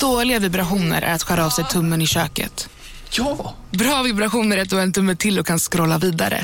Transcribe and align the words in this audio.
Dåliga 0.00 0.38
vibrationer 0.38 1.02
är 1.02 1.14
att 1.14 1.22
skära 1.22 1.46
av 1.46 1.50
sig 1.50 1.64
tummen 1.64 2.02
i 2.02 2.06
köket. 2.06 2.68
Ja! 3.10 3.54
Bra 3.70 4.02
vibrationer 4.02 4.56
är 4.56 4.62
att 4.62 4.70
du 4.70 4.76
har 4.76 4.82
en 4.82 4.92
tumme 4.92 5.16
till 5.16 5.38
och 5.38 5.46
kan 5.46 5.58
scrolla 5.58 5.98
vidare. 5.98 6.40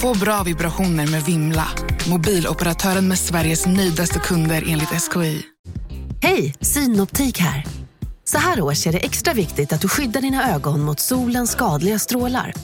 Få 0.00 0.14
bra 0.14 0.42
vibrationer 0.42 1.06
med 1.06 1.22
Vimla. 1.22 1.68
Mobiloperatören 2.08 3.08
med 3.08 3.18
Sveriges 3.18 3.66
nöjdaste 3.66 4.18
kunder 4.18 4.64
enligt 4.66 4.88
SKI. 4.88 5.42
Hej, 6.22 6.54
Synoptik 6.60 7.38
här. 7.38 7.66
Så 8.24 8.38
här 8.38 8.60
års 8.60 8.86
är 8.86 8.92
det 8.92 8.98
extra 8.98 9.34
viktigt 9.34 9.72
att 9.72 9.80
du 9.80 9.88
skyddar 9.88 10.20
dina 10.20 10.54
ögon 10.54 10.80
mot 10.80 11.00
solens 11.00 11.50
skadliga 11.50 11.98
strålar. 11.98 12.54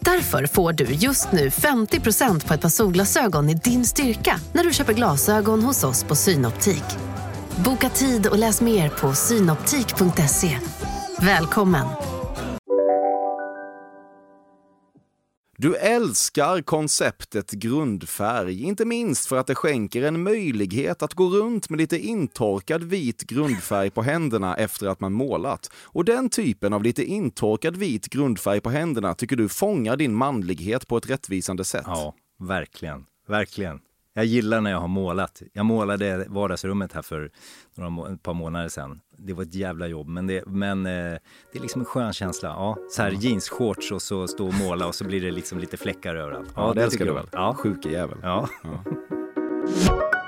Därför 0.00 0.46
får 0.46 0.72
du 0.72 0.84
just 0.84 1.32
nu 1.32 1.48
50% 1.48 2.46
på 2.46 2.54
ett 2.54 2.60
par 2.60 2.68
solglasögon 2.68 3.50
i 3.50 3.54
din 3.54 3.84
styrka 3.84 4.40
när 4.52 4.64
du 4.64 4.72
köper 4.72 4.92
glasögon 4.92 5.62
hos 5.62 5.84
oss 5.84 6.04
på 6.04 6.16
Synoptik. 6.16 6.84
Boka 7.64 7.88
tid 7.88 8.26
och 8.26 8.38
läs 8.38 8.60
mer 8.60 8.88
på 8.88 9.12
synoptik.se. 9.12 10.58
Välkommen! 11.20 11.86
Du 15.58 15.76
älskar 15.76 16.62
konceptet 16.62 17.50
grundfärg, 17.50 18.62
inte 18.62 18.84
minst 18.84 19.26
för 19.26 19.36
att 19.36 19.46
det 19.46 19.54
skänker 19.54 20.02
en 20.02 20.22
möjlighet 20.22 21.02
att 21.02 21.14
gå 21.14 21.24
runt 21.24 21.70
med 21.70 21.78
lite 21.78 21.98
intorkad 21.98 22.84
vit 22.84 23.22
grundfärg 23.22 23.90
på 23.90 24.02
händerna 24.02 24.56
efter 24.56 24.86
att 24.86 25.00
man 25.00 25.12
målat. 25.12 25.70
Och 25.74 26.04
den 26.04 26.30
typen 26.30 26.72
av 26.72 26.82
lite 26.82 27.04
intorkad 27.04 27.76
vit 27.76 28.08
grundfärg 28.08 28.60
på 28.60 28.70
händerna 28.70 29.14
tycker 29.14 29.36
du 29.36 29.48
fångar 29.48 29.96
din 29.96 30.14
manlighet 30.14 30.88
på 30.88 30.96
ett 30.96 31.10
rättvisande 31.10 31.64
sätt. 31.64 31.84
Ja, 31.86 32.14
verkligen. 32.38 33.04
Verkligen. 33.28 33.80
Jag 34.14 34.24
gillar 34.24 34.60
när 34.60 34.70
jag 34.70 34.78
har 34.78 34.88
målat. 34.88 35.42
Jag 35.52 35.66
målade 35.66 36.26
vardagsrummet 36.28 36.92
här 36.92 37.02
för 37.02 37.30
några, 37.74 38.12
ett 38.12 38.22
par 38.22 38.34
månader 38.34 38.68
sedan. 38.68 39.00
Det 39.18 39.32
var 39.32 39.42
ett 39.42 39.54
jävla 39.54 39.86
jobb, 39.86 40.08
men 40.08 40.26
det, 40.26 40.46
men, 40.46 40.86
eh, 40.86 40.92
det 41.52 41.58
är 41.58 41.60
liksom 41.60 41.80
en 41.80 41.84
skön 41.84 42.12
känsla. 42.12 42.48
Ja, 42.48 42.76
så 42.90 43.02
här 43.02 43.10
jeansshorts 43.10 43.92
och 43.92 44.02
så 44.02 44.28
stå 44.28 44.46
och 44.46 44.54
måla 44.54 44.86
och 44.86 44.94
så 44.94 45.04
blir 45.04 45.20
det 45.20 45.30
liksom 45.30 45.58
lite 45.58 45.76
fläckar 45.76 46.14
överallt. 46.14 46.52
Ja, 46.56 46.68
det, 46.68 46.74
det 46.74 46.84
älskar 46.84 47.04
du 47.04 47.12
väl? 47.12 47.28
Ja. 47.32 47.54
Sjuke 47.54 47.88
jävel. 47.88 48.18
Ja. 48.22 48.48
ja. 48.62 48.84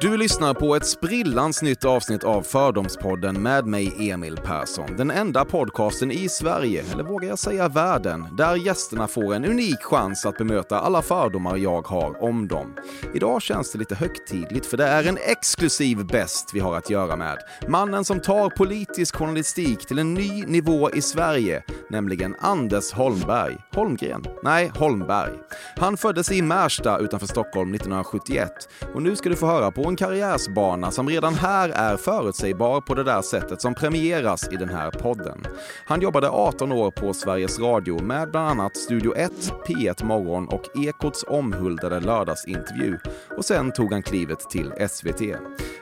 Du 0.00 0.16
lyssnar 0.16 0.54
på 0.54 0.76
ett 0.76 0.86
sprillans 0.86 1.62
nytt 1.62 1.84
avsnitt 1.84 2.24
av 2.24 2.42
Fördomspodden 2.42 3.42
med 3.42 3.66
mig 3.66 4.10
Emil 4.10 4.36
Persson. 4.36 4.96
Den 4.96 5.10
enda 5.10 5.44
podcasten 5.44 6.10
i 6.10 6.28
Sverige, 6.28 6.84
eller 6.92 7.04
vågar 7.04 7.28
jag 7.28 7.38
säga 7.38 7.68
världen, 7.68 8.36
där 8.36 8.56
gästerna 8.56 9.08
får 9.08 9.34
en 9.34 9.44
unik 9.44 9.82
chans 9.82 10.26
att 10.26 10.38
bemöta 10.38 10.80
alla 10.80 11.02
fördomar 11.02 11.56
jag 11.56 11.86
har 11.86 12.22
om 12.22 12.48
dem. 12.48 12.74
Idag 13.14 13.42
känns 13.42 13.72
det 13.72 13.78
lite 13.78 13.94
högtidligt 13.94 14.66
för 14.66 14.76
det 14.76 14.86
är 14.86 15.08
en 15.08 15.18
exklusiv 15.26 16.06
bäst 16.06 16.50
vi 16.54 16.60
har 16.60 16.76
att 16.76 16.90
göra 16.90 17.16
med. 17.16 17.38
Mannen 17.68 18.04
som 18.04 18.20
tar 18.20 18.50
politisk 18.50 19.16
journalistik 19.16 19.86
till 19.86 19.98
en 19.98 20.14
ny 20.14 20.44
nivå 20.46 20.90
i 20.90 21.02
Sverige, 21.02 21.62
nämligen 21.90 22.34
Anders 22.40 22.92
Holmberg. 22.92 23.56
Holmgren? 23.74 24.24
Nej, 24.42 24.72
Holmberg. 24.74 25.32
Han 25.76 25.96
föddes 25.96 26.32
i 26.32 26.42
Märsta 26.42 26.98
utanför 26.98 27.26
Stockholm 27.26 27.74
1971 27.74 28.50
och 28.94 29.02
nu 29.02 29.16
ska 29.16 29.28
du 29.28 29.36
få 29.36 29.46
höra 29.46 29.70
på 29.70 29.87
en 29.88 29.96
karriärsbana 29.96 30.90
som 30.90 31.08
redan 31.08 31.34
här 31.34 31.68
är 31.68 31.96
förutsägbar 31.96 32.80
på 32.80 32.94
det 32.94 33.04
där 33.04 33.22
sättet 33.22 33.60
som 33.60 33.74
premieras 33.74 34.52
i 34.52 34.56
den 34.56 34.68
här 34.68 34.90
podden. 34.90 35.46
Han 35.86 36.00
jobbade 36.00 36.28
18 36.28 36.72
år 36.72 36.90
på 36.90 37.14
Sveriges 37.14 37.58
Radio 37.58 38.02
med 38.02 38.30
bland 38.30 38.48
annat 38.48 38.76
Studio 38.76 39.14
1, 39.14 39.32
P1 39.66 40.04
Morgon 40.04 40.48
och 40.48 40.76
Ekots 40.86 41.24
omhuldade 41.28 42.00
lördagsintervju 42.00 42.98
och 43.36 43.44
sen 43.44 43.72
tog 43.72 43.92
han 43.92 44.02
klivet 44.02 44.50
till 44.50 44.72
SVT. 44.88 45.22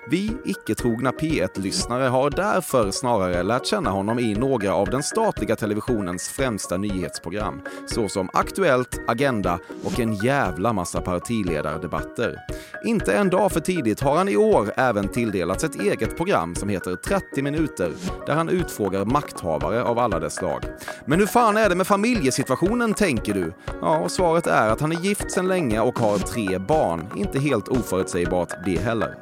Vi 0.08 0.36
icke-trogna 0.44 1.10
P1-lyssnare 1.10 2.08
har 2.08 2.30
därför 2.30 2.90
snarare 2.90 3.42
lärt 3.42 3.66
känna 3.66 3.90
honom 3.90 4.18
i 4.18 4.34
några 4.34 4.74
av 4.74 4.90
den 4.90 5.02
statliga 5.02 5.56
televisionens 5.56 6.28
främsta 6.28 6.76
nyhetsprogram, 6.76 7.60
såsom 7.86 8.30
Aktuellt, 8.32 9.00
Agenda 9.06 9.58
och 9.84 10.00
en 10.00 10.14
jävla 10.14 10.72
massa 10.72 11.00
partiledardebatter. 11.00 12.36
Inte 12.84 13.12
en 13.12 13.30
dag 13.30 13.52
för 13.52 13.60
tidigt 13.60 14.00
har 14.00 14.16
han 14.16 14.28
i 14.28 14.36
år 14.36 14.72
även 14.76 15.08
tilldelats 15.08 15.64
ett 15.64 15.80
eget 15.80 16.16
program 16.16 16.54
som 16.54 16.68
heter 16.68 16.96
30 16.96 17.42
minuter, 17.42 17.92
där 18.26 18.34
han 18.34 18.48
utfrågar 18.48 19.04
makthavare 19.04 19.82
av 19.82 19.98
alla 19.98 20.20
dess 20.20 20.34
slag. 20.34 20.64
Men 21.06 21.18
hur 21.18 21.26
fan 21.26 21.56
är 21.56 21.68
det 21.68 21.74
med 21.74 21.86
familjesituationen, 21.86 22.94
tänker 22.94 23.34
du? 23.34 23.52
Ja, 23.80 23.98
och 23.98 24.10
svaret 24.10 24.46
är 24.46 24.68
att 24.68 24.80
han 24.80 24.92
är 24.92 25.00
gift 25.00 25.32
sedan 25.32 25.48
länge 25.48 25.80
och 25.80 25.98
har 25.98 26.18
tre 26.18 26.58
barn. 26.58 27.06
Inte 27.16 27.38
helt 27.38 27.68
oförutsägbart 27.68 28.54
det 28.64 28.78
heller. 28.78 29.14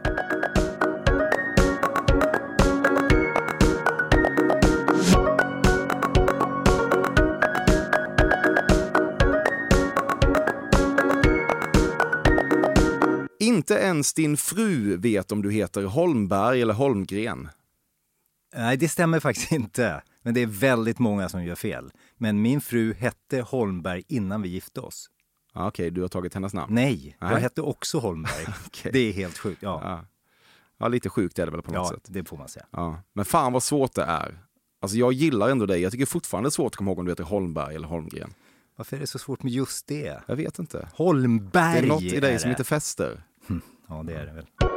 Inte 13.55 13.75
ens 13.75 14.15
din 14.15 14.37
fru 14.37 14.97
vet 14.97 15.33
om 15.33 15.43
du 15.43 15.53
heter 15.53 15.85
Holmberg 15.85 16.63
eller 16.63 16.75
Holmgren. 16.75 17.49
Nej, 18.57 18.77
det 18.77 18.89
stämmer 18.89 19.21
faktiskt 19.21 19.53
inte. 19.53 20.03
Men 20.23 20.35
det 20.35 20.43
är 20.43 20.47
väldigt 20.47 20.99
många 20.99 21.29
som 21.29 21.45
gör 21.45 21.55
fel. 21.55 21.93
Men 22.17 22.43
min 22.43 22.61
fru 22.61 22.95
hette 22.95 23.41
Holmberg 23.41 24.03
innan 24.09 24.43
vi 24.43 24.49
gifte 24.49 24.81
oss. 24.81 25.11
Okej, 25.55 25.67
okay, 25.67 25.91
du 25.91 26.01
har 26.01 26.09
tagit 26.09 26.35
hennes 26.35 26.55
namn? 26.55 26.75
Nej, 26.75 27.17
Nej. 27.21 27.33
jag 27.33 27.39
hette 27.39 27.63
också 27.63 27.99
Holmberg. 27.99 28.47
okay. 28.67 28.93
Det 28.93 28.99
är 28.99 29.13
helt 29.13 29.39
sjukt. 29.39 29.63
Ja. 29.63 29.81
ja. 29.85 30.05
Ja. 30.79 30.89
lite 30.89 31.09
sjukt 31.09 31.39
är 31.39 31.47
det 31.47 31.53
väl 31.53 31.63
på 31.63 31.73
något 31.73 31.91
ja, 31.91 31.97
sätt. 31.97 32.07
det 32.09 32.25
får 32.25 32.37
man 32.37 32.49
säga. 32.49 32.67
Ja. 32.71 33.03
Men 33.13 33.25
fan 33.25 33.53
vad 33.53 33.63
svårt 33.63 33.95
det 33.95 34.03
är. 34.05 34.39
Alltså 34.81 34.97
jag 34.97 35.13
gillar 35.13 35.49
ändå 35.49 35.67
dig. 35.67 35.81
Jag 35.81 35.93
tycker 35.93 36.07
fortfarande 36.07 36.47
det 36.47 36.49
är 36.49 36.53
svårt 36.53 36.73
att 36.73 36.77
komma 36.77 36.91
ihåg 36.91 36.99
om 36.99 37.05
du 37.05 37.13
heter 37.13 37.25
Holmberg 37.25 37.75
eller 37.75 37.89
Holmgren. 37.89 38.35
Varför 38.77 38.97
är 38.97 39.01
det 39.01 39.07
så 39.07 39.19
svårt 39.19 39.43
med 39.43 39.53
just 39.53 39.87
det? 39.87 40.21
Jag 40.27 40.37
vet 40.37 40.59
inte. 40.59 40.89
Holmberg! 40.95 41.73
Det 41.81 41.87
är 41.87 41.89
något 41.89 42.03
i 42.03 42.21
dig 42.21 42.39
som 42.39 42.51
inte 42.51 42.65
fäster. 42.65 43.23
Hm, 43.49 43.61
ja, 43.89 44.03
det 44.03 44.15
är 44.15 44.27
det 44.27 44.33
väl. 44.33 44.74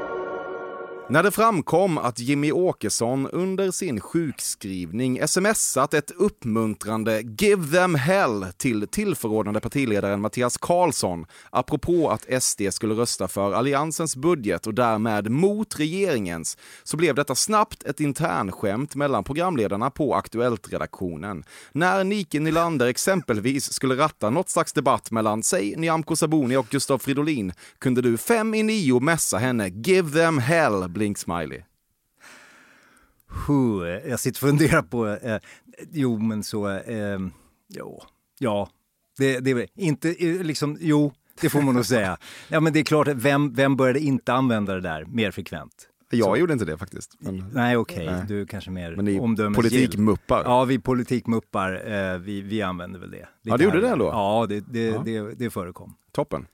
När 1.10 1.24
det 1.24 1.32
framkom 1.32 1.98
att 1.98 2.20
Jimmy 2.20 2.52
Åkesson 2.52 3.28
under 3.28 3.72
sin 3.72 4.00
sjukskrivning 4.00 5.28
smsat 5.28 5.94
ett 5.94 6.12
uppmuntrande 6.12 7.22
“Give 7.40 7.78
them 7.78 7.96
hell” 7.96 8.46
till 8.58 8.88
tillförordnade 8.88 9.60
partiledaren 9.60 10.22
Mattias 10.22 10.58
Karlsson 10.58 11.26
apropå 11.50 12.10
att 12.10 12.44
SD 12.44 12.62
skulle 12.72 12.94
rösta 12.94 13.28
för 13.28 13.54
Alliansens 13.54 14.16
budget 14.16 14.68
och 14.68 14.74
därmed 14.74 15.32
mot 15.32 15.80
regeringens, 15.80 16.58
så 16.84 16.98
blev 16.98 17.16
detta 17.16 17.36
snabbt 17.36 17.84
ett 17.84 18.00
internskämt 18.00 18.96
mellan 18.96 19.24
programledarna 19.24 19.90
på 19.90 20.16
Aktuellt-redaktionen. 20.16 21.44
När 21.72 22.04
Nike 22.04 22.40
Nylander 22.40 22.88
exempelvis 22.88 23.74
skulle 23.74 23.96
ratta 23.96 24.30
något 24.30 24.50
slags 24.50 24.74
debatt 24.74 25.12
mellan, 25.12 25.44
säg 25.44 25.76
Nyamko 25.76 26.16
Sabuni 26.16 26.58
och 26.58 26.68
Gustav 26.70 26.98
Fridolin, 26.98 27.54
kunde 27.80 28.02
du 28.02 28.18
fem 28.18 28.54
i 28.54 28.64
nio 28.64 29.00
mässa 29.00 29.38
henne 29.38 29.68
“Give 29.68 30.20
them 30.20 30.38
hell” 30.40 30.97
blink-smiley? 30.98 31.64
Jag 34.06 34.20
sitter 34.20 34.46
och 34.46 34.50
funderar 34.50 34.82
på, 34.82 35.08
eh, 35.08 35.40
jo 35.92 36.20
men 36.20 36.44
så, 36.44 36.70
eh, 36.70 37.20
jo, 37.70 38.04
ja, 38.40 38.70
det, 39.18 39.40
det 39.40 39.68
inte 39.76 40.10
eh, 40.10 40.44
liksom, 40.44 40.78
jo, 40.80 41.14
det 41.42 41.50
får 41.50 41.62
man 41.62 41.76
nog 41.76 41.86
säga. 41.86 42.18
Ja 42.50 42.60
men 42.60 42.74
det 42.74 42.80
är 42.80 42.84
klart, 42.84 43.08
vem, 43.08 43.54
vem 43.54 43.76
började 43.76 44.00
inte 44.00 44.34
använda 44.34 44.74
det 44.74 44.82
där 44.82 45.06
mer 45.06 45.32
frekvent? 45.32 45.90
Jag 46.10 46.26
så. 46.26 46.38
gjorde 46.38 46.54
inte 46.54 46.66
det 46.66 46.78
faktiskt. 46.78 47.16
Men... 47.20 47.46
Nej 47.54 47.78
okej, 47.78 48.08
okay. 48.08 48.26
du 48.28 48.42
är 48.42 48.46
kanske 48.46 48.72
mer 48.72 48.96
Men 48.96 49.06
ni 49.06 49.54
politikmuppar? 49.56 50.44
Ja, 50.44 50.66
vi 50.66 50.80
politikmuppar, 50.80 51.92
eh, 51.92 52.18
vi, 52.18 52.42
vi 52.42 52.62
använder 52.62 53.00
väl 53.00 53.12
det. 53.12 53.18
Lite 53.18 53.30
ja, 53.44 53.58
du 53.58 53.64
gjorde 53.64 53.82
det 53.82 53.90
ändå? 53.90 54.06
Ja, 54.06 54.46
det, 54.50 54.60
det, 54.60 54.86
ja. 54.86 55.02
det, 55.06 55.22
det 55.22 55.50
förekom. 55.50 55.94
Toppen. 56.12 56.48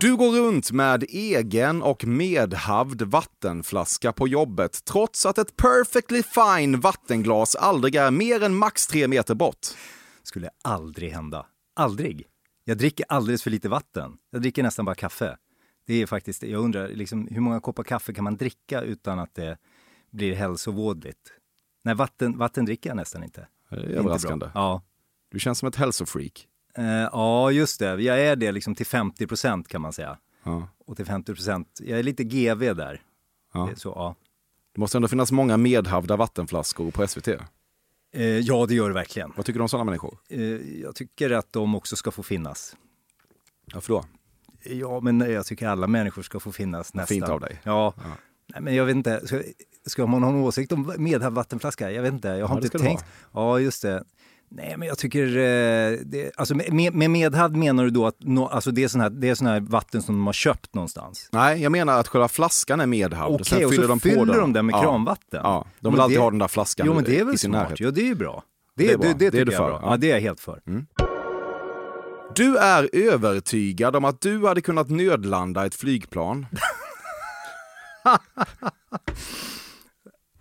Du 0.00 0.16
går 0.16 0.32
runt 0.32 0.72
med 0.72 1.04
egen 1.08 1.82
och 1.82 2.04
medhavd 2.04 3.02
vattenflaska 3.02 4.12
på 4.12 4.28
jobbet 4.28 4.84
trots 4.84 5.26
att 5.26 5.38
ett 5.38 5.56
perfectly 5.56 6.22
fine 6.22 6.80
vattenglas 6.80 7.56
aldrig 7.56 7.94
är 7.94 8.10
mer 8.10 8.42
än 8.42 8.54
max 8.54 8.86
tre 8.86 9.08
meter 9.08 9.34
bort. 9.34 9.66
Skulle 10.22 10.50
aldrig 10.64 11.12
hända. 11.12 11.46
Aldrig. 11.76 12.26
Jag 12.64 12.78
dricker 12.78 13.06
alldeles 13.08 13.42
för 13.42 13.50
lite 13.50 13.68
vatten. 13.68 14.12
Jag 14.30 14.42
dricker 14.42 14.62
nästan 14.62 14.84
bara 14.84 14.94
kaffe. 14.94 15.36
Det 15.86 16.02
är 16.02 16.06
faktiskt, 16.06 16.42
jag 16.42 16.64
undrar 16.64 16.88
liksom, 16.88 17.28
hur 17.30 17.40
många 17.40 17.60
koppar 17.60 17.84
kaffe 17.84 18.14
kan 18.14 18.24
man 18.24 18.36
dricka 18.36 18.80
utan 18.80 19.18
att 19.18 19.34
det 19.34 19.58
blir 20.12 20.34
hälsovådligt? 20.34 21.32
Nej, 21.84 21.94
vatten, 21.94 22.38
vatten 22.38 22.64
dricker 22.64 22.90
jag 22.90 22.96
nästan 22.96 23.24
inte. 23.24 23.46
Det 23.70 23.76
är 23.76 23.80
överraskande. 23.80 24.50
Ja. 24.54 24.82
Du 25.30 25.38
känns 25.38 25.58
som 25.58 25.68
ett 25.68 25.76
hälsofreak. 25.76 26.48
Uh, 26.78 26.84
ja, 27.12 27.50
just 27.50 27.78
det. 27.78 28.02
Jag 28.02 28.20
är 28.20 28.36
det 28.36 28.52
liksom 28.52 28.74
till 28.74 28.86
50 28.86 29.26
procent 29.26 29.68
kan 29.68 29.80
man 29.80 29.92
säga. 29.92 30.18
Ja. 30.44 30.68
Och 30.86 30.96
till 30.96 31.06
50 31.06 31.34
procent, 31.34 31.80
jag 31.84 31.98
är 31.98 32.02
lite 32.02 32.24
GV 32.24 32.74
där. 32.76 33.02
Ja. 33.54 33.70
Så, 33.76 33.88
ja. 33.88 34.14
det 34.74 34.80
måste 34.80 34.98
ändå 34.98 35.08
finnas 35.08 35.32
många 35.32 35.56
medhavda 35.56 36.16
vattenflaskor 36.16 36.90
på 36.90 37.06
SVT. 37.06 37.28
Eh, 37.28 38.38
ja, 38.38 38.66
det 38.66 38.74
gör 38.74 38.88
det 38.88 38.94
verkligen. 38.94 39.32
Vad 39.36 39.46
tycker 39.46 39.58
du 39.58 39.62
om 39.62 39.68
sådana 39.68 39.84
människor? 39.84 40.18
Eh, 40.28 40.40
jag 40.80 40.94
tycker 40.94 41.30
att 41.30 41.52
de 41.52 41.74
också 41.74 41.96
ska 41.96 42.10
få 42.10 42.22
finnas. 42.22 42.76
Varför 43.74 43.92
då? 43.92 44.04
Ja, 44.64 45.00
men 45.00 45.20
jag 45.20 45.46
tycker 45.46 45.68
alla 45.68 45.86
människor 45.86 46.22
ska 46.22 46.40
få 46.40 46.52
finnas 46.52 46.94
nästan. 46.94 47.06
Fint 47.06 47.28
av 47.28 47.40
dig. 47.40 47.60
Ja. 47.62 47.94
Nej, 48.46 48.62
men 48.62 48.74
jag 48.74 48.84
vet 48.84 48.96
inte, 48.96 49.26
ska, 49.26 49.42
ska 49.86 50.06
man 50.06 50.22
ha 50.22 50.30
en 50.30 50.36
åsikt 50.36 50.72
om 50.72 50.94
Medhavd 50.98 51.34
vattenflaska? 51.34 51.92
Jag 51.92 52.02
vet 52.02 52.12
inte, 52.12 52.28
jag 52.28 52.46
har 52.46 52.56
Ja, 52.56 52.62
inte 52.62 52.78
tänkt. 52.78 53.04
Ja, 53.32 53.60
just 53.60 53.82
det. 53.82 54.04
Nej, 54.56 54.74
men 54.76 54.88
jag 54.88 54.98
tycker... 54.98 55.26
Eh, 55.26 55.98
det, 56.04 56.30
alltså 56.36 56.54
med, 56.54 56.94
med 56.94 57.10
Medhavd 57.10 57.56
menar 57.56 57.84
du 57.84 57.90
då 57.90 58.06
att 58.06 58.16
no, 58.20 58.40
alltså 58.40 58.70
det, 58.70 58.84
är 58.84 58.88
sån 58.88 59.00
här, 59.00 59.10
det 59.10 59.28
är 59.28 59.34
sån 59.34 59.46
här 59.46 59.60
vatten 59.60 60.02
som 60.02 60.14
de 60.14 60.26
har 60.26 60.32
köpt 60.32 60.74
någonstans? 60.74 61.28
Nej, 61.32 61.62
jag 61.62 61.72
menar 61.72 62.00
att 62.00 62.08
själva 62.08 62.28
flaskan 62.28 62.80
är 62.80 62.86
medhavd. 62.86 63.34
Okej, 63.34 63.44
Sen 63.46 63.64
och 63.64 63.74
så 63.74 63.82
de 63.86 63.98
på 64.00 64.08
fyller 64.08 64.26
den. 64.26 64.36
de 64.40 64.52
den 64.52 64.66
med 64.66 64.72
ja. 64.74 64.82
kranvatten? 64.82 65.40
Ja, 65.42 65.66
de 65.80 65.86
Men 65.88 65.92
vill 65.92 66.00
alltid 66.00 66.16
det- 66.18 66.22
ha 66.22 66.30
den 66.30 66.38
där 66.38 66.48
flaskan 66.48 66.86
Jo, 66.86 66.94
men 66.94 67.04
det 67.04 67.16
är 67.16 67.20
i 67.20 67.24
väl 67.24 67.38
sin 67.38 67.50
smart? 67.50 67.62
närhet. 67.62 67.80
Ja, 67.80 67.90
det 67.90 68.00
är 68.00 68.04
ju 68.06 68.14
bra. 68.14 68.42
Det 68.76 68.92
är 68.92 68.98
bra. 68.98 69.08
Det, 69.08 69.14
det, 69.18 69.30
Det 69.30 69.38
är 69.40 69.44
du 69.44 69.52
för. 69.52 69.70
Ja. 69.70 69.80
Ja, 69.82 69.96
det 69.96 70.10
är 70.10 70.14
jag 70.14 70.20
helt 70.20 70.40
för. 70.40 70.60
Du 72.34 72.56
är 72.56 72.90
övertygad 72.92 73.96
om 73.96 74.04
att 74.04 74.20
du 74.20 74.46
hade 74.46 74.60
kunnat 74.60 74.90
nödlanda 74.90 75.66
ett 75.66 75.74
flygplan. 75.74 76.46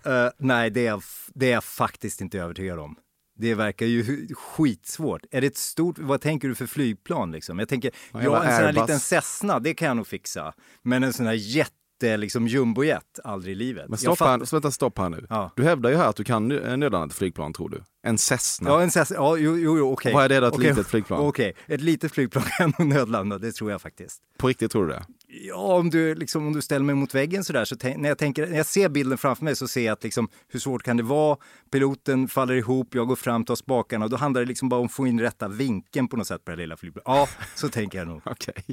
Eh, 0.06 0.30
nej, 0.38 0.70
det 0.70 0.88
är, 0.88 1.04
det 1.34 1.48
är 1.48 1.52
jag 1.54 1.64
faktiskt 1.64 2.22
inte 2.22 2.40
övertygad 2.40 2.80
om. 2.80 2.96
Det 3.38 3.56
verkar 3.56 3.86
ju 3.86 4.28
skitsvårt. 4.36 5.22
Är 5.32 5.42
det 5.42 5.48
ett 5.48 5.58
stort, 5.58 6.00
vad 6.00 6.22
tänker 6.22 6.48
du 6.48 6.56
för 6.56 6.66
flygplan 6.66 7.32
liksom? 7.32 7.60
Jag 7.60 7.70
tänker, 7.70 7.92
Ja, 8.12 8.20
en 8.20 8.26
sån 8.26 8.42
här 8.66 8.74
liten 8.74 9.00
Cessna, 9.00 9.60
det 9.60 9.74
kan 9.74 9.88
jag 9.88 9.98
nog 9.98 10.08
fixa. 10.08 10.54
Men 10.82 11.04
en 11.04 11.14
sån 11.14 11.26
här 11.26 11.34
jätte, 11.34 12.18
liksom 12.18 12.48
jumbojet, 12.48 13.20
aldrig 13.24 13.52
i 13.52 13.56
livet. 13.56 13.90
Men 13.90 13.98
stopp 13.98 14.18
fattar- 14.18 14.40
här, 14.40 14.52
vänta, 14.52 14.72
stopp 14.72 14.98
här 14.98 15.10
nu. 15.10 15.26
Ja. 15.30 15.52
Du 15.56 15.64
hävdar 15.64 15.90
ju 15.90 15.96
här 15.96 16.08
att 16.10 16.16
du 16.16 16.24
kan 16.24 16.52
nö- 16.52 16.78
nödlanda 16.78 17.06
ett 17.08 17.14
flygplan, 17.18 17.54
tror 17.54 17.70
du. 17.70 17.84
En 18.04 18.18
Cessna. 18.18 18.70
Ja, 18.70 18.82
en 18.82 18.92
Cessna, 18.92 19.16
ja, 19.16 19.38
jo, 19.38 19.58
jo, 19.58 19.92
okej. 19.94 20.10
Och 20.12 20.16
vad 20.16 20.26
är 20.26 20.30
det 20.30 20.40
då, 20.40 20.48
ett 20.48 20.54
Okej, 20.54 20.70
litet 20.70 20.88
flygplan? 20.88 21.20
Okej, 21.20 21.54
ett 21.68 21.82
litet 21.82 22.12
flygplan 22.12 22.44
kan 22.58 22.74
nog 22.80 22.88
nödlanda, 22.88 23.38
det 23.38 23.52
tror 23.52 23.72
jag 23.72 23.82
faktiskt. 23.82 24.22
På 24.38 24.48
riktigt 24.48 24.72
tror 24.72 24.86
du 24.88 24.94
det? 24.94 25.06
Ja, 25.28 25.56
om 25.56 25.90
du, 25.90 26.16
liksom, 26.16 26.48
om 26.48 26.54
du 26.54 26.62
ställer 26.62 26.86
mig 26.86 26.96
mot 26.96 27.16
väggen 27.16 27.44
sådär, 27.44 27.66
så 27.66 27.76
när, 27.98 28.10
jag 28.10 28.18
tänker, 28.18 28.48
när 28.48 28.58
jag 28.58 28.66
ser 28.66 28.90
bilden 28.90 29.18
framför 29.18 29.44
mig 29.44 29.56
så 29.56 29.68
ser 29.68 29.86
jag 29.86 29.94
att 29.94 30.04
liksom, 30.04 30.30
hur 30.48 30.60
svårt 30.60 30.84
kan 30.84 30.98
det 30.98 31.04
vara? 31.04 31.38
Piloten 31.72 32.28
faller 32.28 32.54
ihop, 32.54 32.96
jag 32.96 33.08
går 33.08 33.16
fram, 33.16 33.46
tar 33.46 33.56
spakarna 33.56 34.06
och 34.06 34.12
då 34.12 34.18
handlar 34.18 34.42
det 34.42 34.48
liksom 34.48 34.70
bara 34.70 34.80
om 34.80 34.86
att 34.86 34.92
få 34.92 35.08
in 35.08 35.20
rätta 35.20 35.48
vinkeln 35.48 36.08
på 36.08 36.18
något 36.18 36.28
sätt 36.28 36.46
på 36.46 36.52
det 36.52 36.58
lilla 36.58 36.78
flygplanet. 36.78 37.06
Ja, 37.06 37.46
så 37.56 37.70
tänker 37.70 37.98
jag 37.98 38.08
nog. 38.08 38.22
Okej. 38.26 38.64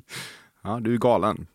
Ja, 0.62 0.80
du 0.80 0.94
är 0.94 0.98
galen. 0.98 1.46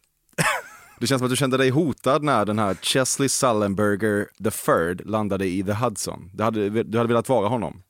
Det 0.99 1.07
känns 1.07 1.19
som 1.19 1.25
att 1.25 1.31
du 1.31 1.35
kände 1.35 1.57
dig 1.57 1.69
hotad 1.69 2.23
när 2.23 2.45
den 2.45 2.59
här 2.59 2.73
Chesley 2.73 3.29
Sullenberger 3.29 4.27
the 4.43 4.51
third 4.51 5.05
landade 5.05 5.45
i 5.45 5.63
The 5.63 5.73
Hudson. 5.73 6.31
Du 6.33 6.43
hade, 6.43 6.83
du 6.83 6.97
hade 6.97 7.07
velat 7.07 7.29
vara 7.29 7.47
honom. 7.47 7.83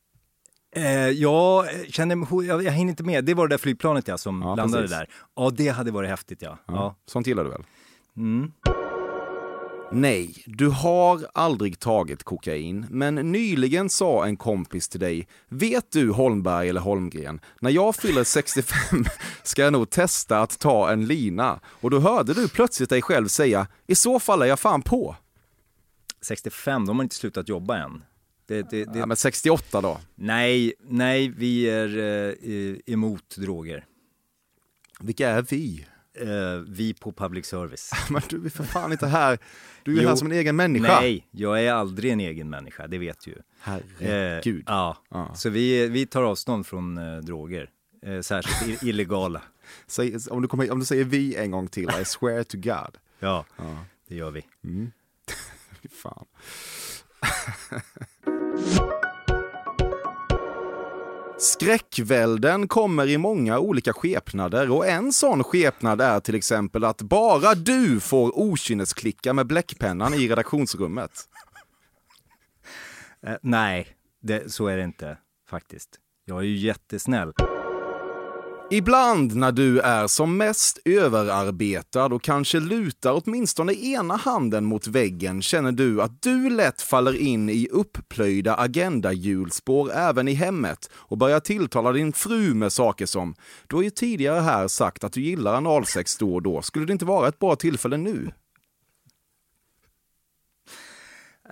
Eh, 0.77 1.09
jag 1.09 1.65
känner 1.89 2.44
jag, 2.44 2.63
jag 2.63 2.71
hinner 2.71 2.89
inte 2.89 3.03
med. 3.03 3.25
Det 3.25 3.33
var 3.33 3.47
det 3.47 3.53
där 3.53 3.57
flygplanet 3.57 4.07
ja, 4.07 4.18
som 4.18 4.41
Ja, 4.41 4.56
landade 4.56 4.83
precis. 4.83 4.97
där. 4.97 5.09
Ja, 5.35 5.50
det 5.50 5.68
hade 5.69 5.91
varit 5.91 6.09
häftigt 6.09 6.41
ja. 6.41 6.57
Ja. 6.68 6.74
ja. 6.74 6.95
Sånt 7.06 7.27
gillar 7.27 7.44
du 7.44 7.50
väl? 7.50 7.63
Mm. 8.18 8.51
Nej, 9.91 10.44
du 10.45 10.69
har 10.69 11.27
aldrig 11.33 11.79
tagit 11.79 12.24
kokain, 12.24 12.85
men 12.89 13.15
nyligen 13.15 13.89
sa 13.89 14.25
en 14.25 14.38
kompis 14.38 14.89
till 14.89 15.00
dig, 15.00 15.27
vet 15.50 15.91
du 15.91 16.12
Holmberg 16.12 16.69
eller 16.69 16.81
Holmgren, 16.81 17.39
när 17.59 17.69
jag 17.71 17.95
fyller 17.95 18.24
65 18.24 19.06
ska 19.44 19.62
jag 19.62 19.74
nog 19.74 19.89
testa 19.89 20.41
att 20.41 20.59
ta 20.59 20.91
en 20.91 21.06
lina. 21.06 21.59
Och 21.65 21.89
då 21.89 22.00
hörde 22.00 22.33
du 22.33 22.47
plötsligt 22.50 22.89
dig 22.89 23.01
själv 23.01 23.27
säga, 23.27 23.68
i 23.88 23.95
så 23.95 24.19
fall 24.19 24.41
är 24.41 24.45
jag 24.45 24.59
fan 24.59 24.81
på. 24.81 25.15
65, 26.21 26.85
de 26.85 26.97
har 26.97 27.03
inte 27.03 27.15
slutat 27.15 27.50
jobba 27.50 27.77
än. 27.77 28.03
Det, 28.48 28.62
det, 28.70 28.86
det, 28.86 29.00
Ja, 29.00 29.06
men 29.06 29.18
68 29.18 29.82
då? 29.82 30.00
nej, 30.16 30.74
nej, 30.80 31.30
vi 31.38 31.70
är 31.70 31.98
eh, 31.98 32.76
emot 32.94 33.36
droger. 33.38 33.86
Vilka 35.00 35.30
är 35.30 35.42
vi? 35.42 35.86
Eh, 36.14 36.28
vi 36.68 36.94
på 36.94 37.12
public 37.12 37.46
service. 37.46 37.92
Men 38.10 38.22
du 38.30 38.46
är 38.46 38.50
för 38.50 38.64
fan 38.64 38.92
inte 38.92 39.08
här, 39.08 39.38
du 39.84 39.98
är 39.98 40.02
Jo. 40.04 40.10
här 40.10 40.16
som 40.16 40.28
en 40.32 40.38
egen 40.38 40.56
människa. 40.56 41.00
Nej, 41.00 41.28
jag 41.32 41.64
är 41.64 41.74
aldrig 41.74 42.12
en 42.12 42.20
egen 42.20 42.50
människa, 42.50 42.88
det 42.88 42.98
vet 42.98 43.22
du 43.26 43.32
ju. 43.32 43.38
Herregud. 43.60 44.56
Eh, 44.58 44.64
ja. 44.74 44.98
Ja. 45.10 45.36
så 45.36 45.50
vi, 45.50 45.88
vi 45.88 46.06
tar 46.06 46.24
avstånd 46.24 46.68
från 46.68 46.98
eh, 46.98 47.18
droger. 47.18 47.70
Eh, 48.02 48.22
särskilt 48.22 48.84
illegala. 48.84 49.42
Säg, 49.88 50.18
om, 50.30 50.42
du 50.42 50.48
kommer, 50.48 50.72
om 50.72 50.80
du 50.80 50.86
säger 50.86 51.04
vi 51.04 51.36
en 51.36 51.52
gång 51.52 51.68
till, 51.68 51.90
I 52.02 52.06
swear 52.06 52.44
to 52.44 52.58
God. 52.58 52.98
Ja, 53.20 53.46
Ja. 53.58 53.86
det 54.08 54.16
gör 54.16 54.32
vi. 54.32 54.42
Fy 55.82 55.90
fan. 55.90 56.26
Skräckvälden 61.39 62.68
kommer 62.68 63.07
i 63.07 63.18
många 63.18 63.59
olika 63.59 63.94
skepnader 63.94 64.71
och 64.71 64.88
en 64.88 65.13
sån 65.13 65.44
skepnad 65.44 66.01
är 66.01 66.19
till 66.19 66.36
exempel 66.36 66.83
att 66.83 67.01
bara 67.01 67.56
du 67.56 68.00
får 68.00 68.39
okynnesklicka 68.39 69.33
med 69.33 69.48
bläckpennan 69.48 70.13
i 70.13 70.27
redaktionsrummet. 70.27 71.12
Eh, 73.27 73.36
nej, 73.42 73.88
det, 74.21 74.51
så 74.51 74.68
är 74.68 74.77
det 74.77 74.83
inte 74.83 75.18
faktiskt. 75.50 75.89
Jag 76.25 76.38
är 76.38 76.44
ju 76.44 76.56
jättesnäll. 76.56 77.33
Ibland 78.72 79.36
när 79.36 79.52
du 79.52 79.80
är 79.80 80.08
som 80.08 80.38
mest 80.38 80.80
överarbetad 80.86 82.06
och 82.06 82.22
kanske 82.22 82.60
lutar 82.60 83.22
åtminstone 83.25 83.74
ena 83.74 84.16
handen 84.16 84.66
mot 84.66 84.88
väggen 84.88 85.42
känner 85.42 85.72
du 85.72 86.02
att 86.02 86.22
du 86.22 86.50
lätt 86.50 86.81
faller 86.81 87.16
in 87.16 87.50
i 87.50 87.68
uppplöjda 87.72 88.56
agendahjulspår 88.56 89.92
även 89.92 90.28
i 90.28 90.34
hemmet 90.34 90.90
och 90.94 91.18
börjar 91.18 91.40
tilltala 91.40 91.92
din 91.92 92.14
fru 92.14 92.54
med 92.54 92.74
saker 92.74 93.06
som 93.06 93.36
“Du 93.68 93.75
har 93.75 93.84
ju 93.84 93.90
tidigare 93.90 94.40
här 94.40 94.68
sagt 94.68 95.04
att 95.04 95.13
du 95.13 95.22
gillar 95.22 95.54
analsex 95.56 96.18
då 96.18 96.36
och 96.36 96.42
då, 96.42 96.62
skulle 96.62 96.86
det 96.86 96.94
inte 96.94 97.06
vara 97.06 97.28
ett 97.28 97.40
bra 97.40 97.56
tillfälle 97.56 97.98
nu?” 97.98 98.31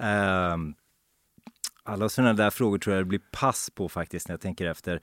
um 0.02 0.76
alla 1.88 2.10
sådana 2.10 2.34
där 2.34 2.50
frågor 2.50 2.78
tror 2.78 2.96
jag 2.96 3.06
det 3.06 3.10
blir 3.10 3.22
pass 3.32 3.70
på 3.76 3.90
faktiskt 3.90 4.28
när 4.28 4.34
jag 4.34 4.42
tänker 4.42 4.66
efter. 4.66 5.02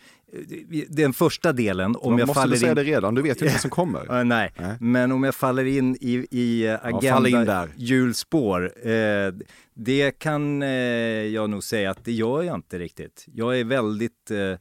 Den 0.88 1.12
första 1.12 1.52
delen, 1.52 1.96
om 1.96 2.18
jag 2.18 2.26
Måste 2.26 2.40
faller 2.40 2.52
du 2.52 2.58
säga 2.58 2.70
in... 2.70 2.76
det 2.76 2.84
redan? 2.84 3.14
Du 3.14 3.22
vet 3.22 3.42
ju 3.42 3.46
inte 3.46 3.54
vad 3.54 3.60
som 3.60 3.70
kommer. 3.70 4.18
Eh, 4.18 4.24
nej. 4.24 4.52
Nej. 4.56 4.76
men 4.80 5.12
om 5.12 5.24
jag 5.24 5.34
faller 5.34 5.64
in 5.64 5.96
i, 6.00 6.26
i 6.30 6.66
eh, 6.66 6.78
fall 6.78 7.26
in 7.26 7.34
agenda 7.34 7.68
hjulspår, 7.76 8.88
eh, 8.88 9.32
det 9.74 10.18
kan 10.18 10.62
eh, 10.62 10.68
jag 10.68 11.50
nog 11.50 11.64
säga 11.64 11.90
att 11.90 12.04
det 12.04 12.12
gör 12.12 12.42
jag 12.42 12.54
inte 12.54 12.78
riktigt. 12.78 13.26
Jag 13.34 13.58
är 13.60 13.64
väldigt, 13.64 14.30
eh, 14.30 14.58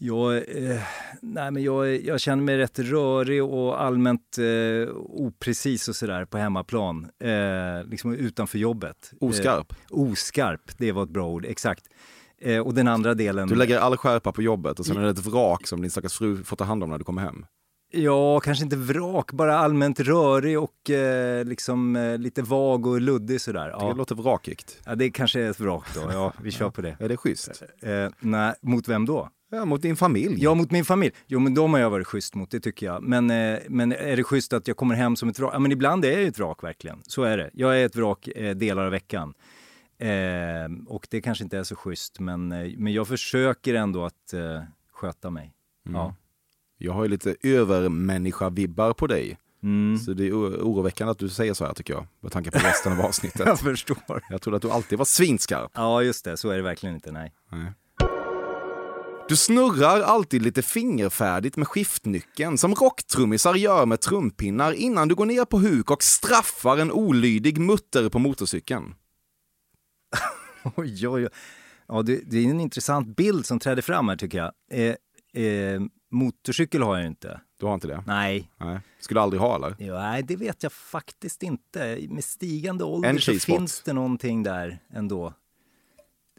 jag, 0.00 0.36
eh, 0.36 0.80
nej 1.22 1.50
men 1.50 1.62
jag, 1.62 2.04
jag 2.04 2.20
känner 2.20 2.42
mig 2.42 2.56
rätt 2.58 2.78
rörig 2.78 3.44
och 3.44 3.82
allmänt 3.82 4.38
eh, 4.38 4.94
oprecis 4.96 5.88
och 5.88 5.96
sådär 5.96 6.24
på 6.24 6.38
hemmaplan, 6.38 7.10
eh, 7.24 7.84
liksom 7.90 8.14
utanför 8.14 8.58
jobbet. 8.58 9.12
Oskarp. 9.20 9.72
Eh, 9.72 9.76
oskarp, 9.98 10.60
det 10.78 10.92
var 10.92 11.02
ett 11.02 11.08
bra 11.10 11.26
ord, 11.28 11.44
exakt. 11.44 11.84
Eh, 12.42 12.58
och 12.58 12.74
den 12.74 12.88
andra 12.88 13.14
delen... 13.14 13.48
Du 13.48 13.54
lägger 13.54 13.78
all 13.78 13.96
skärpa 13.96 14.32
på 14.32 14.42
jobbet 14.42 14.78
och 14.78 14.86
sen 14.86 14.96
är 14.96 15.02
det 15.02 15.10
ett 15.10 15.26
vrak 15.26 15.66
som 15.66 15.80
din 15.82 15.90
stackars 15.90 16.18
fru 16.18 16.44
får 16.44 16.56
ta 16.56 16.64
hand 16.64 16.82
om 16.82 16.90
när 16.90 16.98
du 16.98 17.04
kommer 17.04 17.22
hem. 17.22 17.46
Ja, 17.92 18.40
kanske 18.40 18.64
inte 18.64 18.76
vrak, 18.76 19.32
bara 19.32 19.58
allmänt 19.58 20.00
rörig 20.00 20.58
och 20.60 20.90
eh, 20.90 21.44
liksom 21.44 21.96
eh, 21.96 22.18
lite 22.18 22.42
vag 22.42 22.86
och 22.86 23.00
luddig 23.00 23.40
sådär. 23.40 23.64
Det 23.64 23.70
Ja. 23.70 23.92
låter 23.92 24.14
vrakigt. 24.14 24.78
ja, 24.84 24.94
det 24.94 25.10
kanske 25.10 25.40
är 25.40 25.50
ett 25.50 25.60
vrak 25.60 25.84
då. 25.94 26.00
Ja, 26.12 26.32
vi 26.42 26.50
kör 26.50 26.70
på 26.70 26.80
det. 26.82 26.96
Är 27.00 27.08
det 27.08 27.16
schysst? 27.16 27.62
Eh, 27.82 28.08
nej, 28.20 28.54
mot 28.60 28.88
vem 28.88 29.06
då? 29.06 29.28
Ja, 29.50 29.64
mot 29.64 29.82
din 29.82 29.96
familj. 29.96 30.42
Ja, 30.42 30.54
mot 30.54 30.70
min 30.70 30.84
familj. 30.84 31.12
Jo, 31.26 31.40
men 31.40 31.54
de 31.54 31.72
har 31.72 31.80
jag 31.80 31.90
varit 31.90 32.06
schysst 32.06 32.34
mot, 32.34 32.50
det 32.50 32.60
tycker 32.60 32.86
jag. 32.86 33.02
Men, 33.02 33.30
eh, 33.30 33.58
men 33.68 33.92
är 33.92 34.16
det 34.16 34.24
schysst 34.24 34.52
att 34.52 34.68
jag 34.68 34.76
kommer 34.76 34.94
hem 34.94 35.16
som 35.16 35.28
ett 35.28 35.38
vrak? 35.38 35.54
Ja, 35.54 35.58
men 35.58 35.72
ibland 35.72 36.04
är 36.04 36.12
jag 36.12 36.20
ju 36.20 36.28
ett 36.28 36.38
vrak 36.38 36.62
verkligen. 36.64 37.02
Så 37.06 37.22
är 37.22 37.36
det. 37.36 37.50
Jag 37.52 37.80
är 37.80 37.86
ett 37.86 37.96
vrak 37.96 38.28
eh, 38.28 38.56
delar 38.56 38.84
av 38.84 38.90
veckan. 38.90 39.34
Eh, 39.98 40.70
och 40.86 41.06
det 41.10 41.20
kanske 41.20 41.44
inte 41.44 41.58
är 41.58 41.62
så 41.62 41.76
schysst, 41.76 42.20
men, 42.20 42.52
eh, 42.52 42.70
men 42.76 42.92
jag 42.92 43.08
försöker 43.08 43.74
ändå 43.74 44.04
att 44.04 44.32
eh, 44.32 44.62
sköta 44.92 45.30
mig. 45.30 45.52
Ja. 45.92 46.14
Jag 46.78 46.92
har 46.92 47.02
ju 47.02 47.08
lite 47.08 47.36
övermänniska-vibbar 47.42 48.92
på 48.92 49.06
dig. 49.06 49.38
Mm. 49.62 49.98
Så 49.98 50.12
det 50.12 50.26
är 50.26 50.32
oroväckande 50.32 51.10
att 51.10 51.18
du 51.18 51.28
säger 51.28 51.54
så 51.54 51.66
här 51.66 51.74
tycker 51.74 51.94
jag. 51.94 52.06
Med 52.20 52.32
tanke 52.32 52.50
på 52.50 52.58
resten 52.58 52.92
av 52.92 53.00
avsnittet. 53.06 53.46
Jag 53.46 53.60
förstår. 53.60 54.24
Jag 54.30 54.42
trodde 54.42 54.56
att 54.56 54.62
du 54.62 54.70
alltid 54.70 54.98
var 54.98 55.04
svinskarp. 55.04 55.70
Ja, 55.74 56.02
just 56.02 56.24
det. 56.24 56.36
Så 56.36 56.50
är 56.50 56.56
det 56.56 56.62
verkligen 56.62 56.94
inte, 56.94 57.12
nej. 57.12 57.32
Du 59.30 59.36
snurrar 59.36 60.00
alltid 60.00 60.42
lite 60.42 60.62
fingerfärdigt 60.62 61.56
med 61.56 61.68
skiftnyckeln 61.68 62.58
som 62.58 62.74
rocktrummisar 62.74 63.54
gör 63.54 63.86
med 63.86 64.00
trumpinnar 64.00 64.72
innan 64.72 65.08
du 65.08 65.14
går 65.14 65.26
ner 65.26 65.44
på 65.44 65.58
huk 65.58 65.90
och 65.90 66.02
straffar 66.02 66.78
en 66.78 66.92
olydig 66.92 67.58
mutter 67.58 68.08
på 68.08 68.18
motorcykeln. 68.18 68.94
Oj, 70.76 71.08
oj, 71.08 71.24
oj. 71.24 71.28
Ja, 71.88 72.02
det, 72.02 72.20
det 72.30 72.38
är 72.38 72.50
en 72.50 72.60
intressant 72.60 73.16
bild 73.16 73.46
som 73.46 73.58
träder 73.58 73.82
fram 73.82 74.08
här 74.08 74.16
tycker 74.16 74.38
jag. 74.38 74.52
Eh, 74.70 75.44
eh, 75.44 75.80
motorcykel 76.10 76.82
har 76.82 76.94
jag 76.94 77.02
ju 77.02 77.08
inte. 77.08 77.40
Du 77.60 77.66
har 77.66 77.74
inte 77.74 77.88
det? 77.88 78.04
Nej. 78.06 78.50
Nej. 78.60 78.80
Skulle 79.00 79.20
du 79.20 79.22
aldrig 79.22 79.40
ha 79.40 79.56
eller? 79.56 79.76
Ja, 79.78 79.94
nej, 79.94 80.22
det 80.22 80.36
vet 80.36 80.62
jag 80.62 80.72
faktiskt 80.72 81.42
inte. 81.42 82.06
Med 82.08 82.24
stigande 82.24 82.84
ålder 82.84 83.18
så 83.18 83.32
finns 83.32 83.82
det 83.82 83.92
någonting 83.92 84.42
där 84.42 84.78
ändå. 84.92 85.34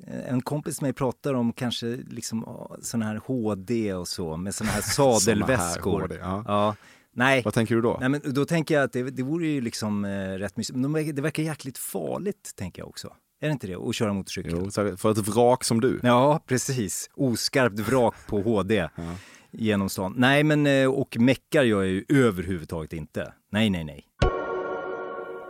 En 0.08 0.42
kompis 0.42 0.82
med 0.82 0.88
mig 0.88 0.94
pratar 0.94 1.34
om 1.34 1.54
kanske 1.54 1.86
liksom 1.88 2.68
sån 2.82 3.02
här 3.02 3.22
HD 3.26 3.94
och 3.94 4.08
så 4.08 4.38
med 4.38 4.56
såna 4.56 4.70
här 4.70 4.82
sadelväskor. 4.96 6.02
HD, 6.02 6.16
ja. 6.16 6.44
ja. 6.48 6.76
Nej. 7.14 7.42
Vad 7.46 7.54
tänker 7.54 7.76
du 7.76 7.82
då? 7.82 7.98
Nej, 8.00 8.10
men 8.10 8.22
då 8.26 8.46
tänker 8.46 8.76
jag 8.76 8.84
att 8.84 8.94
det, 8.94 9.04
det 9.04 9.24
vore 9.24 9.48
ju 9.48 9.62
liksom 9.62 10.06
eh, 10.06 10.10
rätt 10.10 10.58
mysigt. 10.58 10.78
Men 10.78 10.94
de, 10.94 11.12
det 11.12 11.22
verkar 11.22 11.44
jäkligt 11.44 11.78
farligt, 11.78 12.54
tänker 12.56 12.82
jag 12.82 12.90
också. 12.90 13.14
Är 13.42 13.48
det 13.48 13.52
inte 13.52 13.68
det? 13.68 13.76
Att 13.76 13.96
köra 13.96 14.14
motorcykel? 14.14 14.52
Jo, 14.56 14.72
för 14.98 15.12
ett 15.12 15.18
vrak 15.18 15.64
som 15.64 15.82
du. 15.82 16.00
Ja, 16.04 16.44
precis. 16.46 17.10
Oskarpt 17.14 17.80
vrak 17.80 18.16
på 18.28 18.42
HD 18.42 18.76
ja. 18.76 18.90
genom 19.52 19.90
stan. 19.90 20.14
Nej, 20.18 20.44
men 20.44 20.68
eh, 20.68 20.88
och 20.88 21.18
meckar 21.20 21.64
gör 21.64 21.84
jag 21.84 21.92
ju 21.92 22.06
överhuvudtaget 22.10 22.94
inte. 22.94 23.34
Nej, 23.52 23.70
nej, 23.70 23.84
nej. 23.84 24.08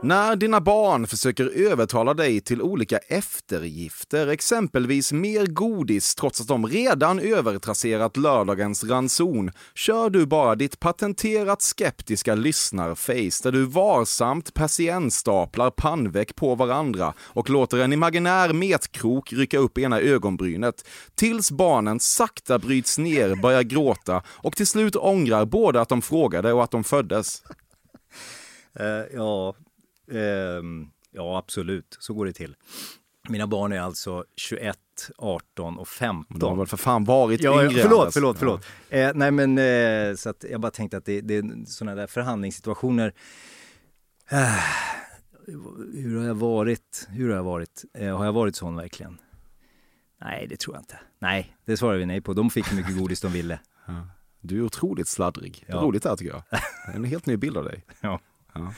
När 0.03 0.35
dina 0.35 0.61
barn 0.61 1.07
försöker 1.07 1.45
övertala 1.45 2.13
dig 2.13 2.41
till 2.41 2.61
olika 2.61 2.97
eftergifter, 2.97 4.27
exempelvis 4.27 5.11
mer 5.11 5.45
godis 5.45 6.15
trots 6.15 6.41
att 6.41 6.47
de 6.47 6.67
redan 6.67 7.19
övertrasserat 7.19 8.17
lördagens 8.17 8.83
ranson, 8.83 9.51
kör 9.75 10.09
du 10.09 10.25
bara 10.25 10.55
ditt 10.55 10.79
patenterat 10.79 11.61
skeptiska 11.61 12.35
lyssnarface 12.35 13.43
där 13.43 13.51
du 13.51 13.65
varsamt 13.65 14.53
persiennstaplar 14.53 15.69
pannveck 15.69 16.35
på 16.35 16.55
varandra 16.55 17.13
och 17.19 17.49
låter 17.49 17.77
en 17.77 17.93
imaginär 17.93 18.53
metkrok 18.53 19.33
rycka 19.33 19.57
upp 19.57 19.77
ena 19.77 19.99
ögonbrynet, 19.99 20.87
tills 21.15 21.51
barnen 21.51 21.99
sakta 21.99 22.59
bryts 22.59 22.97
ner, 22.97 23.35
börjar 23.35 23.63
gråta 23.63 24.23
och 24.27 24.55
till 24.55 24.67
slut 24.67 24.95
ångrar 24.95 25.45
både 25.45 25.81
att 25.81 25.89
de 25.89 26.01
frågade 26.01 26.53
och 26.53 26.63
att 26.63 26.71
de 26.71 26.83
föddes. 26.83 27.43
Uh, 28.79 29.15
ja, 29.15 29.55
ja, 31.11 31.37
absolut. 31.37 31.97
Så 31.99 32.13
går 32.13 32.25
det 32.25 32.33
till. 32.33 32.55
Mina 33.29 33.47
barn 33.47 33.71
är 33.71 33.79
alltså 33.79 34.25
21, 34.35 34.77
18 35.17 35.77
och 35.77 35.87
15. 35.87 36.39
De 36.39 36.49
har 36.49 36.57
väl 36.57 36.67
för 36.67 36.77
fan 36.77 37.03
varit 37.03 37.41
ja, 37.41 37.65
yngre. 37.65 37.81
Förlåt, 37.81 38.13
förlåt, 38.13 38.37
förlåt. 38.37 38.65
Ja. 38.89 38.97
Eh, 38.97 39.11
nej 39.15 39.31
men 39.31 39.57
eh, 39.57 40.15
så 40.15 40.29
att 40.29 40.45
jag 40.49 40.61
bara 40.61 40.71
tänkte 40.71 40.97
att 40.97 41.05
det, 41.05 41.21
det 41.21 41.35
är 41.35 41.65
sådana 41.65 41.95
där 41.95 42.07
förhandlingssituationer. 42.07 43.13
Eh, 44.29 44.37
hur 45.93 46.19
har 46.19 46.27
jag 46.27 46.35
varit? 46.35 47.07
Hur 47.09 47.29
har 47.29 47.35
jag 47.35 47.43
varit? 47.43 47.85
Eh, 47.93 48.17
har 48.17 48.25
jag 48.25 48.33
varit 48.33 48.55
sån 48.55 48.75
verkligen? 48.75 49.17
Nej, 50.21 50.47
det 50.49 50.59
tror 50.59 50.75
jag 50.75 50.81
inte. 50.81 50.99
Nej, 51.19 51.57
det 51.65 51.77
svarar 51.77 51.97
vi 51.97 52.05
nej 52.05 52.21
på. 52.21 52.33
De 52.33 52.49
fick 52.49 52.71
hur 52.71 52.77
mycket 52.77 52.97
godis 52.97 53.21
de 53.21 53.31
ville. 53.31 53.59
Ja. 53.87 54.07
Du 54.41 54.57
är 54.57 54.61
otroligt 54.61 55.07
sladdrig. 55.07 55.65
Ja. 55.67 55.75
Roligt 55.75 56.03
det 56.03 56.09
här 56.09 56.15
tycker 56.15 56.33
jag. 56.33 56.43
En 56.95 57.03
helt 57.03 57.25
ny 57.25 57.37
bild 57.37 57.57
av 57.57 57.63
dig. 57.63 57.85
Ja. 58.01 58.19
ja. 58.53 58.73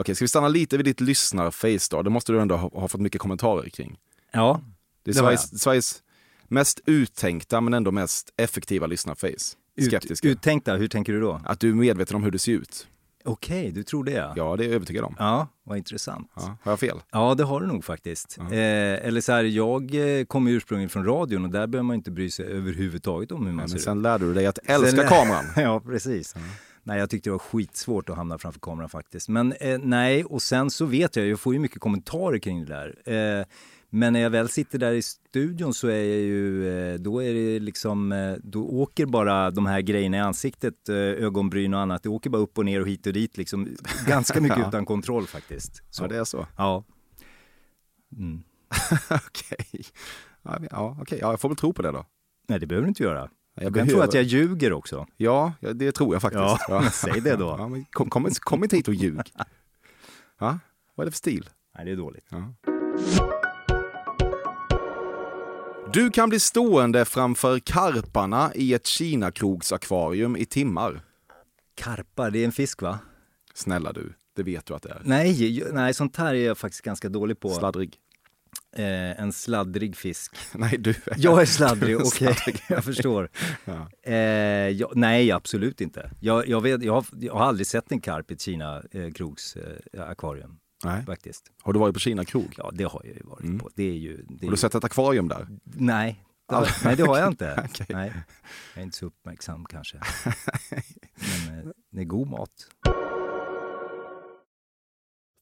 Okej, 0.00 0.14
ska 0.14 0.24
vi 0.24 0.28
stanna 0.28 0.48
lite 0.48 0.76
vid 0.76 0.86
ditt 0.86 1.00
lyssnarface 1.00 1.88
då? 1.90 2.02
Det 2.02 2.10
måste 2.10 2.32
du 2.32 2.40
ändå 2.40 2.56
ha, 2.56 2.70
ha 2.80 2.88
fått 2.88 3.00
mycket 3.00 3.20
kommentarer 3.20 3.68
kring. 3.68 3.98
Ja, 4.32 4.60
det 5.02 5.10
är 5.10 5.14
det 5.14 5.20
Sveriges, 5.20 5.62
Sveriges, 5.62 6.02
mest 6.48 6.80
uttänkta 6.86 7.60
men 7.60 7.74
ändå 7.74 7.90
mest 7.90 8.32
effektiva 8.36 8.86
lyssnarface. 8.86 9.56
Skeptiska. 9.86 10.28
Ut, 10.28 10.36
uttänkta, 10.36 10.74
hur 10.74 10.88
tänker 10.88 11.12
du 11.12 11.20
då? 11.20 11.40
Att 11.44 11.60
du 11.60 11.70
är 11.70 11.74
medveten 11.74 12.16
om 12.16 12.22
hur 12.22 12.30
du 12.30 12.38
ser 12.38 12.52
ut. 12.52 12.86
Okej, 13.24 13.60
okay, 13.60 13.70
du 13.70 13.82
tror 13.82 14.04
det 14.04 14.12
ja. 14.12 14.32
Ja, 14.36 14.56
det 14.56 14.64
är 14.64 14.66
jag 14.66 14.74
övertygad 14.74 15.04
om. 15.04 15.16
Ja, 15.18 15.48
vad 15.64 15.78
intressant. 15.78 16.30
Ja, 16.36 16.56
har 16.62 16.72
jag 16.72 16.80
fel? 16.80 16.98
Ja, 17.12 17.34
det 17.34 17.44
har 17.44 17.60
du 17.60 17.66
nog 17.66 17.84
faktiskt. 17.84 18.36
Ja. 18.38 18.44
Eh, 18.44 19.06
eller 19.06 19.20
så 19.20 19.32
här, 19.32 19.44
jag 19.44 20.18
eh, 20.18 20.24
kommer 20.24 20.50
ursprungligen 20.50 20.90
från 20.90 21.04
radion 21.04 21.44
och 21.44 21.50
där 21.50 21.66
behöver 21.66 21.86
man 21.86 21.96
inte 21.96 22.10
bry 22.10 22.30
sig 22.30 22.46
överhuvudtaget 22.46 23.32
om 23.32 23.46
hur 23.46 23.52
man 23.52 23.56
Nej, 23.56 23.68
ser 23.68 23.74
men 23.74 23.78
ut. 23.78 23.84
Sen 23.84 24.02
lärde 24.02 24.24
du 24.24 24.34
dig 24.34 24.46
att 24.46 24.58
älska 24.64 24.96
sen, 24.96 25.08
kameran. 25.08 25.44
ja, 25.56 25.80
precis. 25.80 26.34
Ja. 26.36 26.40
Nej, 26.82 26.98
jag 26.98 27.10
tyckte 27.10 27.30
det 27.30 27.32
var 27.32 27.38
skitsvårt 27.38 28.08
att 28.08 28.16
hamna 28.16 28.38
framför 28.38 28.60
kameran 28.60 28.88
faktiskt. 28.88 29.28
Men 29.28 29.52
eh, 29.52 29.78
nej, 29.78 30.24
och 30.24 30.42
sen 30.42 30.70
så 30.70 30.84
vet 30.84 31.16
jag, 31.16 31.26
jag 31.26 31.40
får 31.40 31.52
ju 31.52 31.58
mycket 31.58 31.80
kommentarer 31.80 32.38
kring 32.38 32.64
det 32.64 32.74
där. 32.74 33.38
Eh, 33.40 33.46
men 33.92 34.12
när 34.12 34.20
jag 34.20 34.30
väl 34.30 34.48
sitter 34.48 34.78
där 34.78 34.92
i 34.92 35.02
studion 35.02 35.74
så 35.74 35.88
är 35.88 36.04
jag 36.04 36.20
ju, 36.20 36.68
eh, 36.68 36.94
då 36.94 37.22
är 37.22 37.34
det 37.34 37.58
liksom, 37.58 38.12
eh, 38.12 38.34
då 38.42 38.68
åker 38.68 39.06
bara 39.06 39.50
de 39.50 39.66
här 39.66 39.80
grejerna 39.80 40.16
i 40.16 40.20
ansiktet, 40.20 40.88
eh, 40.88 40.96
ögonbryn 40.96 41.74
och 41.74 41.80
annat, 41.80 42.02
det 42.02 42.08
åker 42.08 42.30
bara 42.30 42.42
upp 42.42 42.58
och 42.58 42.64
ner 42.64 42.80
och 42.80 42.88
hit 42.88 43.06
och 43.06 43.12
dit 43.12 43.36
liksom. 43.36 43.76
Ganska 44.06 44.40
mycket 44.40 44.58
ja. 44.58 44.68
utan 44.68 44.84
kontroll 44.86 45.26
faktiskt. 45.26 45.82
Så. 45.90 46.04
Ja, 46.04 46.08
det 46.08 46.16
är 46.16 46.24
så? 46.24 46.46
Ja. 46.56 46.84
Mm. 48.16 48.42
Okej. 49.10 49.66
Okay. 50.42 50.68
Ja, 50.70 50.96
okay. 51.00 51.18
ja, 51.18 51.30
jag 51.30 51.40
får 51.40 51.48
väl 51.48 51.56
tro 51.56 51.72
på 51.72 51.82
det 51.82 51.90
då. 51.90 52.06
Nej, 52.48 52.60
det 52.60 52.66
behöver 52.66 52.86
du 52.86 52.88
inte 52.88 53.02
göra. 53.02 53.30
Jag 53.62 53.74
kan 53.74 53.88
tro 53.88 54.00
att 54.00 54.14
jag 54.14 54.24
ljuger 54.24 54.72
också. 54.72 55.06
Ja, 55.16 55.52
det 55.74 55.92
tror 55.92 56.14
jag 56.14 56.22
faktiskt. 56.22 56.40
Ja, 56.42 56.58
ja. 56.68 56.90
säg 56.92 57.20
det 57.20 57.36
då. 57.36 57.56
Ja, 57.58 57.70
kom, 57.90 58.10
kom, 58.10 58.30
kom 58.40 58.64
inte 58.64 58.76
hit 58.76 58.88
och 58.88 58.94
ljug. 58.94 59.20
Ja, 60.38 60.58
vad 60.94 61.04
är 61.04 61.06
det 61.06 61.10
för 61.10 61.18
stil? 61.18 61.48
Nej, 61.76 61.84
det 61.84 61.92
är 61.92 61.96
dåligt. 61.96 62.26
Ja. 62.28 62.54
Du 65.92 66.10
kan 66.10 66.28
bli 66.28 66.40
stående 66.40 67.04
framför 67.04 67.58
karparna 67.58 68.50
i 68.54 68.74
ett 68.74 68.86
Kina-krogsakvarium 68.86 70.36
i 70.36 70.44
timmar. 70.44 71.00
Karpar, 71.74 72.30
det 72.30 72.38
är 72.38 72.44
en 72.44 72.52
fisk 72.52 72.82
va? 72.82 72.98
Snälla 73.54 73.92
du, 73.92 74.12
det 74.36 74.42
vet 74.42 74.66
du 74.66 74.74
att 74.74 74.82
det 74.82 74.90
är. 74.90 75.02
Nej, 75.04 75.64
nej 75.72 75.94
sånt 75.94 76.16
här 76.16 76.34
är 76.34 76.46
jag 76.46 76.58
faktiskt 76.58 76.82
ganska 76.82 77.08
dålig 77.08 77.40
på. 77.40 77.48
Sladdrig. 77.48 77.98
Eh, 78.76 79.20
en 79.20 79.32
sladdrig 79.32 79.96
fisk. 79.96 80.36
Nej, 80.54 80.76
du 80.78 80.90
är... 80.90 81.14
Jag 81.16 81.42
är 81.42 81.46
sladdrig, 81.46 81.96
okej. 82.00 82.28
Okay. 82.28 82.54
jag 82.68 82.84
förstår. 82.84 83.28
Ja. 83.64 83.90
Eh, 84.02 84.14
jag, 84.68 84.96
nej, 84.96 85.32
absolut 85.32 85.80
inte. 85.80 86.10
Jag, 86.20 86.48
jag, 86.48 86.60
vet, 86.60 86.82
jag, 86.82 86.92
har, 86.92 87.06
jag 87.20 87.34
har 87.34 87.40
aldrig 87.40 87.66
sett 87.66 87.92
en 87.92 88.00
karp 88.00 88.30
i 88.30 88.34
ett 88.34 88.40
Kina 88.40 88.82
eh, 88.90 89.10
krogs 89.10 89.56
eh, 89.56 90.08
akvarium. 90.10 90.58
Nej. 90.84 91.04
Faktiskt. 91.06 91.44
Har 91.62 91.72
du 91.72 91.78
varit 91.78 91.94
på 91.94 92.00
Kina 92.00 92.24
krog? 92.24 92.54
Ja, 92.56 92.70
det 92.74 92.84
har 92.84 93.02
jag 93.04 93.14
ju 93.14 93.22
varit 93.22 93.44
mm. 93.44 93.58
på. 93.58 93.70
Det 93.74 93.90
är 93.90 93.94
ju, 93.94 94.16
det 94.16 94.46
har 94.46 94.50
du 94.50 94.54
ju... 94.54 94.56
sett 94.56 94.74
ett 94.74 94.84
akvarium 94.84 95.28
där? 95.28 95.48
Nej, 95.64 96.24
det 96.48 96.68
nej, 96.84 96.96
det 96.96 97.02
har 97.02 97.18
jag 97.18 97.28
inte. 97.28 97.68
okay. 97.70 97.86
nej. 97.88 98.12
Jag 98.74 98.80
är 98.80 98.84
inte 98.84 98.96
så 98.96 99.06
uppmärksam 99.06 99.64
kanske. 99.64 100.00
Men 101.14 101.58
eh, 101.58 101.64
det 101.92 102.00
är 102.00 102.04
god 102.04 102.28
mat. 102.28 102.50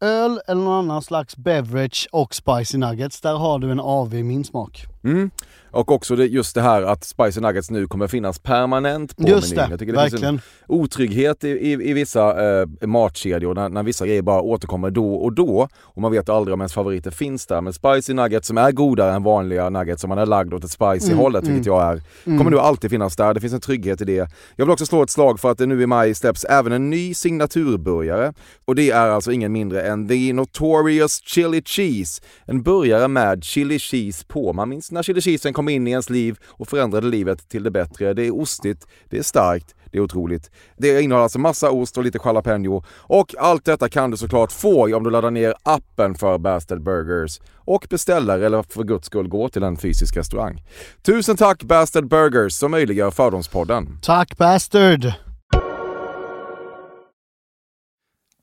öl 0.00 0.40
eller 0.46 0.62
någon 0.62 0.84
annan 0.84 1.02
slags 1.02 1.36
beverage 1.36 2.08
och 2.12 2.34
spicy 2.34 2.78
nuggets, 2.78 3.20
där 3.20 3.34
har 3.34 3.58
du 3.58 3.70
en 3.70 3.80
AV 3.80 4.14
i 4.14 4.22
min 4.22 4.44
smak. 4.44 4.86
Mm. 5.04 5.30
Och 5.70 5.92
också 5.92 6.16
det, 6.16 6.26
just 6.26 6.54
det 6.54 6.60
här 6.62 6.82
att 6.82 7.04
Spicy 7.04 7.40
Nuggets 7.40 7.70
nu 7.70 7.86
kommer 7.86 8.06
finnas 8.06 8.38
permanent 8.38 9.16
på 9.16 9.28
just 9.28 9.54
menyn. 9.54 9.68
Det, 9.68 9.72
Jag 9.72 9.78
tycker 9.78 9.92
det 9.92 9.98
verkligen. 9.98 10.38
finns 10.38 10.42
en 10.68 10.74
otrygghet 10.74 11.44
i, 11.44 11.48
i, 11.48 11.72
i 11.72 11.92
vissa 11.92 12.60
eh, 12.60 12.66
matkedjor 12.86 13.54
när, 13.54 13.68
när 13.68 13.82
vissa 13.82 14.06
grejer 14.06 14.22
bara 14.22 14.40
återkommer 14.40 14.90
då 14.90 15.14
och 15.14 15.32
då 15.32 15.68
och 15.80 16.02
man 16.02 16.12
vet 16.12 16.28
aldrig 16.28 16.54
om 16.54 16.60
ens 16.60 16.72
favoriter 16.72 17.10
finns 17.10 17.46
där. 17.46 17.60
Men 17.60 17.72
Spicy 17.72 18.14
Nuggets 18.14 18.48
som 18.48 18.58
är 18.58 18.72
godare 18.72 19.14
än 19.14 19.22
vanliga 19.22 19.70
nuggets 19.70 20.00
som 20.00 20.08
man 20.08 20.18
är 20.18 20.26
lagd 20.26 20.54
åt 20.54 20.64
ett 20.64 20.70
spicy 20.70 21.06
Mm, 21.06 21.18
hållet, 21.18 21.42
mm. 21.42 21.54
vilket 21.54 21.66
jag 21.66 21.82
är, 21.82 22.02
kommer 22.24 22.50
nu 22.50 22.58
alltid 22.58 22.90
finnas 22.90 23.16
där. 23.16 23.34
Det 23.34 23.40
finns 23.40 23.52
en 23.52 23.60
trygghet 23.60 24.00
i 24.00 24.04
det. 24.04 24.28
Jag 24.56 24.64
vill 24.66 24.72
också 24.72 24.86
slå 24.86 25.02
ett 25.02 25.10
slag 25.10 25.40
för 25.40 25.50
att 25.50 25.58
det 25.58 25.66
nu 25.66 25.82
i 25.82 25.86
maj 25.86 26.14
släpps 26.14 26.44
även 26.44 26.72
en 26.72 26.90
ny 26.90 27.14
signaturburgare 27.14 28.32
och 28.64 28.74
det 28.74 28.90
är 28.90 29.08
alltså 29.08 29.32
ingen 29.32 29.52
mindre 29.52 29.82
än 29.84 30.08
The 30.08 30.32
Notorious 30.32 31.22
Chili 31.24 31.62
Cheese. 31.64 32.22
En 32.44 32.62
burgare 32.62 33.08
med 33.08 33.44
chili 33.44 33.78
cheese 33.78 34.24
på. 34.28 34.52
Man 34.52 34.68
minns 34.68 34.90
när 34.90 35.02
chili 35.02 35.20
cheesen 35.20 35.52
kom 35.52 35.68
in 35.68 35.86
i 35.86 35.90
ens 35.90 36.10
liv 36.10 36.38
och 36.44 36.68
förändrade 36.68 37.06
livet 37.06 37.48
till 37.48 37.62
det 37.62 37.70
bättre. 37.70 38.14
Det 38.14 38.26
är 38.26 38.34
ostigt, 38.34 38.86
det 39.10 39.18
är 39.18 39.22
starkt, 39.22 39.74
det 39.92 39.98
är 39.98 40.02
otroligt. 40.02 40.50
Det 40.76 41.02
innehåller 41.02 41.22
alltså 41.22 41.38
massa 41.38 41.70
ost 41.70 41.98
och 41.98 42.04
lite 42.04 42.18
jalapeno. 42.24 42.84
Och 42.88 43.34
allt 43.38 43.64
detta 43.64 43.88
kan 43.88 44.10
du 44.10 44.16
såklart 44.16 44.52
få 44.52 44.96
om 44.96 45.04
du 45.04 45.10
laddar 45.10 45.30
ner 45.30 45.54
appen 45.62 46.14
för 46.14 46.38
Bastard 46.38 46.82
Burgers 46.82 47.40
och 47.56 47.86
beställer 47.90 48.38
eller 48.38 48.62
för 48.62 48.84
guds 48.84 49.06
skull 49.06 49.28
går 49.28 49.48
till 49.48 49.62
en 49.62 49.76
fysisk 49.76 50.16
restaurang. 50.16 50.62
Tusen 51.02 51.36
tack 51.36 51.62
Bastard 51.62 52.08
Burgers 52.08 52.52
som 52.52 52.70
möjliggör 52.70 53.10
Fördomspodden. 53.10 53.98
Tack 54.02 54.36
Bastard! 54.36 55.23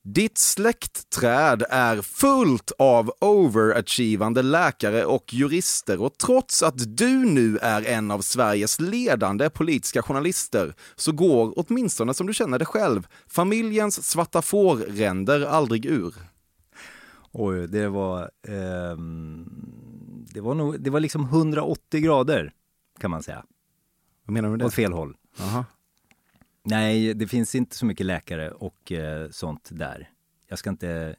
Ditt 0.04 0.38
släktträd 0.38 1.64
är 1.70 2.02
fullt 2.02 2.72
av 2.78 3.12
overachievande 3.20 4.42
läkare 4.42 5.04
och 5.04 5.34
jurister 5.34 6.00
och 6.02 6.18
trots 6.18 6.62
att 6.62 6.96
du 6.96 7.08
nu 7.24 7.58
är 7.58 7.86
en 7.86 8.10
av 8.10 8.20
Sveriges 8.20 8.80
ledande 8.80 9.50
politiska 9.50 10.02
journalister 10.02 10.74
så 10.96 11.12
går, 11.12 11.54
åtminstone 11.56 12.14
som 12.14 12.26
du 12.26 12.34
känner 12.34 12.58
det 12.58 12.64
själv, 12.64 13.06
familjens 13.26 14.08
svarta 14.10 14.42
fårränder 14.42 15.46
aldrig 15.46 15.86
ur. 15.86 16.14
Oj, 17.32 17.68
det 17.68 17.88
var... 17.88 18.30
ehm, 18.48 19.48
det 20.34 20.40
var 20.40 20.54
nog... 20.54 20.80
Det 20.80 20.90
var 20.90 21.00
liksom 21.00 21.24
180 21.24 22.00
grader, 22.00 22.52
kan 23.00 23.10
man 23.10 23.22
säga. 23.22 23.44
Vad 24.26 24.34
menar 24.34 24.48
du 24.48 24.56
med 24.56 24.66
Åt 24.66 24.72
det? 24.72 24.76
fel 24.76 24.92
håll. 24.92 25.16
Aha. 25.40 25.64
Nej, 26.64 27.14
det 27.14 27.26
finns 27.26 27.54
inte 27.54 27.76
så 27.76 27.86
mycket 27.86 28.06
läkare 28.06 28.50
och 28.50 28.92
eh, 28.92 29.30
sånt 29.30 29.68
där. 29.72 30.08
Jag 30.48 30.58
ska 30.58 30.70
inte 30.70 31.16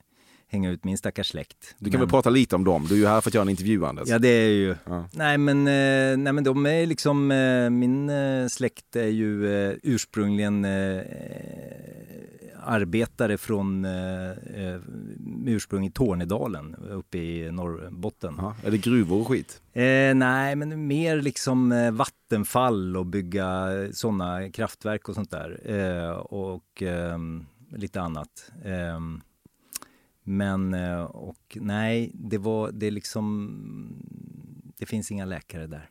hänga 0.47 0.69
ut 0.69 0.83
min 0.83 0.97
stackars 0.97 1.27
släkt. 1.27 1.75
Du 1.79 1.85
kan 1.85 1.91
men- 1.91 1.99
väl 1.99 2.09
prata 2.09 2.29
lite 2.29 2.55
om 2.55 2.63
dem? 2.63 2.85
Du 2.89 2.95
är 2.95 2.99
ju 2.99 3.07
här 3.07 3.21
för 3.21 3.29
att 3.29 3.33
göra 3.33 3.41
en 3.41 3.49
intervju 3.49 3.85
Anders. 3.85 4.09
Ja, 4.09 4.19
det 4.19 4.27
är 4.27 4.49
ju... 4.49 4.75
Ja. 4.85 5.09
Nej, 5.13 5.37
men, 5.37 5.57
eh, 5.67 6.17
nej, 6.17 6.33
men 6.33 6.43
de 6.43 6.65
är 6.65 6.85
liksom... 6.85 7.31
Eh, 7.31 7.69
min 7.69 8.09
eh, 8.09 8.47
släkt 8.47 8.95
är 8.95 9.07
ju 9.07 9.55
eh, 9.69 9.75
ursprungligen... 9.83 10.65
Eh, 12.63 12.73
arbetare 12.73 13.37
från 13.37 13.85
eh, 13.85 14.31
eh, 14.31 14.79
ursprung 15.45 15.85
i 15.85 15.91
Tornedalen 15.91 16.75
uppe 16.75 17.17
i 17.17 17.51
Norrbotten. 17.51 18.35
Ja, 18.37 18.55
är 18.63 18.71
det 18.71 18.77
gruvor 18.77 19.21
och 19.21 19.27
skit? 19.27 19.61
Eh, 19.73 20.15
nej, 20.15 20.55
men 20.55 20.87
mer 20.87 21.21
liksom 21.21 21.71
eh, 21.71 21.91
vattenfall 21.91 22.97
och 22.97 23.05
bygga 23.05 23.69
sådana 23.93 24.49
kraftverk 24.49 25.09
och 25.09 25.15
sånt 25.15 25.31
där. 25.31 25.61
Eh, 25.65 26.11
och 26.17 26.81
ehm, 26.81 27.45
lite 27.71 28.01
annat. 28.01 28.51
Ehm, 28.65 29.21
men, 30.23 30.73
eh, 30.73 31.03
och 31.03 31.57
nej, 31.61 32.11
det 32.13 32.37
var, 32.37 32.71
det 32.71 32.91
liksom, 32.91 33.49
det 34.77 34.85
finns 34.85 35.11
inga 35.11 35.25
läkare 35.25 35.67
där. 35.67 35.89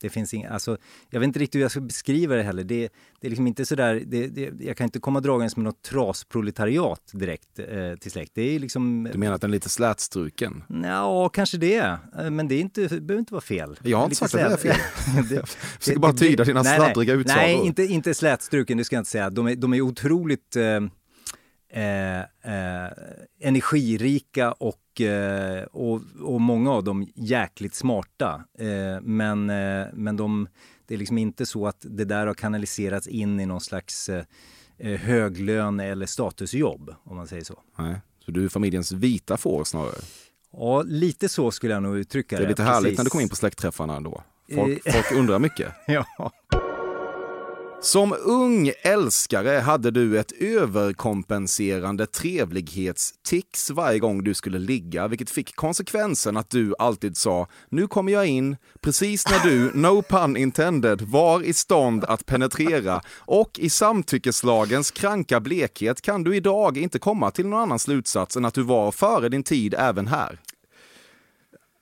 Det 0.00 0.10
finns 0.10 0.34
inga, 0.34 0.50
alltså, 0.50 0.76
jag 1.10 1.20
vet 1.20 1.26
inte 1.26 1.38
riktigt 1.38 1.58
hur 1.58 1.62
jag 1.62 1.70
ska 1.70 1.80
beskriva 1.80 2.34
det 2.34 2.42
heller. 2.42 2.64
Det, 2.64 2.88
det 3.20 3.26
är 3.26 3.30
liksom 3.30 3.46
inte 3.46 3.66
sådär, 3.66 4.02
det, 4.06 4.26
det, 4.26 4.52
jag 4.60 4.76
kan 4.76 4.84
inte 4.84 5.00
komma 5.00 5.20
dragandes 5.20 5.56
med 5.56 5.64
något 5.64 5.82
trasproletariat 5.82 7.10
direkt 7.12 7.58
eh, 7.58 7.94
till 8.00 8.10
släkt. 8.10 8.32
Det 8.34 8.42
är 8.42 8.58
liksom... 8.58 9.08
Du 9.12 9.18
menar 9.18 9.34
att 9.34 9.40
den 9.40 9.50
är 9.50 9.54
lite 9.54 9.68
slätstruken? 9.68 10.64
Ja, 10.82 11.28
kanske 11.28 11.58
det. 11.58 11.98
Eh, 12.18 12.30
men 12.30 12.48
det, 12.48 12.54
är 12.54 12.60
inte, 12.60 12.80
det 12.80 13.00
behöver 13.00 13.18
inte 13.18 13.34
vara 13.34 13.42
fel. 13.42 13.78
Jag 13.82 13.98
har 13.98 14.04
inte 14.04 14.16
sagt 14.16 14.34
att 14.34 14.62
det 14.62 14.68
är 14.68 14.74
fel. 14.74 14.76
det, 15.28 15.34
jag 15.34 15.48
försöker 15.48 16.00
bara 16.00 16.12
tyda 16.12 16.44
dina 16.44 16.64
sladdriga 16.64 17.14
utsagor. 17.14 17.42
Nej, 17.42 17.66
inte, 17.66 17.82
inte 17.82 18.14
slätstruken, 18.14 18.78
det 18.78 18.84
ska 18.84 18.96
jag 18.96 19.00
inte 19.00 19.10
säga. 19.10 19.30
De 19.30 19.46
är, 19.46 19.56
de 19.56 19.74
är 19.74 19.80
otroligt 19.80 20.56
eh, 20.56 20.80
eh, 21.74 22.20
eh, 22.20 22.92
energirika 23.40 24.52
och, 24.52 25.00
eh, 25.00 25.64
och, 25.64 26.00
och, 26.20 26.40
många 26.40 26.72
av 26.72 26.84
dem 26.84 27.06
jäkligt 27.14 27.74
smarta. 27.74 28.44
Eh, 28.58 29.00
men 29.02 29.50
eh, 29.50 29.86
men 29.92 30.16
de, 30.16 30.48
det 30.86 30.94
är 30.94 30.98
liksom 30.98 31.18
inte 31.18 31.46
så 31.46 31.66
att 31.66 31.86
det 31.88 32.04
där 32.04 32.26
har 32.26 32.34
kanaliserats 32.34 33.06
in 33.06 33.40
i 33.40 33.46
någon 33.46 33.60
slags 33.60 34.08
eh, 34.08 34.24
höglön 35.00 35.80
eller 35.80 36.06
statusjobb, 36.06 36.94
om 37.04 37.16
man 37.16 37.26
säger 37.26 37.44
så. 37.44 37.60
Nej, 37.78 38.00
så 38.24 38.30
du 38.30 38.44
är 38.44 38.48
familjens 38.48 38.92
vita 38.92 39.36
får 39.36 39.64
snarare? 39.64 40.00
Ja, 40.52 40.82
lite 40.82 41.28
så 41.28 41.50
skulle 41.50 41.74
jag 41.74 41.82
nog 41.82 41.96
uttrycka 41.96 42.36
det. 42.36 42.42
Det 42.42 42.46
är 42.46 42.48
lite 42.48 42.62
härligt 42.62 42.98
när 42.98 43.04
du 43.04 43.10
kommer 43.10 43.22
in 43.22 43.28
på 43.28 43.36
släktträffarna 43.36 44.00
då. 44.00 44.22
Folk, 44.54 44.92
folk 44.92 45.12
undrar 45.12 45.38
mycket. 45.38 45.72
ja. 45.86 46.32
Som 47.84 48.14
ung 48.24 48.72
älskare 48.82 49.58
hade 49.58 49.90
du 49.90 50.18
ett 50.18 50.32
överkompenserande 50.32 52.06
trevlighetstics 52.06 53.70
varje 53.70 53.98
gång 53.98 54.24
du 54.24 54.34
skulle 54.34 54.58
ligga, 54.58 55.08
vilket 55.08 55.30
fick 55.30 55.56
konsekvensen 55.56 56.36
att 56.36 56.50
du 56.50 56.74
alltid 56.78 57.16
sa 57.16 57.48
“nu 57.68 57.86
kommer 57.86 58.12
jag 58.12 58.26
in” 58.26 58.56
precis 58.80 59.30
när 59.30 59.38
du, 59.38 59.70
no 59.74 60.02
pun 60.02 60.36
intended, 60.36 61.02
var 61.02 61.42
i 61.42 61.52
stånd 61.52 62.04
att 62.04 62.26
penetrera 62.26 63.00
och 63.18 63.58
i 63.58 63.70
samtyckeslagens 63.70 64.90
kranka 64.90 65.40
blekhet 65.40 66.02
kan 66.02 66.24
du 66.24 66.36
idag 66.36 66.78
inte 66.78 66.98
komma 66.98 67.30
till 67.30 67.46
någon 67.46 67.60
annan 67.60 67.78
slutsats 67.78 68.36
än 68.36 68.44
att 68.44 68.54
du 68.54 68.62
var 68.62 68.92
före 68.92 69.28
din 69.28 69.42
tid 69.42 69.74
även 69.78 70.06
här. 70.06 70.40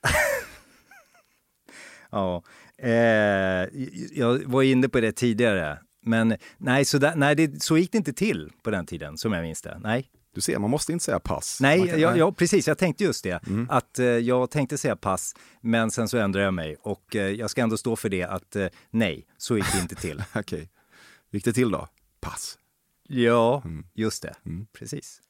ja, 2.11 2.43
eh, 2.79 3.69
jag 4.13 4.43
var 4.45 4.63
inne 4.63 4.89
på 4.89 5.01
det 5.01 5.13
tidigare. 5.13 5.79
Men 6.03 6.37
nej, 6.59 6.85
så, 6.85 6.99
där, 6.99 7.15
nej 7.17 7.35
det, 7.35 7.63
så 7.63 7.79
gick 7.79 7.93
det 7.93 7.99
inte 7.99 8.13
till 8.13 8.53
på 8.63 8.71
den 8.71 8.87
tiden 8.87 9.19
som 9.19 9.33
jag 9.33 9.43
minns 9.43 9.63
det. 9.63 9.79
Nej. 9.83 10.11
Du 10.35 10.41
ser, 10.41 10.59
man 10.59 10.71
måste 10.71 10.93
inte 10.93 11.05
säga 11.05 11.19
pass. 11.19 11.59
Nej, 11.61 11.89
kan, 11.89 12.01
ja, 12.01 12.17
ja, 12.17 12.33
precis. 12.33 12.69
Jag 12.69 12.79
tänkte 12.79 13.05
just 13.05 13.25
det. 13.25 13.47
Mm. 13.47 13.67
Att 13.71 13.99
eh, 13.99 14.07
jag 14.07 14.51
tänkte 14.51 14.79
säga 14.79 14.97
pass, 14.97 15.35
men 15.61 15.91
sen 15.91 16.09
så 16.09 16.19
ändrade 16.19 16.45
jag 16.45 16.55
mig. 16.55 16.77
Och 16.83 17.17
eh, 17.17 17.31
jag 17.31 17.51
ska 17.51 17.63
ändå 17.63 17.77
stå 17.77 17.97
för 17.97 18.09
det 18.09 18.23
att 18.23 18.57
eh, 18.57 18.67
nej, 18.91 19.27
så 19.37 19.57
gick 19.57 19.73
det 19.73 19.79
inte 19.79 19.95
till. 19.95 20.23
Okej. 20.35 20.41
Okay. 20.41 20.69
gick 21.31 21.45
det 21.45 21.53
till 21.53 21.71
då? 21.71 21.89
Pass. 22.21 22.59
Ja, 23.09 23.63
mm. 23.65 23.87
just 23.95 24.23
det. 24.23 24.35
Mm. 24.47 24.67
Precis. 24.73 25.21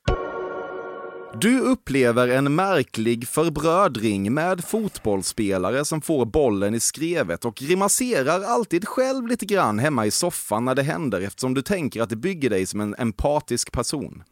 Du 1.40 1.61
upplever 1.61 2.29
en 2.29 2.55
märklig 2.55 3.29
förbrödring 3.29 4.35
med 4.35 4.64
fotbollsspelare 4.64 5.85
som 5.85 6.01
får 6.01 6.27
bollen 6.27 6.75
i 6.75 6.81
skrevet 6.81 7.45
och 7.45 7.55
grimaserar 7.55 8.42
alltid 8.42 8.88
själv 8.88 9.27
lite 9.27 9.47
grann 9.47 9.79
hemma 9.79 10.07
i 10.07 10.11
soffan 10.11 10.64
när 10.64 10.75
det 10.75 10.83
händer 10.83 11.21
eftersom 11.21 11.55
du 11.55 11.62
tänker 11.62 12.03
att 12.03 12.11
det 12.11 12.16
bygger 12.16 12.51
dig 12.51 12.66
som 12.66 12.81
en 12.81 12.95
empatisk 12.99 13.73
person. 13.73 14.23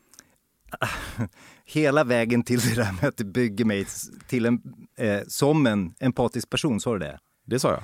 Hela 1.64 2.04
vägen 2.04 2.42
till 2.42 2.60
det 2.60 2.74
där 2.74 2.92
med 3.00 3.08
att 3.08 3.16
det 3.16 3.24
bygger 3.24 3.64
mig 3.64 3.86
till 4.28 4.46
en, 4.46 4.62
eh, 4.98 5.20
som 5.28 5.66
en 5.66 5.94
empatisk 6.00 6.50
person, 6.50 6.80
sa 6.80 6.92
du 6.92 6.98
det? 6.98 7.18
Det 7.46 7.58
sa 7.58 7.70
jag. 7.70 7.82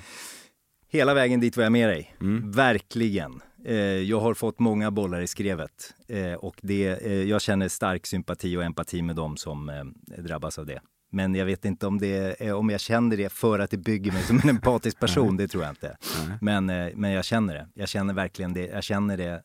Hela 0.89 1.13
vägen 1.13 1.39
dit 1.39 1.57
var 1.57 1.63
jag 1.63 1.71
med 1.71 1.89
dig. 1.89 2.15
Mm. 2.21 2.51
Verkligen. 2.51 3.41
Eh, 3.67 3.75
jag 3.77 4.19
har 4.19 4.33
fått 4.33 4.59
många 4.59 4.91
bollar 4.91 5.21
i 5.21 5.27
skrevet 5.27 5.93
eh, 6.07 6.33
och 6.33 6.55
det, 6.61 6.87
eh, 6.87 7.23
jag 7.23 7.41
känner 7.41 7.67
stark 7.67 8.05
sympati 8.05 8.57
och 8.57 8.63
empati 8.63 9.01
med 9.01 9.15
dem 9.15 9.37
som 9.37 9.93
drabbas 10.17 10.59
av 10.59 10.65
det. 10.65 10.81
Men 11.09 11.35
jag 11.35 11.45
vet 11.45 11.65
inte 11.65 11.87
om, 11.87 11.99
det 11.99 12.51
om 12.51 12.69
jag 12.69 12.79
känner 12.79 13.17
det 13.17 13.29
för 13.29 13.59
att 13.59 13.71
det 13.71 13.77
bygger 13.77 14.11
mig 14.11 14.23
som 14.23 14.39
en 14.43 14.49
empatisk 14.49 14.99
person, 14.99 15.37
det 15.37 15.47
tror 15.47 15.63
jag 15.63 15.71
inte. 15.71 15.97
Men, 16.41 16.65
men 16.95 17.11
jag 17.11 17.25
känner 17.25 17.53
det. 17.53 17.67
Jag 17.73 17.89
känner 17.89 18.13
verkligen 18.13 18.53
det. 18.53 18.65
Jag 18.65 18.83
känner 18.83 19.17
det 19.17 19.43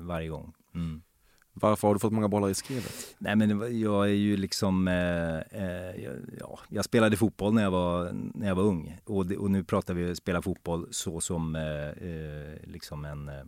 varje 0.00 0.28
gång. 0.28 0.52
Mm. 0.74 1.02
Varför 1.60 1.88
har 1.88 1.94
du 1.94 2.00
fått 2.00 2.12
många 2.12 2.28
bollar 2.28 2.48
i 2.48 2.54
skrevet? 2.54 3.14
Nej 3.18 3.36
men 3.36 3.80
jag 3.80 4.04
är 4.04 4.14
ju 4.14 4.36
liksom, 4.36 4.88
eh, 4.88 5.38
eh, 5.62 6.14
ja, 6.40 6.58
jag 6.68 6.84
spelade 6.84 7.16
fotboll 7.16 7.54
när 7.54 7.62
jag 7.62 7.70
var, 7.70 8.10
när 8.34 8.48
jag 8.48 8.54
var 8.54 8.62
ung. 8.62 9.00
Och, 9.04 9.26
det, 9.26 9.36
och 9.36 9.50
nu 9.50 9.64
pratar 9.64 9.94
vi 9.94 10.16
spela 10.16 10.42
fotboll 10.42 10.88
så 10.90 11.20
som 11.20 11.56
eh, 11.56 11.62
eh 11.62 12.56
liksom 12.64 13.04
en 13.04 13.28
eh, 13.28 13.44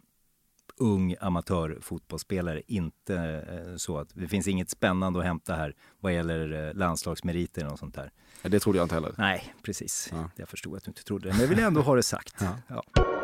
ung 0.77 1.14
amatörfotbollsspelare. 1.21 2.62
Inte 2.66 3.16
eh, 3.16 3.77
så 3.77 3.99
att 3.99 4.09
det 4.14 4.29
finns 4.29 4.49
inget 4.49 4.71
spännande 4.71 5.18
att 5.18 5.25
hämta 5.25 5.55
här 5.55 5.75
vad 6.01 6.14
gäller 6.14 6.75
landslagsmeriter 6.75 7.73
och 7.73 7.79
sånt 7.79 7.94
där. 7.94 8.11
Det 8.42 8.61
trodde 8.61 8.79
jag 8.79 8.85
inte 8.85 8.94
heller. 8.94 9.14
Nej, 9.18 9.55
precis. 9.62 10.09
Ja. 10.12 10.31
Jag 10.37 10.49
förstod 10.49 10.77
att 10.77 10.85
du 10.85 10.90
inte 10.90 11.05
trodde 11.05 11.29
det, 11.29 11.33
men 11.33 11.40
jag 11.40 11.49
vill 11.49 11.59
ändå 11.59 11.81
ha 11.81 11.94
det 11.94 12.03
sagt. 12.03 12.35
Ja. 12.40 12.57
Ja. 12.68 13.17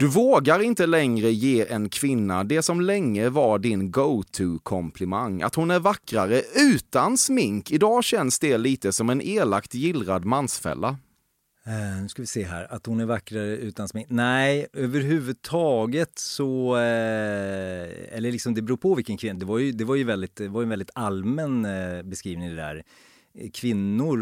Du 0.00 0.08
vågar 0.08 0.60
inte 0.60 0.86
längre 0.86 1.30
ge 1.30 1.66
en 1.68 1.88
kvinna 1.88 2.44
det 2.44 2.62
som 2.62 2.80
länge 2.80 3.28
var 3.28 3.58
din 3.58 3.90
go-to-komplimang, 3.90 5.42
att 5.42 5.54
hon 5.54 5.70
är 5.70 5.78
vackrare 5.78 6.42
utan 6.54 7.18
smink. 7.18 7.70
Idag 7.70 8.04
känns 8.04 8.38
det 8.38 8.58
lite 8.58 8.92
som 8.92 9.10
en 9.10 9.22
elakt 9.22 9.74
gillrad 9.74 10.24
mansfälla. 10.24 10.88
Uh, 10.88 12.02
nu 12.02 12.08
ska 12.08 12.22
vi 12.22 12.26
se 12.26 12.44
här, 12.44 12.72
att 12.72 12.86
hon 12.86 13.00
är 13.00 13.04
vackrare 13.04 13.56
utan 13.56 13.88
smink. 13.88 14.06
Nej, 14.10 14.66
överhuvudtaget 14.72 16.18
så... 16.18 16.76
Uh, 16.76 16.82
eller 18.16 18.32
liksom, 18.32 18.54
det 18.54 18.62
beror 18.62 18.76
på 18.76 18.94
vilken 18.94 19.16
kvinna. 19.16 19.38
Det 19.38 19.46
var 19.46 19.58
ju, 19.58 19.72
det 19.72 19.84
var 19.84 19.96
ju 19.96 20.04
väldigt, 20.04 20.36
det 20.36 20.48
var 20.48 20.62
en 20.62 20.68
väldigt 20.68 20.90
allmän 20.94 21.64
uh, 21.64 22.02
beskrivning 22.02 22.48
det 22.48 22.56
där 22.56 22.82
kvinnor 23.52 24.20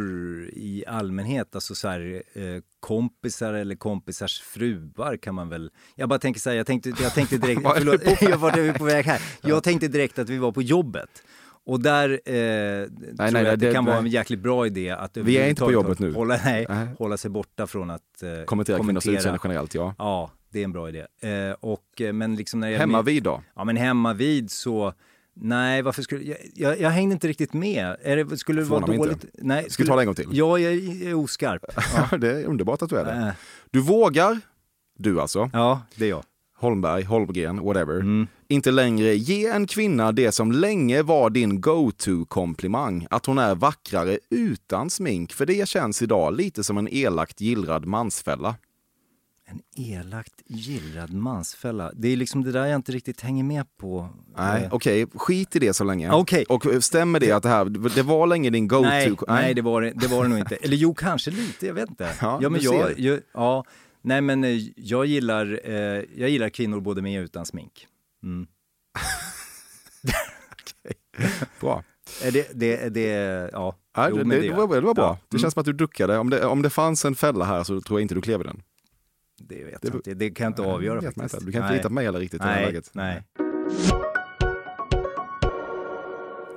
i 0.53 0.85
allmänhet, 0.87 1.55
alltså 1.55 1.75
så 1.75 1.89
här, 1.89 2.23
eh, 2.35 2.43
kompisar 2.81 3.53
eller 3.53 3.75
kompisars 3.75 4.41
fruar 4.41 5.17
kan 5.17 5.35
man 5.35 5.49
väl... 5.49 5.71
Jag 5.95 6.09
bara 6.09 6.19
tänker 6.19 6.41
så 6.41 6.51
här, 6.51 6.57
jag 6.57 6.67
tänkte, 6.67 6.93
jag 7.03 7.15
tänkte 7.15 7.39
direkt... 7.39 7.61
förlåt, 7.77 8.01
jag 8.21 8.39
var 8.39 8.79
på 8.79 8.85
väg 8.85 9.05
här. 9.05 9.23
Jag 9.43 9.63
tänkte 9.63 9.89
direkt 9.89 10.19
att 10.19 10.29
vi 10.29 10.39
var 10.39 10.53
på 10.53 10.63
jobbet. 10.63 11.23
Och 11.65 11.81
där 11.81 12.11
eh, 12.11 12.35
nej, 12.35 12.89
tror 13.17 13.17
nej, 13.17 13.45
jag 13.45 13.47
att 13.47 13.61
det, 13.61 13.67
det 13.67 13.73
kan 13.73 13.85
nej. 13.85 13.93
vara 13.93 14.03
en 14.03 14.11
jäkligt 14.11 14.41
bra 14.41 14.67
idé 14.67 14.91
att 14.91 15.17
Vi 15.17 15.39
är 15.39 15.49
inte 15.49 15.63
på 15.63 15.73
jobbet 15.73 15.99
nu. 15.99 16.13
Hålla, 16.13 16.41
nej, 16.45 16.67
nej. 16.69 16.89
hålla 16.99 17.17
sig 17.17 17.31
borta 17.31 17.67
från 17.67 17.91
att 17.91 18.23
eh, 18.23 18.45
kommentera, 18.45 18.79
kvinnors 18.79 19.07
utseende 19.07 19.41
generellt, 19.45 19.75
ja. 19.75 19.95
Ja, 19.99 20.31
det 20.51 20.61
är 20.61 20.65
en 20.65 20.73
bra 20.73 20.89
idé. 20.89 21.07
Eh, 21.21 21.57
och, 21.61 22.01
eh, 22.01 22.13
men 22.13 22.37
liksom 22.37 22.61
när 22.61 22.69
jag 22.69 22.79
hemma 22.79 23.03
vid 23.03 23.23
då? 23.23 23.43
Ja, 23.55 23.65
men 23.65 23.77
hemma 23.77 24.15
vid 24.15 24.51
så 24.51 24.93
Nej, 25.41 25.83
varför 25.83 26.03
skulle... 26.03 26.25
Jag, 26.25 26.39
jag, 26.55 26.81
jag 26.81 26.91
hängde 26.91 27.13
inte 27.13 27.29
riktigt 27.29 27.53
med. 27.53 27.97
Är 28.03 28.17
det, 28.17 28.39
skulle 28.39 28.61
det 28.61 28.69
vara 28.69 28.87
dåligt? 28.87 29.13
Inte. 29.13 29.27
Nej, 29.39 29.71
skulle... 29.71 29.71
Ska 29.71 29.83
vi 29.83 29.89
ta 29.89 29.97
det 29.97 30.03
en 30.03 30.07
gång 30.07 30.15
till? 30.15 30.29
Ja, 30.31 30.59
jag 30.59 30.73
är 30.73 31.15
oskarp. 31.15 31.65
Ja. 32.11 32.17
det 32.17 32.31
är 32.31 32.45
underbart 32.45 32.83
att 32.83 32.91
du 32.91 32.97
är 32.97 33.05
det. 33.05 33.13
Äh. 33.13 33.35
Du 33.71 33.81
vågar, 33.81 34.41
du 34.99 35.21
alltså. 35.21 35.51
Ja, 35.53 35.83
det 35.95 36.05
är 36.05 36.09
jag. 36.09 36.25
Holmberg, 36.59 37.03
Holmgren, 37.03 37.65
whatever. 37.65 37.95
Mm. 37.95 38.27
Inte 38.49 38.71
längre 38.71 39.15
ge 39.15 39.47
en 39.47 39.67
kvinna 39.67 40.13
det 40.13 40.33
som 40.33 40.53
länge 40.53 41.03
var 41.03 41.31
din 41.31 41.61
go-to-komplimang. 41.61 43.07
Att 43.11 43.27
hon 43.27 43.39
är 43.39 43.55
vackrare 43.55 44.19
utan 44.31 44.91
smink. 44.91 45.33
För 45.33 45.47
det 45.47 45.69
känns 45.69 46.03
idag 46.03 46.37
lite 46.37 46.65
som 46.65 46.79
en 46.79 46.89
elakt 46.89 47.41
gillrad 47.41 47.87
mansfälla. 47.87 48.55
En 49.49 49.61
elakt 49.77 50.43
gillrad 50.47 51.13
mansfälla. 51.13 51.93
Det 51.95 52.09
är 52.09 52.17
liksom 52.17 52.45
det 52.45 52.53
där 52.53 52.67
jag 52.67 52.77
inte 52.77 52.93
riktigt 52.93 53.21
hänger 53.21 53.45
med 53.45 53.77
på. 53.77 54.09
Nej, 54.37 54.63
eh. 54.63 54.75
okej. 54.75 55.05
Okay. 55.05 55.19
Skit 55.19 55.57
i 55.57 55.59
det 55.59 55.75
så 55.75 55.85
länge. 55.85 56.13
Okay. 56.13 56.45
Och 56.45 56.85
stämmer 56.85 57.21
det 57.21 57.33
att 57.33 57.43
det 57.43 57.49
här, 57.49 57.65
det 57.65 58.03
var 58.03 58.27
länge 58.27 58.51
din 58.51 58.69
go-to? 58.69 58.83
Nej, 58.83 59.09
nej. 59.09 59.17
nej 59.29 59.55
det, 59.55 59.63
var, 59.63 59.83
det 59.83 60.07
var 60.07 60.23
det 60.23 60.29
nog 60.29 60.39
inte. 60.39 60.57
Eller 60.57 60.77
jo, 60.77 60.95
kanske 60.95 61.31
lite, 61.31 61.67
jag 61.67 61.75
vet 61.75 61.89
inte. 61.89 62.13
Ja, 62.21 62.39
ja 62.43 62.49
men 62.49 62.61
jag, 62.61 62.99
jag, 62.99 63.21
ja, 63.35 63.65
nej 64.03 64.21
men 64.21 64.45
eh, 64.45 64.59
jag 64.77 65.07
gillar, 65.07 65.61
eh, 65.65 65.75
jag 66.17 66.31
gillar 66.31 66.49
kvinnor 66.49 66.81
både 66.81 67.03
med 67.03 67.21
och 67.21 67.25
utan 67.25 67.47
smink. 67.47 67.87
Mm. 68.23 68.47
okay. 70.53 71.29
Bra. 71.61 71.85
Det, 72.33 72.49
det, 72.55 72.89
det, 72.89 73.11
ja. 73.53 73.77
Nej, 73.97 74.07
jo, 74.11 74.17
det, 74.17 74.25
det, 74.25 74.41
det, 74.41 74.55
var, 74.55 74.75
det 74.75 74.81
var 74.81 74.95
bra. 74.95 75.05
Ja. 75.05 75.19
Det 75.29 75.39
känns 75.39 75.55
som 75.55 75.61
att 75.61 75.67
du 75.67 75.73
duckade. 75.73 76.19
Om 76.19 76.31
det, 76.31 76.47
om 76.47 76.63
det 76.63 76.71
fanns 76.71 77.05
en 77.05 77.15
fälla 77.15 77.45
här 77.45 77.65
så 77.65 77.81
tror 77.81 78.01
jag 78.01 78.05
inte 78.05 78.15
du 78.15 78.21
klev 78.21 78.41
i 78.41 78.45
den. 78.45 78.63
Det 79.39 79.65
vet 79.65 79.79
jag 79.83 79.95
inte. 79.95 80.15
Det 80.15 80.31
kan 80.31 80.45
jag 80.45 80.51
inte 80.51 80.63
avgöra 80.63 81.03
faktiskt. 81.03 81.35
Inte. 81.35 81.47
Du 81.47 81.53
kan 81.53 81.63
inte 81.63 81.75
lita 81.75 81.89
på 81.89 81.95
mig 81.95 82.05
heller 82.05 82.19
riktigt 82.19 82.41
nej, 82.41 82.49
i 82.51 82.59
det 82.59 82.59
här 82.59 82.67
läget. 82.67 82.91
Nej. 82.93 83.23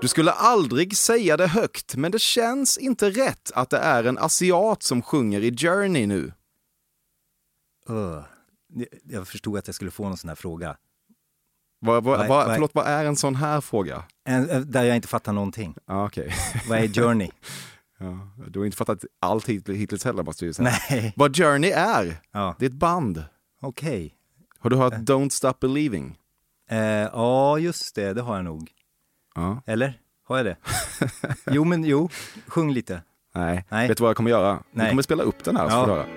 Du 0.01 0.07
skulle 0.07 0.31
aldrig 0.31 0.97
säga 0.97 1.37
det 1.37 1.47
högt, 1.47 1.95
men 1.95 2.11
det 2.11 2.19
känns 2.21 2.77
inte 2.77 3.09
rätt 3.09 3.51
att 3.55 3.69
det 3.69 3.77
är 3.77 4.03
en 4.03 4.17
asiat 4.17 4.83
som 4.83 5.01
sjunger 5.01 5.41
i 5.41 5.57
Journey 5.57 6.07
nu. 6.07 6.31
Öh. 7.89 8.21
Jag 9.03 9.27
förstod 9.27 9.57
att 9.57 9.67
jag 9.67 9.75
skulle 9.75 9.91
få 9.91 10.03
någon 10.03 10.17
sån 10.17 10.27
här 10.27 10.35
fråga. 10.35 10.77
Vad, 11.79 12.03
vad, 12.03 12.19
Vad- 12.19 12.27
vad, 12.27 12.53
förlåt, 12.53 12.71
vad 12.73 12.87
är 12.87 13.05
en 13.05 13.15
sån 13.15 13.35
här 13.35 13.61
fråga? 13.61 14.03
En, 14.25 14.71
där 14.71 14.83
jag 14.83 14.95
inte 14.95 15.07
fattar 15.07 15.33
någonting. 15.33 15.75
Ja, 15.85 16.05
okej. 16.05 16.33
Vad 16.69 16.79
är 16.79 16.87
Journey? 16.87 17.29
Ja, 17.99 18.29
du 18.47 18.59
har 18.59 18.65
inte 18.65 18.77
fattat 18.77 19.05
allt 19.19 19.49
hit- 19.49 19.69
hittills 19.69 20.05
heller 20.05 20.23
måste 20.23 20.45
jag 20.45 20.55
säga. 20.55 20.71
Nej. 20.89 21.13
Vad 21.15 21.35
Journey 21.37 21.71
är? 21.71 22.21
Ja, 22.31 22.55
Det 22.59 22.65
är 22.65 22.69
ett 22.69 22.75
band. 22.75 23.23
okej. 23.61 24.15
Har 24.59 24.69
du 24.69 24.75
hört 24.75 24.93
Don't 24.93 25.29
Stop 25.29 25.53
Believing? 25.61 26.17
Eh, 26.69 26.77
ja, 26.79 27.57
just 27.59 27.95
det. 27.95 28.13
Det 28.13 28.21
har 28.21 28.35
jag 28.35 28.45
nog. 28.45 28.71
Ja. 29.35 29.61
Eller? 29.65 29.99
Har 30.27 30.37
jag 30.37 30.45
det? 30.45 30.55
jo, 31.51 31.63
men 31.63 31.83
jo. 31.83 32.09
Sjung 32.47 32.71
lite. 32.73 33.01
Nej. 33.35 33.65
Nej. 33.69 33.87
Vet 33.87 33.97
du 33.97 34.01
vad 34.01 34.09
jag 34.09 34.17
kommer 34.17 34.29
göra? 34.29 34.53
Vi 34.71 34.77
Nej. 34.79 34.89
kommer 34.89 35.01
spela 35.01 35.23
upp 35.23 35.43
den 35.43 35.55
här 35.57 35.69
så 35.69 35.75
Ja. 35.75 35.85
får 35.85 35.87
du 35.91 35.93
höra. 35.93 36.07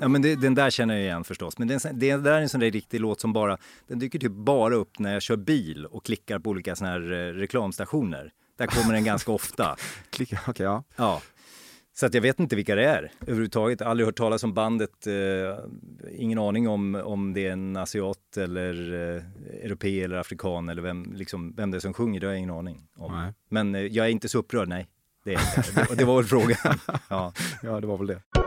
Ja, 0.00 0.08
men 0.08 0.22
det, 0.22 0.36
den 0.36 0.54
där 0.54 0.70
känner 0.70 0.94
jag 0.94 1.02
igen 1.02 1.24
förstås. 1.24 1.58
Men 1.58 1.68
den, 1.68 1.80
det 1.92 2.16
där 2.16 2.32
är 2.32 2.40
en 2.40 2.48
sån 2.48 2.60
där 2.60 2.70
riktig 2.70 3.00
låt 3.00 3.20
som 3.20 3.32
bara, 3.32 3.58
den 3.86 3.98
dyker 3.98 4.18
typ 4.18 4.32
bara 4.32 4.74
upp 4.74 4.98
när 4.98 5.12
jag 5.12 5.22
kör 5.22 5.36
bil 5.36 5.86
och 5.86 6.04
klickar 6.04 6.38
på 6.38 6.50
olika 6.50 6.76
såna 6.76 6.90
här 6.90 7.12
eh, 7.12 7.32
reklamstationer. 7.32 8.32
Där 8.58 8.66
kommer 8.66 8.94
den 8.94 9.04
ganska 9.04 9.32
ofta. 9.40 9.76
Klicka, 10.10 10.40
okej, 10.46 10.64
ja. 10.66 10.84
Ja. 10.96 11.22
Så 11.96 12.06
att 12.06 12.14
jag 12.14 12.20
vet 12.22 12.40
inte 12.40 12.56
vilka 12.56 12.74
det 12.74 12.84
är 12.84 13.12
överhuvudtaget. 13.20 13.82
Aldrig 13.82 14.06
hört 14.06 14.16
talas 14.16 14.44
om 14.44 14.54
bandet. 14.54 15.06
Eh, 15.06 15.14
ingen 16.18 16.38
aning 16.38 16.68
om, 16.68 16.94
om 16.94 17.32
det 17.34 17.46
är 17.46 17.52
en 17.52 17.76
asiat 17.76 18.36
eller 18.36 18.92
eh, 18.92 19.22
europé 19.64 20.02
eller 20.02 20.16
afrikan 20.16 20.68
eller 20.68 20.82
vem, 20.82 21.12
liksom, 21.14 21.54
vem 21.56 21.70
det 21.70 21.78
är 21.78 21.80
som 21.80 21.94
sjunger. 21.94 22.20
Det 22.20 22.26
har 22.26 22.32
jag 22.32 22.38
ingen 22.38 22.50
aning 22.50 22.86
om. 22.96 23.12
Nej. 23.12 23.32
Men 23.48 23.74
eh, 23.74 23.80
jag 23.80 24.06
är 24.06 24.10
inte 24.10 24.28
så 24.28 24.38
upprörd, 24.38 24.68
nej. 24.68 24.88
Det, 25.24 25.34
är 25.34 25.88
det, 25.88 25.94
det 25.94 26.04
var 26.04 26.16
väl 26.16 26.24
frågan. 26.24 26.78
Ja. 27.08 27.32
Ja, 27.62 27.80
det 27.80 27.86
var 27.86 27.98
väl 27.98 28.06
det. 28.06 28.43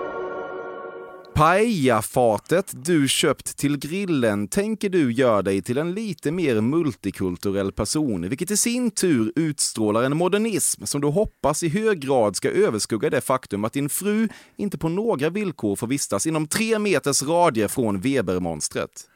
Paellafatet 1.38 2.74
du 2.86 3.08
köpt 3.08 3.58
till 3.58 3.78
grillen 3.78 4.48
tänker 4.48 4.90
du 4.90 5.12
gör 5.12 5.42
dig 5.42 5.62
till 5.62 5.78
en 5.78 5.94
lite 5.94 6.32
mer 6.32 6.62
multikulturell 6.62 7.72
person, 7.72 8.30
vilket 8.30 8.52
i 8.52 8.58
sin 8.58 8.92
tur 8.92 9.34
utstrålar 9.36 10.04
en 10.04 10.18
modernism 10.18 10.86
som 10.86 11.02
du 11.02 11.08
hoppas 11.08 11.64
i 11.64 11.70
hög 11.70 12.00
grad 12.00 12.36
ska 12.36 12.50
överskugga 12.50 13.10
det 13.10 13.22
faktum 13.22 13.66
att 13.66 13.74
din 13.74 13.90
fru 13.90 14.30
inte 14.56 14.78
på 14.78 14.90
några 14.90 15.30
villkor 15.30 15.76
får 15.76 15.88
vistas 15.88 16.28
inom 16.28 16.48
tre 16.48 16.80
meters 16.80 17.24
radie 17.24 17.68
från 17.68 18.00
Webermonstret. 18.00 19.10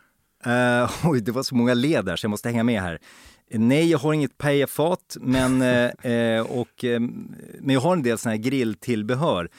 Uh, 0.47 0.91
oj, 1.09 1.21
det 1.21 1.31
var 1.31 1.43
så 1.43 1.55
många 1.55 1.73
led 1.73 2.05
där 2.05 2.15
så 2.15 2.25
jag 2.25 2.31
måste 2.31 2.49
hänga 2.49 2.63
med 2.63 2.81
här. 2.81 2.99
Nej, 3.53 3.89
jag 3.89 3.99
har 3.99 4.13
inget 4.13 4.37
pajafat, 4.37 5.17
men, 5.21 5.61
eh, 5.61 6.11
eh, 6.11 6.41
och, 6.41 6.83
eh, 6.83 6.99
men 7.59 7.73
jag 7.73 7.81
har 7.81 7.93
en 7.93 8.03
del 8.03 8.17
såna 8.17 8.35
här 8.35 8.41
grilltillbehör. 8.41 9.49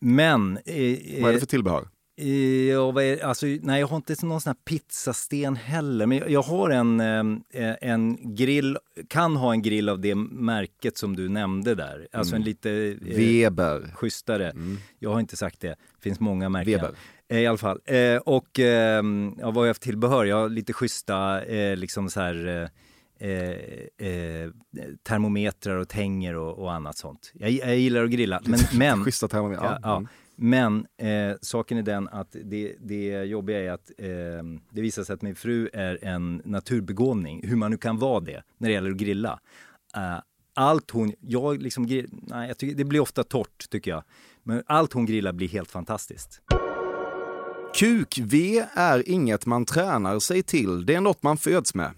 Men... 0.00 0.58
Eh, 0.66 1.22
Vad 1.22 1.28
är 1.30 1.32
det 1.32 1.40
för 1.40 1.46
tillbehör? 1.46 1.88
Eh, 2.20 2.28
Ja, 2.68 2.94
alltså, 3.22 3.46
nej, 3.46 3.80
jag 3.80 3.86
har 3.86 3.96
inte 3.96 4.26
någon 4.26 4.40
sån 4.40 4.50
här 4.50 4.56
pizzasten 4.64 5.56
heller, 5.56 6.06
men 6.06 6.22
jag, 6.28 6.42
har 6.42 6.70
en, 6.70 7.00
eh, 7.00 7.74
en 7.80 8.34
grill, 8.36 8.78
kan 9.08 9.36
ha 9.36 9.52
en 9.52 9.62
grill 9.62 9.88
av 9.88 10.00
det 10.00 10.14
märket 10.14 10.98
som 10.98 11.16
du 11.16 11.28
nämnde 11.28 11.74
där. 11.74 12.08
Alltså 12.12 12.36
en 12.36 12.42
lite 12.42 12.70
eh, 12.70 13.16
Weber. 13.16 13.90
schysstare. 13.94 14.52
Jag 14.98 15.10
har 15.12 15.20
inte 15.20 15.36
sagt 15.36 15.60
det, 15.60 15.68
det 15.68 16.02
finns 16.02 16.20
många 16.20 16.48
märken. 16.48 16.72
Weber. 16.72 16.94
Eh, 17.28 17.38
I 17.38 17.46
alla 17.46 17.58
fall. 17.58 17.80
Eh, 17.84 18.16
och 18.16 18.60
eh, 18.60 19.02
ja, 19.38 19.50
vad 19.50 19.54
har 19.54 19.66
jag 19.66 19.76
för 19.76 19.82
tillbehör? 19.82 20.24
Jag 20.24 20.36
har 20.36 20.48
lite 20.48 20.72
schyssta, 20.72 21.44
eh, 21.44 21.76
liksom 21.76 22.10
så 22.10 22.20
här 22.20 22.70
eh, 23.18 23.30
eh, 24.08 24.50
termometrar 25.02 25.76
och 25.76 25.88
tänger 25.88 26.36
och, 26.36 26.58
och 26.58 26.72
annat 26.72 26.96
sånt. 26.96 27.32
Jag, 27.34 27.50
jag 27.50 27.76
gillar 27.76 28.04
att 28.04 28.10
grilla, 28.10 28.40
men, 28.44 28.60
men 28.78 29.04
Schyssta 29.04 29.28
termometrar. 29.28 29.78
Ja, 29.82 30.02
ja. 30.02 30.06
Men 30.36 30.86
eh, 30.96 31.36
saken 31.40 31.78
är 31.78 31.82
den 31.82 32.08
att 32.08 32.36
det, 32.44 32.76
det 32.80 33.24
jobbiga 33.24 33.58
är 33.58 33.70
att 33.70 33.90
eh, 33.98 34.06
det 34.70 34.80
visar 34.80 35.04
sig 35.04 35.14
att 35.14 35.22
min 35.22 35.34
fru 35.34 35.68
är 35.72 36.04
en 36.04 36.42
naturbegåvning, 36.44 37.48
hur 37.48 37.56
man 37.56 37.70
nu 37.70 37.76
kan 37.76 37.98
vara 37.98 38.20
det 38.20 38.42
när 38.58 38.68
det 38.68 38.74
gäller 38.74 38.90
att 38.90 38.96
grilla. 38.96 39.40
Eh, 39.96 40.18
allt 40.54 40.90
hon, 40.90 41.12
jag 41.20 41.62
liksom, 41.62 41.84
nej, 42.10 42.48
jag 42.48 42.58
tycker, 42.58 42.76
det 42.76 42.84
blir 42.84 43.00
ofta 43.00 43.24
torrt 43.24 43.70
tycker 43.70 43.90
jag. 43.90 44.04
Men 44.42 44.62
allt 44.66 44.92
hon 44.92 45.06
grillar 45.06 45.32
blir 45.32 45.48
helt 45.48 45.70
fantastiskt. 45.70 46.40
Kuk-V 47.74 48.66
är 48.74 49.08
inget 49.08 49.46
man 49.46 49.64
tränar 49.64 50.18
sig 50.18 50.42
till, 50.42 50.86
det 50.86 50.94
är 50.94 51.00
något 51.00 51.22
man 51.22 51.36
föds 51.36 51.74
med. 51.74 51.90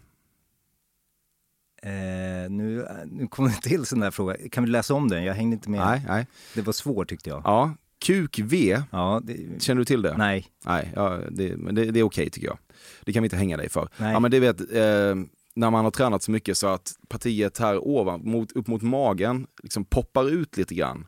Eh, 1.87 2.51
nu, 2.51 2.87
nu 3.07 3.27
kommer 3.27 3.49
det 3.51 3.61
till 3.68 3.85
sån 3.87 4.01
där 4.01 4.11
fråga. 4.11 4.37
Kan 4.51 4.64
vi 4.64 4.70
läsa 4.70 4.94
om 4.94 5.09
den? 5.09 5.25
Jag 5.25 5.35
hängde 5.35 5.55
inte 5.55 5.70
med. 5.70 5.81
Nej, 5.81 6.03
nej. 6.09 6.27
Det 6.55 6.61
var 6.62 6.72
svårt 6.72 7.09
tyckte 7.09 7.31
jag. 7.31 7.42
Ja, 7.44 7.75
kuk-V, 8.05 8.83
Ja, 8.92 9.20
det, 9.25 9.62
känner 9.62 9.79
du 9.79 9.85
till 9.85 10.03
det? 10.03 10.16
nej. 10.16 10.46
Nej, 10.64 10.92
ja, 10.94 11.18
det, 11.31 11.57
men 11.57 11.75
det, 11.75 11.85
det 11.90 12.01
är 12.01 12.05
okej 12.05 12.31
tycker 12.31 12.46
jag. 12.46 12.59
Det 13.05 13.12
kan 13.12 13.22
vi 13.22 13.27
inte 13.27 13.37
hänga 13.37 13.57
dig 13.57 13.68
för. 13.68 13.88
Nej. 13.96 14.12
Ja, 14.12 14.20
men 14.20 14.31
det 14.31 14.40
vet, 14.40 14.61
eh, 14.61 15.14
när 15.55 15.70
man 15.70 15.85
har 15.85 15.90
tränat 15.90 16.22
så 16.22 16.31
mycket 16.31 16.59
så 16.59 16.66
att 16.66 16.92
partiet 17.09 17.59
här 17.59 17.79
ovan, 17.88 18.20
mot, 18.25 18.53
upp 18.53 18.66
mot 18.66 18.83
magen, 18.83 19.46
liksom 19.62 19.85
poppar 19.85 20.31
ut 20.31 20.57
lite 20.57 20.75
grann. 20.75 21.07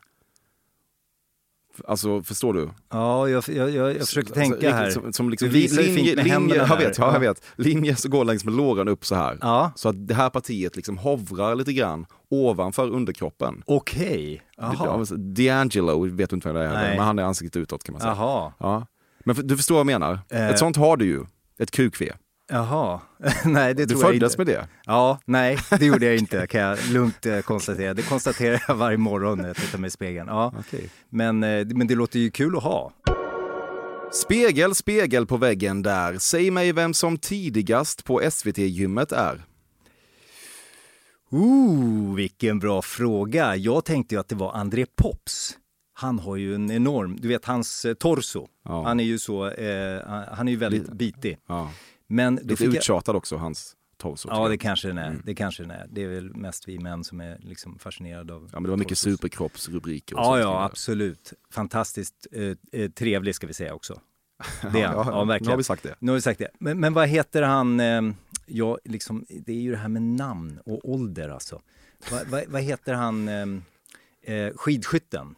Alltså, 1.87 2.23
förstår 2.23 2.53
du? 2.53 2.69
Ja, 2.91 3.29
jag, 3.29 3.43
jag, 3.47 3.69
jag, 3.69 3.95
försöker 3.97 4.27
Alltså, 4.27 4.33
tänka 4.33 4.55
riktigt 4.55 4.71
här. 4.71 4.89
Som, 4.89 5.13
som 5.13 5.29
liksom 5.29 5.49
visar 5.49 5.81
linje, 5.81 6.15
linje, 6.15 6.55
jag 6.55 6.77
vet, 6.77 6.97
ja, 6.97 7.05
jag 7.05 7.15
Ja. 7.15 7.19
vet. 7.19 7.43
Linjer 7.55 7.95
så 7.95 8.09
går 8.09 8.25
längs 8.25 8.45
med 8.45 8.53
låren 8.53 8.87
upp 8.87 9.05
så 9.05 9.15
här. 9.15 9.37
Ja, 9.41 9.71
Så 9.75 9.89
att 9.89 10.07
det 10.07 10.13
här 10.13 10.29
partiet 10.29 10.75
liksom 10.75 10.97
hovrar 10.97 11.55
lite 11.55 11.73
grann 11.73 12.05
ovanför 12.29 12.89
underkroppen. 12.89 13.63
okej. 13.65 14.41
Jaha. 14.57 15.03
D'Angelo 15.03 16.15
vet 16.15 16.29
du 16.29 16.35
inte 16.35 16.47
vem 16.47 16.55
det 16.55 16.63
är, 16.65 16.73
Nej. 16.73 16.97
men 16.97 17.05
han 17.05 17.19
är 17.19 17.23
ansiktet 17.23 17.59
utåt 17.61 17.83
kan 17.83 17.93
man 17.93 18.01
säga. 18.01 18.13
Jaha. 18.17 18.53
Ja. 18.59 18.85
Men 19.25 19.47
du 19.47 19.57
förstår 19.57 19.75
vad 19.75 19.79
jag 19.79 19.85
menar? 19.99 20.19
Eh. 20.29 20.49
Ett 20.49 20.59
sånt 20.59 20.77
har 20.77 20.97
du 20.97 21.05
ju. 21.05 21.25
Ett 21.59 21.71
kuk-V. 21.71 22.11
Jaha. 22.49 22.99
nej, 23.45 23.73
det 23.73 23.85
Du 23.85 23.93
tror 23.93 24.03
jag 24.03 24.13
föddes 24.13 24.33
inte. 24.33 24.37
med 24.37 24.47
det. 24.47 24.67
Ja, 24.85 25.19
nej, 25.25 25.57
det 25.79 25.85
gjorde 25.85 26.05
jag 26.05 26.17
inte 26.17 26.47
kan 26.47 26.61
jag 26.61 26.77
lugnt 26.89 27.25
eh, 27.25 27.39
konstatera. 27.39 27.93
Det 27.93 28.01
konstaterar 28.01 28.63
jag 28.67 28.75
varje 28.75 28.97
morgon 28.97 29.37
när 29.37 29.47
jag 29.47 29.55
tittar 29.55 29.77
mig 29.77 29.87
i 29.87 29.91
spegeln. 29.91 30.27
Ja, 30.27 30.53
Okej. 30.59 30.89
men, 31.09 31.43
eh, 31.43 31.65
men 31.65 31.87
det 31.87 31.95
låter 31.95 32.19
ju 32.19 32.31
kul 32.31 32.57
att 32.57 32.63
ha. 32.63 32.91
Spegel, 34.11 34.75
spegel 34.75 35.25
på 35.25 35.37
väggen 35.37 35.81
där. 35.83 36.17
Säg 36.17 36.51
mig 36.51 36.71
vem 36.73 36.93
som 36.93 37.17
tidigast 37.17 38.05
på 38.05 38.21
SVT-gymmet 38.31 39.11
är. 39.11 39.41
Ooh, 41.31 42.15
vilken 42.15 42.59
bra 42.59 42.81
fråga. 42.81 43.55
Jag 43.55 43.85
tänkte 43.85 44.15
ju 44.15 44.21
att 44.21 44.27
det 44.27 44.35
var 44.35 44.53
André 44.53 44.85
Pops. 45.01 45.55
Han 45.93 46.19
har 46.19 46.35
ju 46.35 46.55
en 46.55 46.71
enorm, 46.71 47.17
du 47.21 47.27
vet 47.27 47.45
hans 47.45 47.85
eh, 47.85 47.93
torso. 47.93 48.47
Ja. 48.65 48.83
Han 48.83 48.99
är 48.99 49.03
ju 49.03 49.19
så, 49.19 49.47
eh, 49.49 50.01
han 50.31 50.47
är 50.47 50.51
ju 50.51 50.57
väldigt 50.57 50.91
bitig. 50.91 51.37
Ja. 51.47 51.71
Men 52.11 52.35
då 52.35 52.41
Lite 52.41 52.55
fick 52.55 52.67
jag, 52.67 52.75
uttjatad 52.75 53.15
också, 53.15 53.35
hans 53.37 53.75
tycker 53.97 54.17
Ja, 54.27 54.47
det 54.47 54.57
kanske 54.57 54.87
den 54.87 54.97
är. 54.97 55.21
Det 55.23 55.35
kanske 55.35 55.63
den 55.63 55.71
är. 55.71 55.87
Det 55.89 56.03
är 56.03 56.07
väl 56.07 56.35
mest 56.35 56.67
vi 56.67 56.79
män 56.79 57.03
som 57.03 57.21
är 57.21 57.37
liksom 57.39 57.79
fascinerade 57.79 58.33
av 58.33 58.41
ja, 58.43 58.59
men 58.59 58.63
det 58.63 58.69
var 58.69 58.77
mycket 58.77 58.97
torsos. 58.97 59.13
superkroppsrubriker. 59.13 60.15
och 60.15 60.21
Ja, 60.21 60.25
sånt 60.25 60.39
ja, 60.41 60.63
absolut. 60.63 61.33
Fantastiskt 61.51 62.27
eh, 62.31 62.81
eh, 62.81 62.91
trevlig 62.91 63.35
ska 63.35 63.47
vi 63.47 63.53
säga 63.53 63.73
också. 63.73 63.99
Det 64.61 64.67
är 64.67 64.83
Ja, 64.83 64.91
ja, 64.93 65.03
Ja, 65.11 65.21
Nu 65.23 65.27
verkligen. 65.27 65.49
har 65.51 65.57
vi 65.57 65.63
sagt 65.63 65.83
det. 65.83 65.95
Nu 65.99 66.11
har 66.11 66.15
vi 66.15 66.21
sagt 66.21 66.39
det. 66.39 66.49
Men, 66.59 66.79
men 66.79 66.93
vad 66.93 67.07
heter 67.07 67.41
han? 67.41 67.79
Eh, 67.79 68.01
ja, 68.45 68.77
liksom, 68.85 69.25
det 69.29 69.51
är 69.51 69.61
ju 69.61 69.71
det 69.71 69.77
här 69.77 69.87
med 69.89 70.01
namn 70.01 70.59
och 70.65 70.89
ålder 70.89 71.29
alltså. 71.29 71.61
Va, 72.11 72.19
va, 72.27 72.41
vad 72.47 72.61
heter 72.61 72.93
han? 72.93 73.27
Eh, 73.27 74.33
eh, 74.33 74.53
skidskytten? 74.55 75.35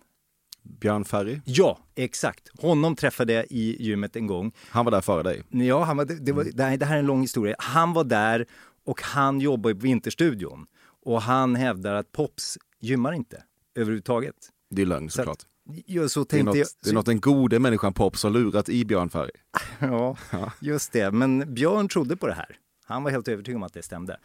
Björn 0.63 1.05
Ferry, 1.05 1.39
Ja, 1.45 1.79
exakt. 1.95 2.49
Honom 2.61 2.95
träffade 2.95 3.33
jag 3.33 3.45
i 3.49 3.83
gymmet 3.83 4.15
en 4.15 4.27
gång. 4.27 4.51
han 4.69 4.85
var 4.85 4.91
där 4.91 5.01
före 5.01 5.23
dig. 5.23 5.43
Ja, 5.49 5.83
han 5.83 5.97
var, 5.97 6.05
det, 6.05 6.31
var, 6.31 6.43
det, 6.53 6.63
här, 6.63 6.77
det 6.77 6.85
här 6.85 6.95
är 6.95 6.99
en 6.99 7.05
lång 7.05 7.21
historia. 7.21 7.55
Han 7.59 7.93
var 7.93 8.03
där 8.03 8.45
och 8.85 9.01
han 9.01 9.39
jobbar 9.39 9.73
på 9.73 9.79
Vinterstudion. 9.79 10.65
Och 11.05 11.21
han 11.21 11.55
hävdar 11.55 11.93
att 11.93 12.11
Pops 12.11 12.57
gymmar 12.81 13.13
inte 13.13 13.43
överhuvudtaget. 13.75 14.35
Det 14.69 14.81
är 14.81 14.85
lögn 14.85 15.09
Så 15.09 15.15
såklart. 15.15 15.39
Ja, 15.85 16.09
så 16.09 16.23
Det 16.23 16.39
är, 16.39 16.43
något, 16.43 16.55
jag. 16.57 16.67
det 16.83 16.89
är 16.89 16.93
något 16.93 17.05
den 17.05 17.19
gode 17.19 17.59
människan 17.59 17.93
Pops 17.93 18.23
har 18.23 18.29
lurat 18.29 18.69
i 18.69 18.85
Björn 18.85 19.09
Ferry. 19.09 19.31
Ja, 19.79 20.17
just 20.59 20.91
det. 20.91 21.11
Men 21.11 21.53
Björn 21.53 21.87
trodde 21.87 22.15
på 22.15 22.27
det 22.27 22.33
här. 22.33 22.57
Han 22.85 23.03
var 23.03 23.11
helt 23.11 23.27
övertygad 23.27 23.55
om 23.57 23.63
att 23.63 23.73
det 23.73 23.83
stämde. 23.83 24.19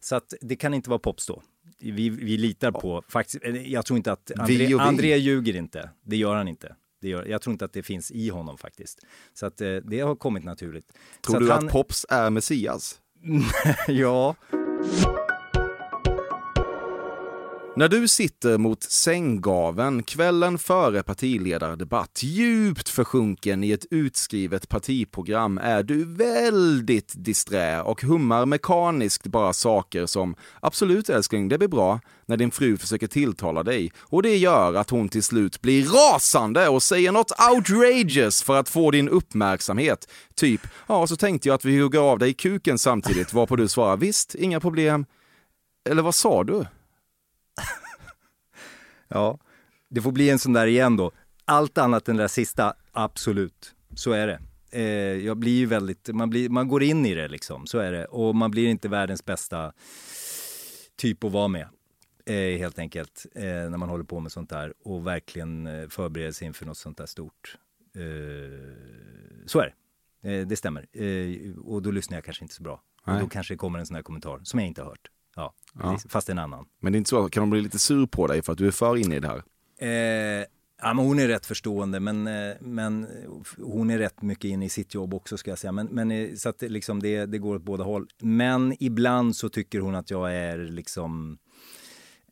Så 0.00 0.16
att 0.16 0.34
det 0.40 0.56
kan 0.56 0.74
inte 0.74 0.90
vara 0.90 0.98
Pops 0.98 1.26
då. 1.26 1.42
Vi, 1.80 2.08
vi 2.08 2.36
litar 2.36 2.72
på, 2.72 3.02
faktiskt, 3.08 3.44
eller 3.44 3.60
jag 3.60 3.86
tror 3.86 3.96
inte 3.96 4.12
att 4.12 4.32
Vi 4.34 4.40
André, 4.40 4.74
och 4.74 4.80
vi. 4.80 4.84
André 4.84 5.16
ljuger 5.16 5.56
inte. 5.56 5.90
Det 6.04 6.16
gör 6.16 6.34
han 6.34 6.48
inte. 6.48 6.76
Det 7.00 7.08
gör, 7.08 7.24
jag 7.24 7.42
tror 7.42 7.52
inte 7.52 7.64
att 7.64 7.72
det 7.72 7.82
finns 7.82 8.10
i 8.10 8.28
honom 8.28 8.58
faktiskt. 8.58 9.06
Så 9.34 9.46
att 9.46 9.60
eh, 9.60 9.76
det 9.76 10.00
har 10.00 10.16
kommit 10.16 10.44
naturligt. 10.44 10.92
Tror 11.26 11.34
så 11.34 11.40
du 11.40 11.50
han, 11.50 11.66
att 11.66 11.72
Pops 11.72 12.06
är 12.08 12.30
Messias? 12.30 13.00
Ja. 13.88 14.34
När 17.78 17.88
du 17.88 18.08
sitter 18.08 18.58
mot 18.58 18.82
sänggaven 18.82 20.02
kvällen 20.02 20.58
före 20.58 21.02
partiledardebatt, 21.02 22.22
djupt 22.22 22.88
försjunken 22.88 23.64
i 23.64 23.70
ett 23.70 23.86
utskrivet 23.90 24.68
partiprogram, 24.68 25.58
är 25.58 25.82
du 25.82 26.04
väldigt 26.04 27.12
disträ 27.16 27.82
och 27.82 28.02
hummar 28.02 28.46
mekaniskt 28.46 29.26
bara 29.26 29.52
saker 29.52 30.06
som 30.06 30.34
“absolut 30.60 31.08
älskling, 31.08 31.48
det 31.48 31.58
blir 31.58 31.68
bra” 31.68 32.00
när 32.26 32.36
din 32.36 32.50
fru 32.50 32.76
försöker 32.76 33.06
tilltala 33.06 33.62
dig. 33.62 33.92
Och 33.98 34.22
det 34.22 34.36
gör 34.36 34.74
att 34.74 34.90
hon 34.90 35.08
till 35.08 35.22
slut 35.22 35.62
blir 35.62 35.86
rasande 35.86 36.68
och 36.68 36.82
säger 36.82 37.12
något 37.12 37.32
outrageous 37.52 38.42
för 38.42 38.56
att 38.56 38.68
få 38.68 38.90
din 38.90 39.08
uppmärksamhet. 39.08 40.08
Typ 40.34 40.60
“ja, 40.86 41.06
så 41.06 41.16
tänkte 41.16 41.48
jag 41.48 41.54
att 41.54 41.64
vi 41.64 41.80
hugger 41.80 42.00
av 42.00 42.18
dig 42.18 42.34
kuken 42.34 42.78
samtidigt” 42.78 43.32
varpå 43.32 43.56
du 43.56 43.68
svarar 43.68 43.96
“visst, 43.96 44.34
inga 44.34 44.60
problem”. 44.60 45.06
Eller 45.90 46.02
vad 46.02 46.14
sa 46.14 46.44
du? 46.44 46.64
Ja, 49.08 49.38
det 49.88 50.02
får 50.02 50.12
bli 50.12 50.30
en 50.30 50.38
sån 50.38 50.52
där 50.52 50.66
igen 50.66 50.96
då. 50.96 51.12
Allt 51.44 51.78
annat 51.78 52.08
än 52.08 52.16
det 52.16 52.22
där 52.22 52.28
sista, 52.28 52.74
absolut. 52.92 53.74
Så 53.94 54.12
är 54.12 54.26
det. 54.26 54.40
Eh, 54.70 55.26
jag 55.26 55.36
blir 55.36 55.58
ju 55.58 55.66
väldigt, 55.66 56.08
man, 56.08 56.30
blir, 56.30 56.48
man 56.48 56.68
går 56.68 56.82
in 56.82 57.06
i 57.06 57.14
det 57.14 57.28
liksom, 57.28 57.66
så 57.66 57.78
är 57.78 57.92
det. 57.92 58.04
Och 58.04 58.34
man 58.34 58.50
blir 58.50 58.68
inte 58.68 58.88
världens 58.88 59.24
bästa 59.24 59.72
typ 60.96 61.24
att 61.24 61.32
vara 61.32 61.48
med. 61.48 61.68
Eh, 62.26 62.58
helt 62.58 62.78
enkelt, 62.78 63.26
eh, 63.34 63.42
när 63.42 63.76
man 63.76 63.88
håller 63.88 64.04
på 64.04 64.20
med 64.20 64.32
sånt 64.32 64.50
där 64.50 64.74
och 64.84 65.06
verkligen 65.06 65.66
eh, 65.66 65.88
förbereder 65.88 66.32
sig 66.32 66.46
inför 66.46 66.66
något 66.66 66.78
sånt 66.78 66.98
där 66.98 67.06
stort. 67.06 67.58
Eh, 67.94 68.76
så 69.46 69.60
är 69.60 69.74
det. 70.22 70.30
Eh, 70.30 70.46
det 70.46 70.56
stämmer. 70.56 70.86
Eh, 71.02 71.56
och 71.58 71.82
då 71.82 71.90
lyssnar 71.90 72.16
jag 72.16 72.24
kanske 72.24 72.44
inte 72.44 72.54
så 72.54 72.62
bra. 72.62 72.82
Och 73.02 73.20
då 73.20 73.28
kanske 73.28 73.54
det 73.54 73.58
kommer 73.58 73.78
en 73.78 73.86
sån 73.86 73.94
här 73.94 74.02
kommentar 74.02 74.40
som 74.42 74.58
jag 74.58 74.66
inte 74.66 74.82
har 74.82 74.88
hört. 74.88 75.10
Ja, 75.36 75.54
Ja. 75.82 75.98
fast 76.08 76.28
en 76.28 76.38
annan. 76.38 76.66
Men 76.80 76.92
det 76.92 76.96
är 76.96 76.98
inte 76.98 77.10
så, 77.10 77.28
kan 77.28 77.40
de 77.42 77.50
bli 77.50 77.60
lite 77.60 77.78
sur 77.78 78.06
på 78.06 78.26
dig 78.26 78.42
för 78.42 78.52
att 78.52 78.58
du 78.58 78.66
är 78.66 78.70
för 78.70 78.96
inne 78.96 79.16
i 79.16 79.20
det 79.20 79.28
här? 79.28 79.42
Eh, 79.78 80.44
ja, 80.82 80.94
men 80.94 80.98
hon 80.98 81.18
är 81.18 81.28
rätt 81.28 81.46
förstående, 81.46 82.00
men, 82.00 82.26
eh, 82.26 82.54
men 82.60 83.06
hon 83.58 83.90
är 83.90 83.98
rätt 83.98 84.22
mycket 84.22 84.44
inne 84.44 84.64
i 84.64 84.68
sitt 84.68 84.94
jobb 84.94 85.14
också 85.14 85.36
ska 85.36 85.50
jag 85.50 85.58
säga. 85.58 85.72
Men, 85.72 85.86
men 85.86 86.10
eh, 86.10 86.34
så 86.34 86.48
att 86.48 86.58
det, 86.58 86.68
liksom 86.68 87.02
det, 87.02 87.26
det 87.26 87.38
går 87.38 87.56
åt 87.56 87.62
båda 87.62 87.84
håll. 87.84 88.06
Men 88.18 88.74
ibland 88.80 89.36
så 89.36 89.48
tycker 89.48 89.80
hon 89.80 89.94
att 89.94 90.10
jag 90.10 90.34
är 90.34 90.58
liksom 90.58 91.38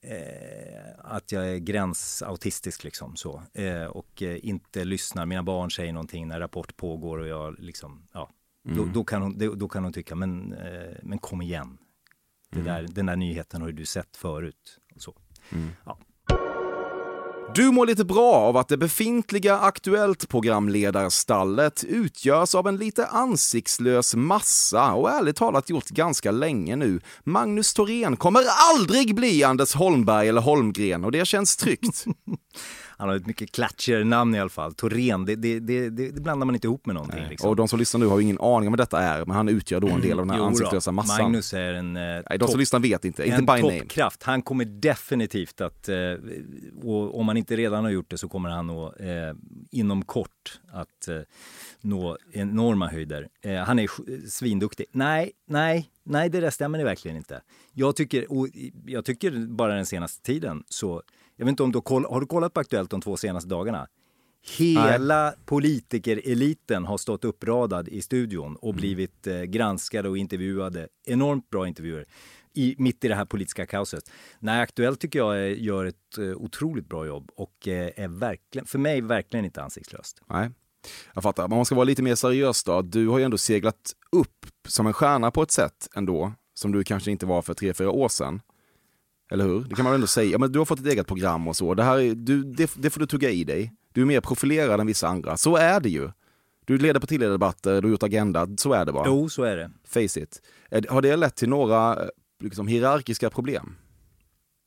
eh, 0.02 0.90
att 0.98 1.32
jag 1.32 1.48
är 1.48 1.56
gränsautistisk 1.58 2.84
liksom 2.84 3.16
så. 3.16 3.42
Eh, 3.54 3.84
och 3.84 4.22
eh, 4.22 4.38
inte 4.42 4.84
lyssnar. 4.84 5.26
Mina 5.26 5.42
barn 5.42 5.70
säger 5.70 5.92
någonting 5.92 6.28
när 6.28 6.40
Rapport 6.40 6.76
pågår 6.76 7.18
och 7.18 7.28
jag 7.28 7.58
liksom, 7.58 8.06
ja. 8.12 8.30
Då, 8.66 8.84
då, 8.84 9.04
kan 9.04 9.22
hon, 9.22 9.58
då, 9.58 9.68
kan 9.68 9.84
hon 9.84 9.92
tycka, 9.92 10.14
men, 10.14 10.54
men 11.02 11.18
kom 11.18 11.42
igen. 11.42 11.78
Det 12.54 12.62
där, 12.62 12.86
den 12.88 13.06
där 13.06 13.16
nyheten 13.16 13.62
har 13.62 13.72
du 13.72 13.86
sett 13.86 14.16
förut. 14.16 14.78
Så. 14.96 15.14
Ja. 15.84 15.98
Du 17.54 17.70
mår 17.70 17.86
lite 17.86 18.04
bra 18.04 18.34
av 18.34 18.56
att 18.56 18.68
det 18.68 18.76
befintliga 18.76 19.58
Aktuellt 19.58 20.28
programledarstallet 20.28 21.84
utgörs 21.84 22.54
av 22.54 22.68
en 22.68 22.76
lite 22.76 23.06
ansiktslös 23.06 24.14
massa 24.14 24.92
och 24.92 25.10
ärligt 25.10 25.36
talat 25.36 25.70
gjort 25.70 25.88
ganska 25.88 26.30
länge 26.30 26.76
nu. 26.76 27.00
Magnus 27.24 27.74
Thorén 27.74 28.16
kommer 28.16 28.42
aldrig 28.72 29.14
bli 29.14 29.44
Anders 29.44 29.74
Holmberg 29.74 30.28
eller 30.28 30.40
Holmgren 30.40 31.04
och 31.04 31.12
det 31.12 31.26
känns 31.26 31.56
tryggt. 31.56 32.04
Han 32.98 33.08
har 33.08 33.16
ett 33.16 33.26
mycket 33.26 33.52
klatschigare 33.52 34.04
namn 34.04 34.34
i 34.34 34.40
alla 34.40 34.48
fall. 34.50 34.74
Torén, 34.74 35.24
det, 35.24 35.36
det, 35.36 35.60
det, 35.60 35.90
det, 35.90 36.22
blandar 36.22 36.46
man 36.46 36.54
inte 36.54 36.66
ihop 36.66 36.86
med 36.86 36.94
någonting. 36.94 37.24
Liksom. 37.28 37.50
Och 37.50 37.56
de 37.56 37.68
som 37.68 37.78
lyssnar 37.78 37.98
nu 37.98 38.06
har 38.06 38.18
ju 38.18 38.22
ingen 38.24 38.40
aning 38.40 38.68
om 38.68 38.72
vad 38.72 38.78
detta 38.78 39.00
är, 39.00 39.24
men 39.26 39.36
han 39.36 39.48
utgör 39.48 39.80
då 39.80 39.88
en 39.88 40.00
del 40.00 40.18
av 40.18 40.26
den 40.26 40.30
här 40.30 40.38
Jo 40.38 40.44
ansiktslösa 40.44 40.92
massan. 40.92 41.22
Magnus 41.24 41.54
är 41.54 41.74
en, 41.74 41.96
eh, 41.96 42.02
Nej, 42.02 42.24
de 42.30 42.38
topp- 42.38 42.50
som 42.50 42.60
lyssnar 42.60 42.80
vet 42.80 43.04
inte, 43.04 43.24
inte 43.24 43.36
en 43.36 43.46
by 43.46 43.52
name. 43.62 43.78
toppkraft. 43.80 44.22
Han 44.22 44.42
kommer 44.42 44.64
definitivt 44.64 45.60
att, 45.60 45.88
eh, 45.88 45.96
och 46.82 47.18
om 47.18 47.28
han 47.28 47.36
inte 47.36 47.56
redan 47.56 47.84
har 47.84 47.90
gjort 47.90 48.10
det 48.10 48.18
så 48.18 48.28
kommer 48.28 48.48
han 48.48 48.66
nå, 48.66 48.92
eh, 48.92 49.34
inom 49.70 50.04
kort 50.04 50.60
att 50.72 51.08
eh, 51.08 51.16
nå 51.80 52.18
enorma 52.32 52.88
höjder. 52.88 53.28
Eh, 53.42 53.54
han 53.56 53.78
är 53.78 53.88
svinduktig. 54.28 54.86
Nej, 54.92 55.32
nej, 55.46 55.90
nej, 56.04 56.28
det 56.28 56.40
där 56.40 56.50
stämmer 56.50 56.78
det 56.78 56.84
verkligen 56.84 57.16
inte. 57.16 57.40
Jag 57.72 57.96
tycker, 57.96 58.32
och 58.32 58.48
jag 58.86 59.04
tycker 59.04 59.46
bara 59.46 59.74
den 59.74 59.86
senaste 59.86 60.22
tiden 60.22 60.64
så, 60.68 61.02
jag 61.36 61.44
vet 61.44 61.50
inte 61.50 61.62
om 61.62 61.72
du 61.72 61.80
har, 61.84 62.10
har 62.10 62.20
du 62.20 62.26
kollat 62.26 62.54
på 62.54 62.60
Aktuellt 62.60 62.90
de 62.90 63.00
två 63.00 63.16
senaste 63.16 63.48
dagarna? 63.48 63.88
Hela 64.58 65.34
politikereliten 65.44 66.84
har 66.84 66.98
stått 66.98 67.24
uppradad 67.24 67.88
i 67.88 68.02
studion 68.02 68.56
och 68.56 68.74
blivit 68.74 69.26
eh, 69.26 69.42
granskade 69.42 70.08
och 70.08 70.18
intervjuade. 70.18 70.88
Enormt 71.06 71.50
bra 71.50 71.68
intervjuer. 71.68 72.06
I, 72.52 72.74
mitt 72.78 73.04
i 73.04 73.08
det 73.08 73.14
här 73.14 73.24
politiska 73.24 73.66
kaoset. 73.66 74.10
Nej, 74.38 74.60
Aktuellt 74.60 75.00
tycker 75.00 75.18
jag 75.18 75.36
eh, 75.36 75.62
gör 75.62 75.84
ett 75.84 76.18
eh, 76.18 76.24
otroligt 76.24 76.88
bra 76.88 77.06
jobb 77.06 77.30
och 77.36 77.68
eh, 77.68 77.90
är 77.96 78.08
verkligen, 78.08 78.66
för 78.66 78.78
mig 78.78 79.00
verkligen 79.00 79.44
inte 79.44 79.62
ansiktslöst. 79.62 80.22
Nej, 80.26 80.50
jag 81.14 81.22
fattar. 81.22 81.42
Men 81.42 81.52
om 81.52 81.58
man 81.58 81.64
ska 81.64 81.74
vara 81.74 81.84
lite 81.84 82.02
mer 82.02 82.14
seriös 82.14 82.64
då. 82.64 82.82
Du 82.82 83.08
har 83.08 83.18
ju 83.18 83.24
ändå 83.24 83.38
seglat 83.38 83.92
upp 84.12 84.46
som 84.68 84.86
en 84.86 84.92
stjärna 84.92 85.30
på 85.30 85.42
ett 85.42 85.50
sätt 85.50 85.88
ändå, 85.94 86.32
som 86.54 86.72
du 86.72 86.84
kanske 86.84 87.10
inte 87.10 87.26
var 87.26 87.42
för 87.42 87.54
tre, 87.54 87.74
fyra 87.74 87.90
år 87.90 88.08
sedan. 88.08 88.40
Eller 89.34 89.44
hur? 89.44 89.60
Det 89.60 89.74
kan 89.74 89.82
man 89.84 89.92
väl 89.92 89.94
ändå 89.98 90.06
säga. 90.06 90.30
Ja, 90.30 90.38
men 90.38 90.52
du 90.52 90.58
har 90.58 90.66
fått 90.66 90.80
ett 90.80 90.86
eget 90.86 91.06
program 91.06 91.48
och 91.48 91.56
så. 91.56 91.74
Det, 91.74 91.82
här 91.82 91.98
är, 91.98 92.14
du, 92.14 92.42
det, 92.44 92.70
det 92.76 92.90
får 92.90 93.00
du 93.00 93.06
tugga 93.06 93.30
i 93.30 93.44
dig. 93.44 93.72
Du 93.92 94.02
är 94.02 94.06
mer 94.06 94.20
profilerad 94.20 94.80
än 94.80 94.86
vissa 94.86 95.08
andra. 95.08 95.36
Så 95.36 95.56
är 95.56 95.80
det 95.80 95.88
ju. 95.88 96.10
Du 96.64 96.78
leder 96.78 97.00
partiledardebatter, 97.00 97.74
du 97.82 97.88
har 97.88 97.90
gjort 97.90 98.02
Agenda. 98.02 98.48
Så 98.58 98.72
är 98.72 98.84
det 98.84 98.92
bara. 98.92 99.06
Jo, 99.06 99.28
så 99.28 99.42
är 99.42 99.56
det. 99.56 99.70
Face 99.84 100.20
it. 100.20 100.42
Är- 100.70 100.86
Har 100.90 101.02
det 101.02 101.16
lett 101.16 101.36
till 101.36 101.48
några 101.48 102.02
eh, 102.02 102.08
liksom, 102.40 102.66
hierarkiska 102.66 103.30
problem? 103.30 103.76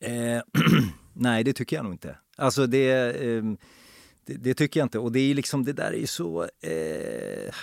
Eh, 0.03 0.41
nej, 1.13 1.43
det 1.43 1.53
tycker 1.53 1.75
jag 1.75 1.83
nog 1.83 1.93
inte. 1.93 2.15
Alltså 2.37 2.67
det, 2.67 2.91
ehm, 2.91 3.57
det, 4.25 4.33
det 4.33 4.53
tycker 4.53 4.79
jag 4.79 4.85
inte. 4.85 4.99
Och 4.99 5.11
det 5.11 5.19
är 5.19 5.35
liksom, 5.35 5.63
det 5.65 5.73
där 5.73 5.91
är 5.91 5.97
ju 5.97 6.07
så... 6.07 6.43
Eh, 6.43 7.53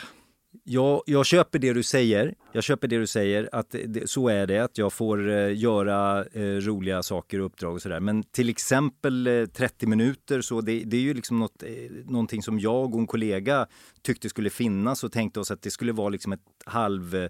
jag, 0.64 1.02
jag 1.06 1.26
köper 1.26 1.58
det 1.58 1.72
du 1.72 1.82
säger. 1.82 2.34
Jag 2.52 2.64
köper 2.64 2.88
det 2.88 2.98
du 2.98 3.06
säger, 3.06 3.48
att 3.52 3.74
det, 3.86 4.10
så 4.10 4.28
är 4.28 4.46
det. 4.46 4.58
Att 4.58 4.78
jag 4.78 4.92
får 4.92 5.30
eh, 5.30 5.58
göra 5.58 6.24
eh, 6.24 6.42
roliga 6.42 7.02
saker 7.02 7.40
och 7.40 7.46
uppdrag 7.46 7.74
och 7.74 7.82
sådär. 7.82 8.00
Men 8.00 8.22
till 8.22 8.48
exempel 8.48 9.26
eh, 9.26 9.46
30 9.46 9.86
minuter, 9.86 10.40
så 10.40 10.60
det, 10.60 10.84
det 10.84 10.96
är 10.96 11.00
ju 11.00 11.14
liksom 11.14 11.38
något, 11.38 11.62
eh, 11.62 11.68
någonting 12.04 12.42
som 12.42 12.58
jag 12.58 12.94
och 12.94 13.00
en 13.00 13.06
kollega 13.06 13.66
tyckte 14.02 14.28
skulle 14.28 14.50
finnas 14.50 15.04
och 15.04 15.12
tänkte 15.12 15.40
oss 15.40 15.50
att 15.50 15.62
det 15.62 15.70
skulle 15.70 15.92
vara 15.92 16.08
liksom 16.08 16.32
ett 16.32 16.40
halv 16.64 17.14
eh, 17.14 17.28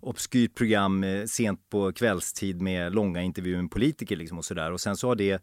obskyrt 0.00 0.54
program 0.54 1.04
eh, 1.04 1.24
sent 1.24 1.70
på 1.70 1.92
kvällstid 1.92 2.62
med 2.62 2.94
långa 2.94 3.22
intervjuer 3.22 3.62
med 3.62 3.70
politiker 3.70 4.16
liksom 4.16 4.38
och 4.38 4.44
sådär. 4.44 4.72
Och 4.72 4.80
sen 4.80 4.96
så 4.96 5.08
har 5.08 5.16
det 5.16 5.42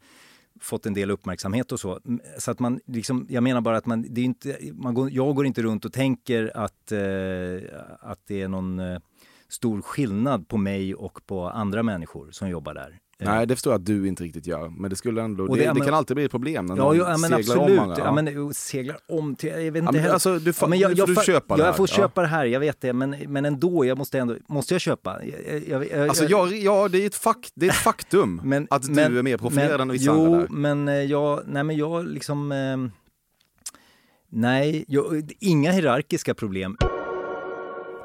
fått 0.59 0.85
en 0.85 0.93
del 0.93 1.11
uppmärksamhet 1.11 1.71
och 1.71 1.79
så. 1.79 1.99
Så 2.37 2.51
att 2.51 2.59
man 2.59 2.79
liksom, 2.85 3.27
jag 3.29 3.43
menar 3.43 3.61
bara 3.61 3.77
att 3.77 3.85
man, 3.85 4.05
det 4.09 4.21
är 4.21 4.25
inte, 4.25 4.57
man 4.73 4.93
går, 4.93 5.11
jag 5.11 5.35
går 5.35 5.45
inte 5.45 5.61
runt 5.61 5.85
och 5.85 5.93
tänker 5.93 6.51
att, 6.57 6.91
eh, 6.91 7.79
att 7.99 8.19
det 8.27 8.41
är 8.41 8.47
någon 8.47 8.79
eh, 8.79 8.99
stor 9.47 9.81
skillnad 9.81 10.47
på 10.47 10.57
mig 10.57 10.95
och 10.95 11.25
på 11.25 11.49
andra 11.49 11.83
människor 11.83 12.31
som 12.31 12.49
jobbar 12.49 12.73
där. 12.73 12.99
Nej, 13.25 13.47
det 13.47 13.55
förstår 13.55 13.73
jag 13.73 13.79
att 13.79 13.85
du 13.85 14.07
inte 14.07 14.23
riktigt 14.23 14.47
gör. 14.47 14.69
Men 14.69 14.89
det 14.89 14.95
skulle 14.95 15.21
ändå, 15.21 15.43
Och 15.43 15.57
det, 15.57 15.63
det- 15.63 15.67
det, 15.69 15.73
men- 15.73 15.83
kan 15.85 15.93
alltid 15.93 16.15
bli 16.15 16.23
ett 16.25 16.31
problem 16.31 16.65
när 16.65 16.75
Ja, 16.77 16.83
någon 16.83 16.97
jo, 16.97 17.03
ja 17.03 17.09
men 17.09 17.19
seglar 17.19 17.37
absolut. 17.55 17.79
om 17.79 17.89
andra. 17.89 17.97
Ja. 18.05 18.11
men, 18.11 18.29
jo, 18.33 18.51
seglar 18.53 18.97
om 19.07 19.35
till, 19.35 19.49
jag 19.49 19.57
vet 19.71 19.83
inte 19.83 19.97
Ja, 19.97 20.03
men 20.03 20.11
alltså, 20.11 20.39
du 20.39 20.51
fa- 20.51 20.67
men 20.67 20.79
jag, 20.79 20.91
jag, 20.91 20.97
får 20.97 21.07
du 21.07 21.13
fa- 21.13 21.23
köpa 21.25 21.55
det 21.55 21.59
ja, 21.61 21.63
här. 21.63 21.69
Jag 21.69 21.77
får 21.77 21.89
Ja. 21.91 21.95
köpa 21.95 22.21
det 22.21 22.27
här, 22.27 22.45
jag 22.45 22.59
vet 22.59 22.81
det. 22.81 22.93
Men, 22.93 23.15
men 23.27 23.45
ändå, 23.45 23.85
jag 23.85 23.97
måste 23.97 24.19
ändå, 24.19 24.35
måste 24.47 24.73
jag 24.73 24.81
köpa? 24.81 25.19
Jag, 25.67 25.87
jag, 25.91 26.09
Alltså, 26.09 26.25
jag, 26.25 26.51
ja, 26.53 26.87
det 26.87 27.03
är 27.03 27.07
ett, 27.07 27.15
fakt, 27.15 27.51
det 27.55 27.65
är 27.65 27.69
ett 27.69 27.75
faktum 27.75 28.41
Men- 28.43 28.67
att 28.69 28.83
du 28.83 28.91
men- 28.91 29.17
är 29.17 29.23
mer 29.23 29.37
profilerad 29.37 29.71
men, 29.71 29.81
än 29.81 29.89
vissa 29.93 30.05
jo, 30.15 30.25
andra 30.25 30.39
där. 30.39 30.47
men 30.49 30.87
eh, 30.87 30.93
jag, 30.95 31.41
nej 31.47 31.63
men 31.63 31.77
jag 31.77 32.05
liksom... 32.07 32.51
Eh, 32.51 32.77
nej, 34.29 34.85
inga 35.39 35.71
hierarkiska 35.71 36.33
problem. 36.33 36.77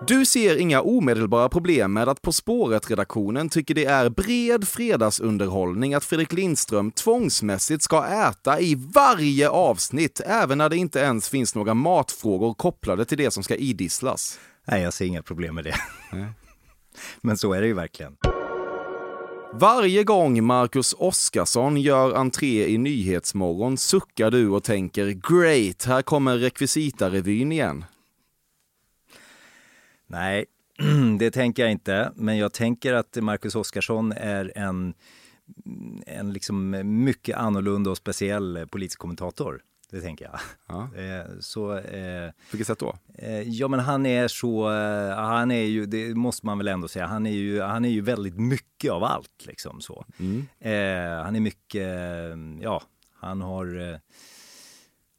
Du 0.00 0.24
ser 0.24 0.56
inga 0.56 0.80
omedelbara 0.80 1.48
problem 1.48 1.92
med 1.92 2.08
att 2.08 2.22
På 2.22 2.32
spåret-redaktionen 2.32 3.48
tycker 3.48 3.74
det 3.74 3.84
är 3.84 4.08
bred 4.08 4.68
fredagsunderhållning 4.68 5.94
att 5.94 6.04
Fredrik 6.04 6.32
Lindström 6.32 6.90
tvångsmässigt 6.90 7.82
ska 7.82 8.06
äta 8.06 8.60
i 8.60 8.74
varje 8.94 9.48
avsnitt, 9.48 10.20
även 10.26 10.58
när 10.58 10.68
det 10.68 10.76
inte 10.76 10.98
ens 10.98 11.28
finns 11.28 11.54
några 11.54 11.74
matfrågor 11.74 12.54
kopplade 12.54 13.04
till 13.04 13.18
det 13.18 13.30
som 13.30 13.42
ska 13.42 13.54
idisslas. 13.54 14.38
Nej, 14.66 14.82
jag 14.82 14.92
ser 14.92 15.06
inga 15.06 15.22
problem 15.22 15.54
med 15.54 15.64
det. 15.64 15.74
men 17.20 17.38
så 17.38 17.52
är 17.52 17.60
det 17.60 17.66
ju 17.66 17.74
verkligen. 17.74 18.16
Varje 19.52 20.04
gång 20.04 20.44
Marcus 20.44 20.94
Oskarsson 20.98 21.76
gör 21.76 22.14
entré 22.14 22.68
i 22.68 22.78
Nyhetsmorgon 22.78 23.76
suckar 23.76 24.30
du 24.30 24.48
och 24.48 24.64
tänker 24.64 25.06
“Great, 25.06 25.84
här 25.84 26.02
kommer 26.02 26.36
rekvisitarevyn 26.36 27.52
igen”. 27.52 27.84
Nej, 30.06 30.44
det 31.18 31.30
tänker 31.30 31.62
jag 31.62 31.72
inte. 31.72 32.12
Men 32.14 32.38
jag 32.38 32.52
tänker 32.52 32.92
att 32.94 33.16
Marcus 33.16 33.54
Oskarsson 33.54 34.12
är 34.12 34.52
en, 34.56 34.94
en 36.06 36.32
liksom 36.32 36.70
mycket 37.04 37.36
annorlunda 37.36 37.90
och 37.90 37.96
speciell 37.96 38.66
politisk 38.70 38.98
kommentator. 38.98 39.60
det 39.90 40.00
tänker 40.00 40.24
jag. 40.24 40.40
Ja. 40.68 40.88
Eh, 40.96 41.24
så, 41.40 41.76
eh, 41.78 42.30
vilket 42.50 42.66
sätt 42.66 42.78
då? 42.78 42.96
eh, 43.18 43.40
ja 43.42 43.68
men 43.68 43.80
han 43.80 44.06
är 44.06 44.28
så, 44.28 44.72
eh, 44.72 45.16
han 45.16 45.50
är 45.50 45.64
ju, 45.64 45.86
det 45.86 46.14
måste 46.14 46.46
man 46.46 46.58
väl 46.58 46.68
ändå 46.68 46.88
säga, 46.88 47.06
han 47.06 47.26
är 47.26 47.30
ju, 47.30 47.60
han 47.60 47.84
är 47.84 47.88
ju 47.88 48.00
väldigt 48.00 48.38
mycket 48.38 48.92
av 48.92 49.04
allt 49.04 49.46
liksom 49.46 49.80
så. 49.80 50.04
Mm. 50.18 50.46
Eh, 50.60 51.24
han 51.24 51.36
är 51.36 51.40
mycket, 51.40 51.88
ja, 52.60 52.82
han 53.14 53.40
har 53.40 54.00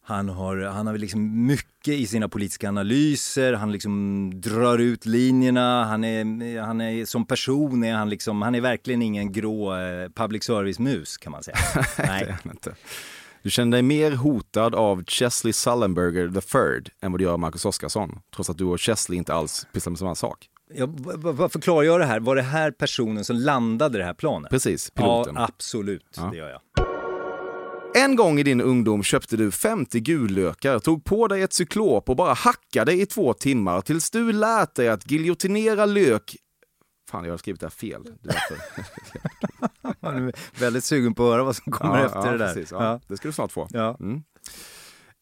han 0.08 0.30
har, 0.30 0.58
han 0.58 0.88
har 0.88 0.98
liksom 0.98 1.46
mycket 1.46 1.94
i 1.94 2.08
sina 2.08 2.30
politiska 2.30 2.70
analyser, 2.70 3.54
han 3.54 3.72
liksom 3.72 4.32
drar 4.42 4.78
ut 4.80 5.06
linjerna, 5.06 5.84
han 5.86 6.04
är, 6.04 6.62
han 6.62 6.82
är 6.82 7.06
som 7.06 7.26
person 7.26 7.84
är 7.84 7.94
han 7.94 8.10
liksom, 8.10 8.42
han 8.42 8.56
är 8.56 8.62
verkligen 8.62 9.02
ingen 9.02 9.32
grå 9.32 9.76
eh, 9.76 10.10
public 10.16 10.44
service-mus 10.44 11.18
kan 11.18 11.32
man 11.32 11.44
säga. 11.44 11.58
Nej. 11.98 12.36
inte. 12.46 12.76
Du 13.44 13.50
känner 13.50 13.72
dig 13.72 13.82
mer 13.82 14.12
hotad 14.12 14.76
av 14.76 15.04
Chesley 15.08 15.54
Sullenberger 15.54 16.28
the 16.30 16.42
third 16.42 16.90
än 17.02 17.12
vad 17.12 17.20
du 17.20 17.24
gör 17.24 17.32
av 17.34 17.40
Marcus 17.40 17.66
Oskarsson, 17.66 18.20
trots 18.36 18.50
att 18.50 18.58
du 18.58 18.64
och 18.66 18.82
Chesley 18.82 19.18
inte 19.18 19.34
alls 19.34 19.68
pysslar 19.74 19.92
med 19.92 20.00
samma 20.00 20.16
sak. 20.16 20.48
V- 20.74 20.86
varför 21.16 21.60
klargör 21.62 21.92
jag 21.92 22.00
det 22.00 22.06
här? 22.06 22.20
Var 22.20 22.36
det 22.36 22.42
här 22.42 22.72
personen 22.72 23.24
som 23.26 23.36
landade 23.36 23.98
det 23.98 24.04
här 24.04 24.14
planet? 24.14 24.50
Precis, 24.52 24.90
piloten. 24.90 25.36
Ja, 25.38 25.44
absolut, 25.44 26.14
Ja. 26.18 26.30
det 26.32 26.38
gör 26.38 26.50
jag. 26.50 26.62
En 27.98 28.16
gång 28.16 28.40
i 28.40 28.44
din 28.44 28.62
ungdom 28.62 29.04
köpte 29.04 29.38
du 29.38 29.52
50 29.52 30.00
gulökar, 30.00 30.80
tog 30.80 31.04
på 31.04 31.28
dig 31.28 31.42
ett 31.42 31.54
cyklop 31.54 32.10
och 32.10 32.16
bara 32.16 32.34
hackade 32.34 32.94
i 32.94 33.06
två 33.06 33.34
timmar 33.34 33.82
tills 33.82 34.12
du 34.12 34.32
lärt 34.32 34.76
dig 34.76 34.90
att 34.90 35.12
giljotinera 35.12 35.86
lök 35.86 36.36
Fan, 37.10 37.24
jag 37.24 37.34
har 37.34 37.38
skrivit 37.38 37.62
det 37.62 37.66
här 37.66 37.72
fel. 37.72 38.04
Det 38.22 38.34
är 40.08 40.60
väldigt 40.60 40.84
sugen 40.84 41.14
på 41.14 41.24
att 41.26 41.34
höra 41.34 41.44
vad 41.44 41.56
som 41.56 41.72
kommer 41.72 42.00
ja, 42.00 42.06
efter 42.06 42.26
ja, 42.26 42.32
det 42.32 42.38
där. 42.38 42.54
Precis, 42.54 42.72
ja. 42.72 43.00
Det 43.08 43.18
ska 43.18 43.28
du 43.28 43.32
snart 43.32 43.52
få. 43.52 43.68
Mm. 44.00 44.24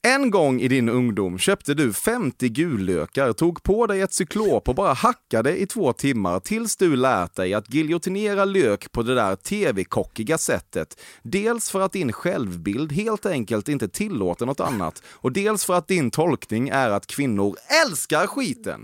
En 0.07 0.31
gång 0.31 0.61
i 0.61 0.67
din 0.67 0.89
ungdom 0.89 1.37
köpte 1.37 1.73
du 1.73 1.93
50 1.93 2.49
gullökar, 2.49 3.33
tog 3.33 3.63
på 3.63 3.87
dig 3.87 4.01
ett 4.01 4.13
cyklop 4.13 4.69
och 4.69 4.75
bara 4.75 4.93
hackade 4.93 5.57
i 5.57 5.65
två 5.67 5.93
timmar 5.93 6.39
tills 6.39 6.77
du 6.77 6.95
lärt 6.95 7.35
dig 7.35 7.53
att 7.53 7.73
giljotinera 7.73 8.45
lök 8.45 8.91
på 8.91 9.03
det 9.03 9.15
där 9.15 9.35
tv-kockiga 9.35 10.37
sättet. 10.37 11.01
Dels 11.23 11.69
för 11.69 11.81
att 11.81 11.91
din 11.91 12.11
självbild 12.11 12.91
helt 12.91 13.25
enkelt 13.25 13.69
inte 13.69 13.87
tillåter 13.87 14.45
något 14.45 14.59
annat 14.59 15.03
och 15.07 15.31
dels 15.31 15.65
för 15.65 15.73
att 15.73 15.87
din 15.87 16.11
tolkning 16.11 16.69
är 16.69 16.89
att 16.89 17.07
kvinnor 17.07 17.55
älskar 17.85 18.27
skiten. 18.27 18.81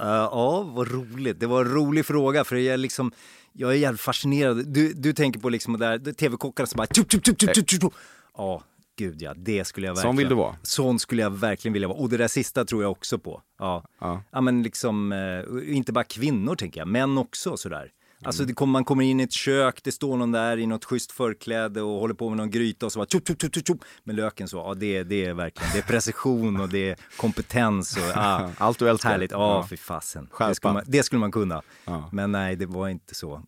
Uh, 0.00 0.06
ja, 0.06 0.62
vad 0.62 0.88
roligt. 0.88 1.40
Det 1.40 1.46
var 1.46 1.64
en 1.64 1.72
rolig 1.72 2.06
fråga 2.06 2.44
för 2.44 2.56
jag 2.56 2.74
är 2.74 2.78
liksom 2.78 3.12
jag 3.52 3.70
är 3.70 3.76
jävligt 3.76 4.00
fascinerad. 4.00 4.66
Du, 4.66 4.92
du 4.92 5.12
tänker 5.12 5.40
på 5.40 5.48
liksom 5.48 5.78
det 5.78 5.98
där 5.98 6.12
tv-kockarna 6.12 6.66
som 6.66 6.76
bara 6.76 6.86
tjup, 6.86 7.12
tjup, 7.12 7.26
tjup, 7.26 7.40
tjup, 7.40 7.54
tjup, 7.54 7.70
tjup. 7.70 7.92
Ja, 8.36 8.62
gud 9.04 9.22
ja, 9.22 9.34
det 9.36 9.64
skulle 9.64 9.86
jag 9.86 9.94
verkligen. 9.94 10.12
Sån 10.12 10.16
vill 10.16 10.28
du 10.28 10.34
vara. 10.34 10.56
Sån 10.62 10.98
skulle 10.98 11.22
jag 11.22 11.30
verkligen 11.30 11.72
vilja 11.72 11.88
vara. 11.88 11.98
Och 11.98 12.08
det 12.08 12.16
där 12.16 12.28
sista 12.28 12.64
tror 12.64 12.82
jag 12.82 12.90
också 12.92 13.18
på. 13.18 13.42
Ja, 13.58 13.84
Ja. 14.00 14.22
ja 14.30 14.40
men 14.40 14.62
liksom, 14.62 15.12
eh, 15.12 15.76
inte 15.76 15.92
bara 15.92 16.04
kvinnor 16.04 16.56
tänker 16.56 16.80
jag, 16.80 16.88
män 16.88 17.18
också 17.18 17.56
sådär. 17.56 17.88
Alltså 18.24 18.42
Mm. 18.42 18.48
det 18.48 18.54
kommer, 18.54 18.72
man 18.72 18.84
kommer 18.84 19.04
in 19.04 19.20
i 19.20 19.22
ett 19.22 19.32
kök, 19.32 19.80
det 19.84 19.92
står 19.92 20.16
någon 20.16 20.32
där 20.32 20.56
i 20.56 20.66
något 20.66 20.84
schysst 20.84 21.12
förkläde 21.12 21.82
och 21.82 22.00
håller 22.00 22.14
på 22.14 22.28
med 22.28 22.36
någon 22.36 22.50
gryta 22.50 22.86
och 22.86 22.92
så 22.92 22.98
bara 22.98 23.06
tjup, 23.06 23.28
tjup, 23.28 23.42
tjup, 23.54 23.66
tjup, 23.66 23.78
med 24.04 24.16
löken 24.16 24.48
så, 24.48 24.56
ja 24.56 24.74
det, 24.74 25.02
det 25.02 25.24
är 25.24 25.34
verkligen, 25.34 25.72
det 25.72 25.78
är 25.78 25.82
precision 25.82 26.60
och 26.60 26.68
det 26.68 26.90
är 26.90 26.96
kompetens 27.16 27.96
och 27.96 28.02
ja, 28.14 28.50
Allt 28.58 28.78
du 28.78 28.88
älskar. 28.88 29.10
Härligt, 29.10 29.30
ja, 29.30 29.38
Ja. 29.56 29.66
fy 29.70 29.76
fasen. 29.76 30.28
Det 30.38 30.54
skulle, 30.54 30.74
man, 30.74 30.82
det 30.86 31.02
skulle 31.02 31.20
man 31.20 31.32
kunna. 31.32 31.62
Ja. 31.84 32.08
Men 32.12 32.32
nej, 32.32 32.56
det 32.56 32.66
var 32.66 32.88
inte 32.88 33.14
så. 33.14 33.42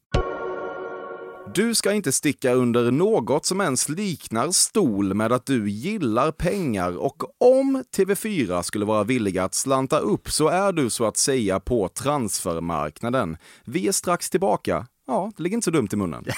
Du 1.46 1.74
ska 1.74 1.92
inte 1.92 2.12
sticka 2.12 2.52
under 2.52 2.90
något 2.90 3.46
som 3.46 3.60
ens 3.60 3.88
liknar 3.88 4.50
stol 4.50 5.14
med 5.14 5.32
att 5.32 5.46
du 5.46 5.70
gillar 5.70 6.32
pengar 6.32 6.96
och 6.96 7.42
om 7.42 7.84
TV4 7.96 8.62
skulle 8.62 8.84
vara 8.84 9.04
villiga 9.04 9.44
att 9.44 9.54
slanta 9.54 9.98
upp 9.98 10.30
så 10.30 10.48
är 10.48 10.72
du 10.72 10.90
så 10.90 11.04
att 11.04 11.16
säga 11.16 11.60
på 11.60 11.88
transfermarknaden. 11.88 13.36
Vi 13.64 13.88
är 13.88 13.92
strax 13.92 14.30
tillbaka. 14.30 14.86
Ja, 15.06 15.32
det 15.36 15.42
ligger 15.42 15.54
inte 15.54 15.64
så 15.64 15.70
dumt 15.70 15.88
i 15.92 15.96
munnen. 15.96 16.24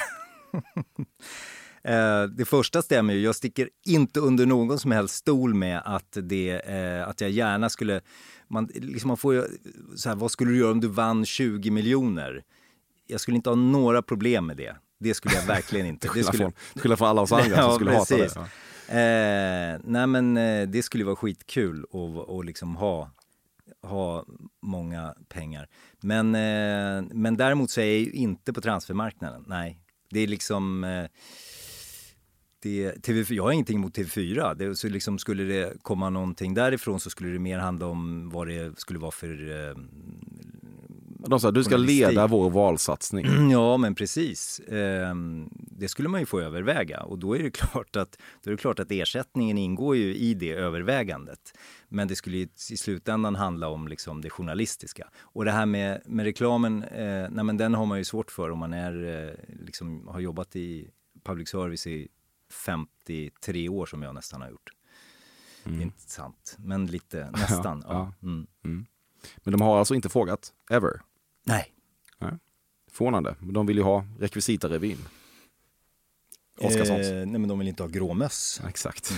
Eh, 1.89 2.23
det 2.23 2.45
första 2.45 2.83
stämmer 2.83 3.15
ju, 3.15 3.21
jag 3.21 3.37
sticker 3.37 3.69
inte 3.87 4.21
under 4.21 4.47
någon 4.47 4.79
som 4.79 4.91
helst 4.91 5.15
stol 5.15 5.55
med 5.55 5.83
att, 5.85 6.17
det, 6.23 6.51
eh, 6.51 7.09
att 7.09 7.21
jag 7.21 7.31
gärna 7.31 7.71
skulle... 7.71 8.01
Man, 8.49 8.69
liksom 8.75 9.09
man 9.09 9.17
får 9.17 9.35
ju, 9.35 9.45
så 9.97 10.09
här, 10.09 10.17
vad 10.17 10.31
skulle 10.31 10.51
du 10.51 10.59
göra 10.59 10.71
om 10.71 10.81
du 10.81 10.89
vann 10.89 11.25
20 11.25 11.71
miljoner? 11.71 12.43
Jag 13.07 13.21
skulle 13.21 13.37
inte 13.37 13.51
ha 13.51 13.57
några 13.57 14.03
problem 14.03 14.47
med 14.47 14.57
det. 14.57 14.77
Det 15.05 15.15
skulle 15.15 15.35
jag 15.35 15.47
verkligen 15.47 15.87
inte. 15.87 16.09
Skillnad 16.15 16.35
skulle, 16.35 16.45
från, 16.45 16.83
skillnad 16.83 16.99
från 16.99 17.09
alla 17.09 17.23
oss 17.23 17.33
andra 17.33 17.63
som 17.63 17.75
skulle 17.75 17.91
hata 17.91 18.17
det. 18.17 18.23
precis. 18.23 18.37
Eh, 18.89 19.81
nej 19.85 20.07
men 20.07 20.37
eh, 20.37 20.69
det 20.69 20.83
skulle 20.83 21.05
vara 21.05 21.17
skitkul 21.17 21.85
att 21.85 22.29
och 22.29 22.45
liksom 22.45 22.77
ha, 22.77 23.11
ha 23.83 24.25
många 24.63 25.15
pengar. 25.29 25.69
Men, 26.01 26.35
eh, 26.35 27.05
men 27.13 27.37
däremot 27.37 27.71
så 27.71 27.81
är 27.81 27.85
jag 27.85 27.99
ju 27.99 28.11
inte 28.11 28.53
på 28.53 28.61
transfermarknaden. 28.61 29.45
Nej, 29.49 29.79
det 30.11 30.21
är 30.21 30.27
liksom 30.27 30.85
eh, 30.85 31.07
det, 32.63 32.93
TV4, 32.93 33.33
jag 33.33 33.43
har 33.43 33.53
ingenting 33.53 33.79
emot 33.79 33.99
TV4. 33.99 34.55
Det, 34.55 34.77
så 34.77 34.89
liksom 34.89 35.19
skulle 35.19 35.45
det 35.45 35.83
komma 35.83 36.11
någonting 36.11 36.55
därifrån 36.55 37.01
så 37.01 37.11
skulle 37.11 37.33
det 37.33 37.39
mer 37.39 37.59
handla 37.59 37.87
om 37.87 38.31
vad 38.31 38.49
det 38.49 38.81
skulle 38.81 38.99
vara 38.99 39.11
för 39.11 39.69
eh, 39.69 39.77
De 41.27 41.41
sa 41.41 41.51
du 41.51 41.65
ska 41.65 41.77
leda 41.77 42.27
vår 42.27 42.51
valsatsning. 42.51 43.51
Ja, 43.51 43.77
men 43.77 43.95
precis. 43.95 44.61
Ehm, 44.69 45.49
Det 45.53 45.89
skulle 45.89 46.09
man 46.09 46.21
ju 46.21 46.27
få 46.27 46.41
överväga 46.41 47.03
och 47.03 47.19
då 47.19 47.37
är 47.37 47.43
det 47.43 47.51
klart 47.55 47.97
att, 47.97 48.19
då 48.43 48.51
är 48.51 48.53
det 48.53 48.61
klart 48.61 48.79
att 48.79 48.91
ersättningen 48.91 49.59
ingår 49.59 49.97
ju 49.97 50.15
i 50.15 50.35
det 50.35 50.53
övervägandet. 50.53 51.59
Men 51.89 52.09
det 52.09 52.17
skulle 52.17 52.37
ju 52.37 52.49
i 52.71 52.77
slutändan 52.77 53.35
handla 53.35 53.69
om 53.69 53.89
liksom 53.89 54.21
det 54.21 54.31
journalistiska. 54.31 55.09
Och 55.21 55.45
det 55.45 55.51
här 55.51 55.67
med, 55.67 56.03
med 56.07 56.25
reklamen, 56.25 56.83
eh, 56.83 57.29
nej 57.31 57.45
men 57.45 57.57
den 57.57 57.75
har 57.75 57.87
man 57.87 57.99
ju 57.99 58.05
svårt 58.05 58.31
för 58.31 58.51
om 58.51 58.59
man 58.59 58.73
är, 58.73 59.27
eh, 59.29 59.57
liksom, 59.67 60.09
har 60.09 60.21
jobbat 60.21 60.57
i 60.57 60.91
public 61.25 61.49
service 61.49 61.87
i 61.87 62.09
53 62.67 63.69
år 63.69 63.87
som 63.87 64.03
jag 64.03 64.15
nästan 64.15 64.41
har 64.43 64.51
gjort. 64.51 64.71
Det 65.65 65.71
är 65.71 65.83
inte 65.83 66.11
sant, 66.11 66.57
men 66.59 66.87
lite 66.87 67.31
nästan. 67.33 67.83
Ja, 67.87 68.13
ja. 68.21 68.29
Mm. 68.65 68.87
Men 69.37 69.53
de 69.53 69.61
har 69.61 69.79
alltså 69.79 69.95
inte 69.95 70.09
frågat, 70.09 70.53
ever. 70.71 71.01
Nej. 71.45 71.71
Förvånande. 72.91 73.37
Men 73.41 73.55
De 73.55 73.67
vill 73.67 73.77
ju 73.77 73.83
ha 73.83 74.07
rekvisitarevyn. 74.19 74.99
Oscarssons. 76.59 77.07
Eh, 77.07 77.15
nej 77.15 77.41
men 77.41 77.49
de 77.49 77.59
vill 77.59 77.69
inte 77.69 77.83
ha 77.83 77.89
gråmöss. 77.91 78.61
Exakt. 78.69 79.13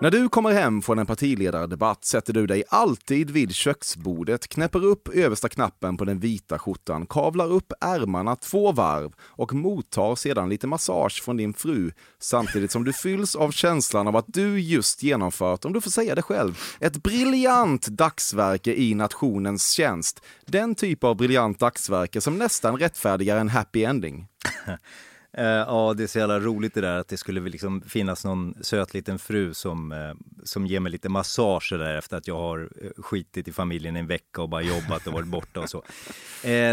När 0.00 0.10
du 0.10 0.28
kommer 0.28 0.52
hem 0.52 0.82
från 0.82 0.98
en 0.98 1.06
partiledardebatt 1.06 2.04
sätter 2.04 2.32
du 2.32 2.46
dig 2.46 2.64
alltid 2.68 3.30
vid 3.30 3.54
köksbordet, 3.54 4.48
knäpper 4.48 4.84
upp 4.84 5.08
översta 5.08 5.48
knappen 5.48 5.96
på 5.96 6.04
den 6.04 6.20
vita 6.20 6.58
skjortan, 6.58 7.06
kavlar 7.06 7.52
upp 7.52 7.72
ärmarna 7.80 8.36
två 8.36 8.72
varv 8.72 9.12
och 9.20 9.54
mottar 9.54 10.14
sedan 10.14 10.48
lite 10.48 10.66
massage 10.66 11.22
från 11.22 11.36
din 11.36 11.54
fru 11.54 11.92
samtidigt 12.18 12.70
som 12.70 12.84
du 12.84 12.92
fylls 12.92 13.36
av 13.36 13.50
känslan 13.50 14.08
av 14.08 14.16
att 14.16 14.24
du 14.28 14.60
just 14.60 15.02
genomfört, 15.02 15.64
om 15.64 15.72
du 15.72 15.80
får 15.80 15.90
säga 15.90 16.14
det 16.14 16.22
själv, 16.22 16.58
ett 16.80 17.02
briljant 17.02 17.86
dagsverke 17.86 18.74
i 18.74 18.94
nationens 18.94 19.70
tjänst. 19.70 20.24
Den 20.46 20.74
typ 20.74 21.04
av 21.04 21.16
briljant 21.16 21.58
dagsverke 21.58 22.20
som 22.20 22.38
nästan 22.38 22.76
rättfärdigar 22.76 23.36
en 23.36 23.48
happy 23.48 23.84
ending. 23.84 24.26
Eh, 25.36 25.44
ja, 25.44 25.94
det 25.96 26.02
är 26.02 26.06
så 26.06 26.18
jävla 26.18 26.40
roligt 26.40 26.74
det 26.74 26.80
där 26.80 26.98
att 26.98 27.08
det 27.08 27.16
skulle 27.16 27.40
liksom 27.40 27.82
finnas 27.82 28.24
någon 28.24 28.54
söt 28.60 28.94
liten 28.94 29.18
fru 29.18 29.54
som, 29.54 29.92
eh, 29.92 29.98
som 30.44 30.66
ger 30.66 30.80
mig 30.80 30.92
lite 30.92 31.08
massage 31.08 31.72
där 31.78 31.94
efter 31.98 32.16
att 32.16 32.28
jag 32.28 32.38
har 32.38 32.70
eh, 32.82 32.90
skitit 33.02 33.48
i 33.48 33.52
familjen 33.52 33.96
en 33.96 34.06
vecka 34.06 34.42
och 34.42 34.48
bara 34.48 34.62
jobbat 34.62 35.06
och 35.06 35.12
varit 35.12 35.28
borta 35.28 35.60
och 35.60 35.70
så. 35.70 35.82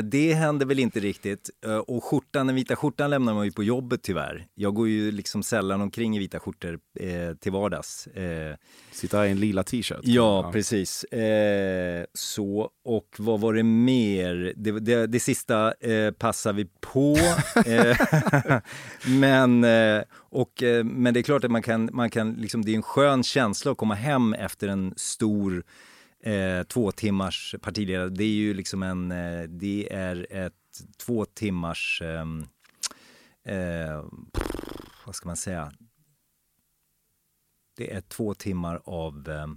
Det 0.03 0.33
händer 0.33 0.65
väl 0.65 0.79
inte 0.79 0.99
riktigt. 0.99 1.49
Och 1.87 2.03
skjortan, 2.03 2.47
den 2.47 2.55
vita 2.55 2.75
skjortan 2.75 3.09
lämnar 3.09 3.33
man 3.33 3.45
ju 3.45 3.51
på 3.51 3.63
jobbet 3.63 4.01
tyvärr. 4.03 4.45
Jag 4.55 4.73
går 4.73 4.87
ju 4.87 5.11
liksom 5.11 5.43
sällan 5.43 5.81
omkring 5.81 6.15
i 6.15 6.19
vita 6.19 6.39
skjortor 6.39 6.79
till 7.35 7.51
vardags. 7.51 8.07
Här 9.11 9.25
i 9.25 9.31
en 9.31 9.39
lila 9.39 9.63
t-shirt. 9.63 9.99
Ja, 10.03 10.51
precis. 10.51 11.03
Eh, 11.03 12.05
så, 12.13 12.69
och 12.85 13.15
vad 13.17 13.39
var 13.39 13.53
det 13.53 13.63
mer? 13.63 14.53
Det, 14.55 14.79
det, 14.79 15.07
det 15.07 15.19
sista 15.19 15.73
eh, 15.79 16.11
passar 16.11 16.53
vi 16.53 16.67
på. 16.81 17.17
men, 19.07 19.63
eh, 19.63 20.03
och, 20.13 20.63
eh, 20.63 20.83
men 20.83 21.13
det 21.13 21.19
är 21.19 21.23
klart 21.23 21.43
att 21.43 21.51
man 21.51 21.61
kan, 21.61 21.89
man 21.93 22.09
kan 22.09 22.33
liksom, 22.33 22.65
det 22.65 22.71
är 22.71 22.75
en 22.75 22.81
skön 22.81 23.23
känsla 23.23 23.71
att 23.71 23.77
komma 23.77 23.95
hem 23.95 24.33
efter 24.33 24.67
en 24.67 24.93
stor 24.97 25.63
eh, 26.23 26.63
två 26.63 26.91
timmars 26.91 27.55
partiledare. 27.61 28.09
Det 28.09 28.23
är 28.23 28.27
ju 28.27 28.53
liksom 28.53 28.83
en, 28.83 29.11
eh, 29.11 29.43
det 29.43 29.93
är 29.93 30.27
ett 30.29 30.53
två 30.97 31.25
timmars, 31.25 32.01
eh, 32.01 32.25
eh, 33.55 34.03
vad 35.05 35.15
ska 35.15 35.29
man 35.29 35.37
säga? 35.37 35.71
Det 37.77 37.93
är 37.93 38.01
två 38.01 38.33
timmar 38.33 38.81
av 38.85 39.29
eh, 39.29 39.47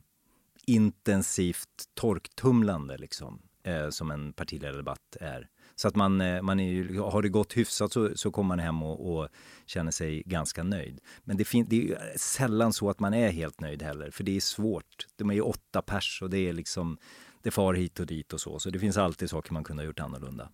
intensivt 0.66 1.88
torktumlande 1.94 2.98
liksom. 2.98 3.42
eh, 3.62 3.90
som 3.90 4.10
en 4.10 4.32
partiledardebatt 4.32 5.16
är. 5.20 5.48
Så 5.76 5.88
att 5.88 5.96
man, 5.96 6.20
eh, 6.20 6.42
man 6.42 6.58
ju, 6.58 7.00
har 7.00 7.22
det 7.22 7.28
gått 7.28 7.56
hyfsat 7.56 7.92
så, 7.92 8.16
så 8.16 8.30
kommer 8.30 8.48
man 8.48 8.58
hem 8.58 8.82
och, 8.82 9.16
och 9.16 9.28
känner 9.66 9.90
sig 9.90 10.22
ganska 10.26 10.62
nöjd. 10.62 11.00
Men 11.24 11.36
det, 11.36 11.44
fin, 11.44 11.66
det 11.68 11.92
är 11.92 12.18
sällan 12.18 12.72
så 12.72 12.90
att 12.90 13.00
man 13.00 13.14
är 13.14 13.30
helt 13.30 13.60
nöjd 13.60 13.82
heller, 13.82 14.10
för 14.10 14.24
det 14.24 14.36
är 14.36 14.40
svårt. 14.40 15.06
De 15.16 15.30
är 15.30 15.34
ju 15.34 15.40
åtta 15.40 15.82
pers 15.82 16.22
och 16.22 16.30
det 16.30 16.38
är 16.38 16.52
liksom, 16.52 16.98
det 17.42 17.50
far 17.50 17.74
hit 17.74 18.00
och 18.00 18.06
dit 18.06 18.32
och 18.32 18.40
så, 18.40 18.58
så 18.58 18.70
det 18.70 18.78
finns 18.78 18.96
alltid 18.96 19.30
saker 19.30 19.52
man 19.52 19.64
kunde 19.64 19.82
ha 19.82 19.86
gjort 19.86 20.00
annorlunda. 20.00 20.48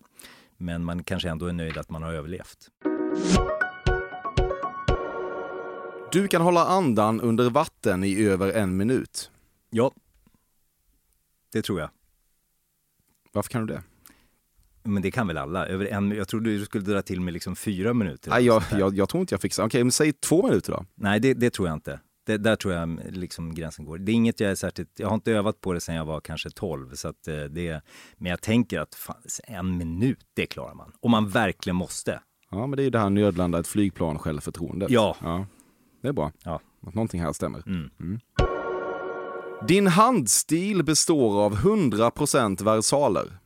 Men 0.57 0.83
man 0.83 1.03
kanske 1.03 1.29
ändå 1.29 1.45
är 1.45 1.53
nöjd 1.53 1.77
att 1.77 1.89
man 1.89 2.03
har 2.03 2.13
överlevt. 2.13 2.69
Du 6.11 6.27
kan 6.27 6.41
hålla 6.41 6.65
andan 6.65 7.21
under 7.21 7.49
vatten 7.49 8.03
i 8.03 8.23
över 8.25 8.53
en 8.53 8.77
minut. 8.77 9.31
Ja, 9.69 9.91
det 11.51 11.61
tror 11.61 11.79
jag. 11.79 11.89
Varför 13.31 13.49
kan 13.49 13.65
du 13.65 13.73
det? 13.73 13.83
Men 14.83 15.01
det 15.01 15.11
kan 15.11 15.27
väl 15.27 15.37
alla? 15.37 15.65
Över 15.67 15.85
en, 15.85 16.11
jag 16.11 16.27
trodde 16.27 16.49
du 16.49 16.65
skulle 16.65 16.83
dra 16.83 17.01
till 17.01 17.21
med 17.21 17.33
liksom 17.33 17.55
fyra 17.55 17.93
minuter. 17.93 18.29
Nej, 18.29 18.45
jag, 18.45 18.63
jag, 18.71 18.97
jag 18.97 19.09
tror 19.09 19.21
inte 19.21 19.33
jag 19.33 19.41
fixar. 19.41 19.65
Okej, 19.65 19.83
men 19.83 19.91
säg 19.91 20.13
två 20.13 20.47
minuter 20.47 20.71
då. 20.73 20.85
Nej, 20.95 21.19
det, 21.19 21.33
det 21.33 21.49
tror 21.49 21.67
jag 21.67 21.75
inte. 21.75 21.99
Det, 22.25 22.37
där 22.37 22.55
tror 22.55 22.73
jag 22.73 22.99
liksom 23.09 23.55
gränsen 23.55 23.85
går. 23.85 23.97
Det 23.97 24.11
är 24.11 24.13
inget 24.13 24.39
jag 24.39 24.51
är 24.51 24.55
särskilt, 24.55 24.89
jag 24.99 25.07
har 25.07 25.15
inte 25.15 25.31
övat 25.31 25.61
på 25.61 25.73
det 25.73 25.79
sedan 25.79 25.95
jag 25.95 26.05
var 26.05 26.21
kanske 26.21 26.49
12. 26.49 26.93
Så 26.93 27.07
att 27.07 27.27
eh, 27.27 27.43
det, 27.43 27.81
men 28.17 28.29
jag 28.29 28.41
tänker 28.41 28.79
att 28.79 28.95
fan, 28.95 29.15
en 29.43 29.77
minut, 29.77 30.19
det 30.33 30.45
klarar 30.45 30.73
man. 30.73 30.91
Om 30.99 31.11
man 31.11 31.29
verkligen 31.29 31.75
måste. 31.75 32.19
Ja, 32.51 32.67
men 32.67 32.77
det 32.77 32.81
är 32.81 32.85
ju 32.85 32.89
det 32.89 32.99
här 32.99 33.09
nödlanda 33.09 33.59
ett 33.59 33.67
flygplan 33.67 34.19
självförtroendet. 34.19 34.89
Ja. 34.89 35.15
ja. 35.21 35.45
Det 36.01 36.07
är 36.07 36.13
bra. 36.13 36.31
Ja. 36.43 36.59
Att 36.87 36.95
någonting 36.95 37.21
här 37.21 37.33
stämmer. 37.33 37.63
Mm. 37.67 38.19
Din 39.67 39.87
handstil 39.87 40.83
består 40.83 41.41
av 41.45 41.55
100% 41.55 42.63
versaler. 42.63 43.40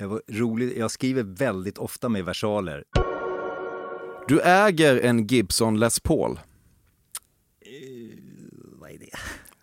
Det 0.00 0.06
var 0.06 0.22
roligt. 0.28 0.76
Jag 0.76 0.90
skriver 0.90 1.22
väldigt 1.22 1.78
ofta 1.78 2.08
med 2.08 2.24
versaler. 2.24 2.84
Du 4.28 4.40
äger 4.40 5.00
en 5.00 5.26
Gibson 5.26 5.80
Les 5.80 6.00
Paul. 6.00 6.40
Vad 8.80 8.90
är 8.90 8.98
det? 8.98 9.10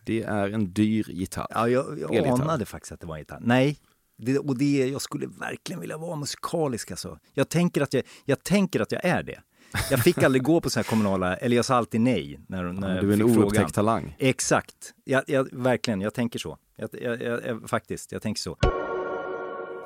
Det 0.06 0.24
är 0.24 0.50
en 0.50 0.74
dyr 0.74 1.06
gitarr. 1.10 1.48
Ja, 1.50 1.70
jag, 1.70 2.00
jag 2.00 2.16
Elgitarr. 2.16 2.42
anade 2.42 2.66
faktiskt 2.66 2.92
att 2.92 3.00
det 3.00 3.08
var 3.08 3.16
en 3.16 3.22
gitarr. 3.22 3.40
Nej, 3.42 3.78
det, 4.18 4.40
och 4.40 4.58
det, 4.58 4.88
jag 4.88 5.02
skulle 5.02 5.28
verkligen 5.28 5.80
vilja 5.82 5.98
vara 5.98 6.16
musikalisk 6.16 6.92
alltså. 6.92 7.20
Jag 7.34 7.50
tänker 7.50 7.82
att 7.82 7.94
jag, 7.94 8.04
jag, 8.26 8.44
tänker 8.44 8.80
att 8.80 8.92
jag 8.92 9.06
är 9.06 9.24
det. 9.24 9.42
Jag 9.92 10.04
fick 10.04 10.24
aldrig 10.24 10.44
gå 10.44 10.62
på 10.62 10.70
så 10.70 10.80
här 10.80 10.84
kommunala, 10.84 11.38
eller 11.38 11.56
jag 11.56 11.66
sa 11.66 11.76
alltid 11.76 12.02
nej. 12.02 12.40
När, 12.48 12.64
när 12.64 12.96
jag 12.96 13.04
Du 13.04 13.10
är 13.10 13.14
en 13.14 13.24
oupptäckt 13.24 13.74
talang. 13.74 14.16
Exakt, 14.20 14.94
jag, 15.04 15.24
jag, 15.28 15.48
verkligen, 15.52 16.02
jag 16.02 16.14
tänker 16.14 16.40
så. 16.40 16.58
Jag, 16.76 17.70
faktiskt, 17.70 18.12
jag 18.12 18.22
tänker 18.22 18.42
så. 18.42 18.58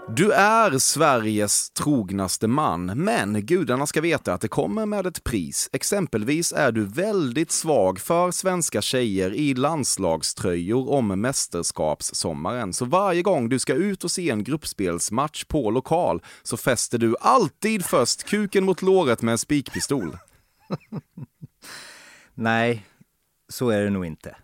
Du 0.07 0.31
är 0.31 0.77
Sveriges 0.77 1.69
trognaste 1.69 2.47
man, 2.47 2.85
men 2.85 3.45
gudarna 3.45 3.87
ska 3.87 4.01
veta 4.01 4.33
att 4.33 4.41
det 4.41 4.47
kommer 4.47 4.85
med 4.85 5.07
ett 5.07 5.23
pris. 5.23 5.69
Exempelvis 5.71 6.51
är 6.51 6.71
du 6.71 6.85
väldigt 6.85 7.51
svag 7.51 7.99
för 7.99 8.31
svenska 8.31 8.81
tjejer 8.81 9.33
i 9.33 9.53
landslagströjor 9.53 10.89
om 10.89 11.07
mästerskapssommaren. 11.07 12.73
Så 12.73 12.85
varje 12.85 13.21
gång 13.21 13.49
du 13.49 13.59
ska 13.59 13.73
ut 13.73 14.03
och 14.03 14.11
se 14.11 14.29
en 14.29 14.43
gruppspelsmatch 14.43 15.43
på 15.43 15.71
lokal 15.71 16.21
så 16.43 16.57
fäster 16.57 16.97
du 16.97 17.15
alltid 17.19 17.85
först 17.85 18.23
kuken 18.23 18.63
mot 18.63 18.81
låret 18.81 19.21
med 19.21 19.31
en 19.31 19.37
spikpistol. 19.37 20.17
Nej, 22.33 22.85
så 23.49 23.69
är 23.69 23.83
det 23.83 23.89
nog 23.89 24.05
inte. 24.05 24.35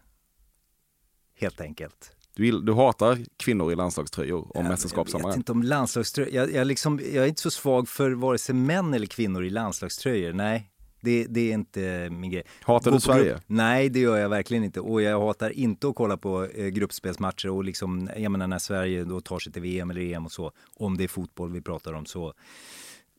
Helt 1.39 1.61
enkelt. 1.61 2.16
Du, 2.37 2.51
du 2.61 2.73
hatar 2.73 3.17
kvinnor 3.37 3.71
i 3.71 3.75
landslagströjor 3.75 4.57
om 4.57 4.65
Jag 4.65 5.27
vet 5.27 5.35
inte 5.37 5.51
om 5.51 5.63
landslagströjor. 5.63 6.33
Jag, 6.33 6.51
jag, 6.53 6.67
liksom, 6.67 6.99
jag 7.13 7.23
är 7.23 7.27
inte 7.27 7.41
så 7.41 7.51
svag 7.51 7.89
för 7.89 8.11
vare 8.11 8.37
sig 8.37 8.55
män 8.55 8.93
eller 8.93 9.05
kvinnor 9.07 9.43
i 9.43 9.49
landslagströjor. 9.49 10.33
Nej, 10.33 10.71
det, 11.01 11.25
det 11.29 11.49
är 11.49 11.53
inte 11.53 12.09
min 12.11 12.31
grej. 12.31 12.43
Hatar 12.61 12.85
du 12.85 12.91
på 12.91 12.95
grupp- 12.97 13.03
Sverige? 13.03 13.39
Nej, 13.47 13.89
det 13.89 13.99
gör 13.99 14.17
jag 14.17 14.29
verkligen 14.29 14.63
inte. 14.63 14.79
Och 14.79 15.01
jag 15.01 15.19
hatar 15.19 15.49
inte 15.49 15.87
att 15.87 15.95
kolla 15.95 16.17
på 16.17 16.45
eh, 16.45 16.67
gruppspelsmatcher 16.67 17.49
och 17.49 17.63
liksom, 17.63 18.09
jag 18.17 18.31
menar 18.31 18.47
när 18.47 18.59
Sverige 18.59 19.03
då 19.03 19.21
tar 19.21 19.39
sig 19.39 19.53
till 19.53 19.61
VM 19.61 19.89
eller 19.91 20.01
EM 20.01 20.25
och 20.25 20.31
så, 20.31 20.51
om 20.75 20.97
det 20.97 21.03
är 21.03 21.07
fotboll 21.07 21.51
vi 21.51 21.61
pratar 21.61 21.93
om 21.93 22.05
så 22.05 22.33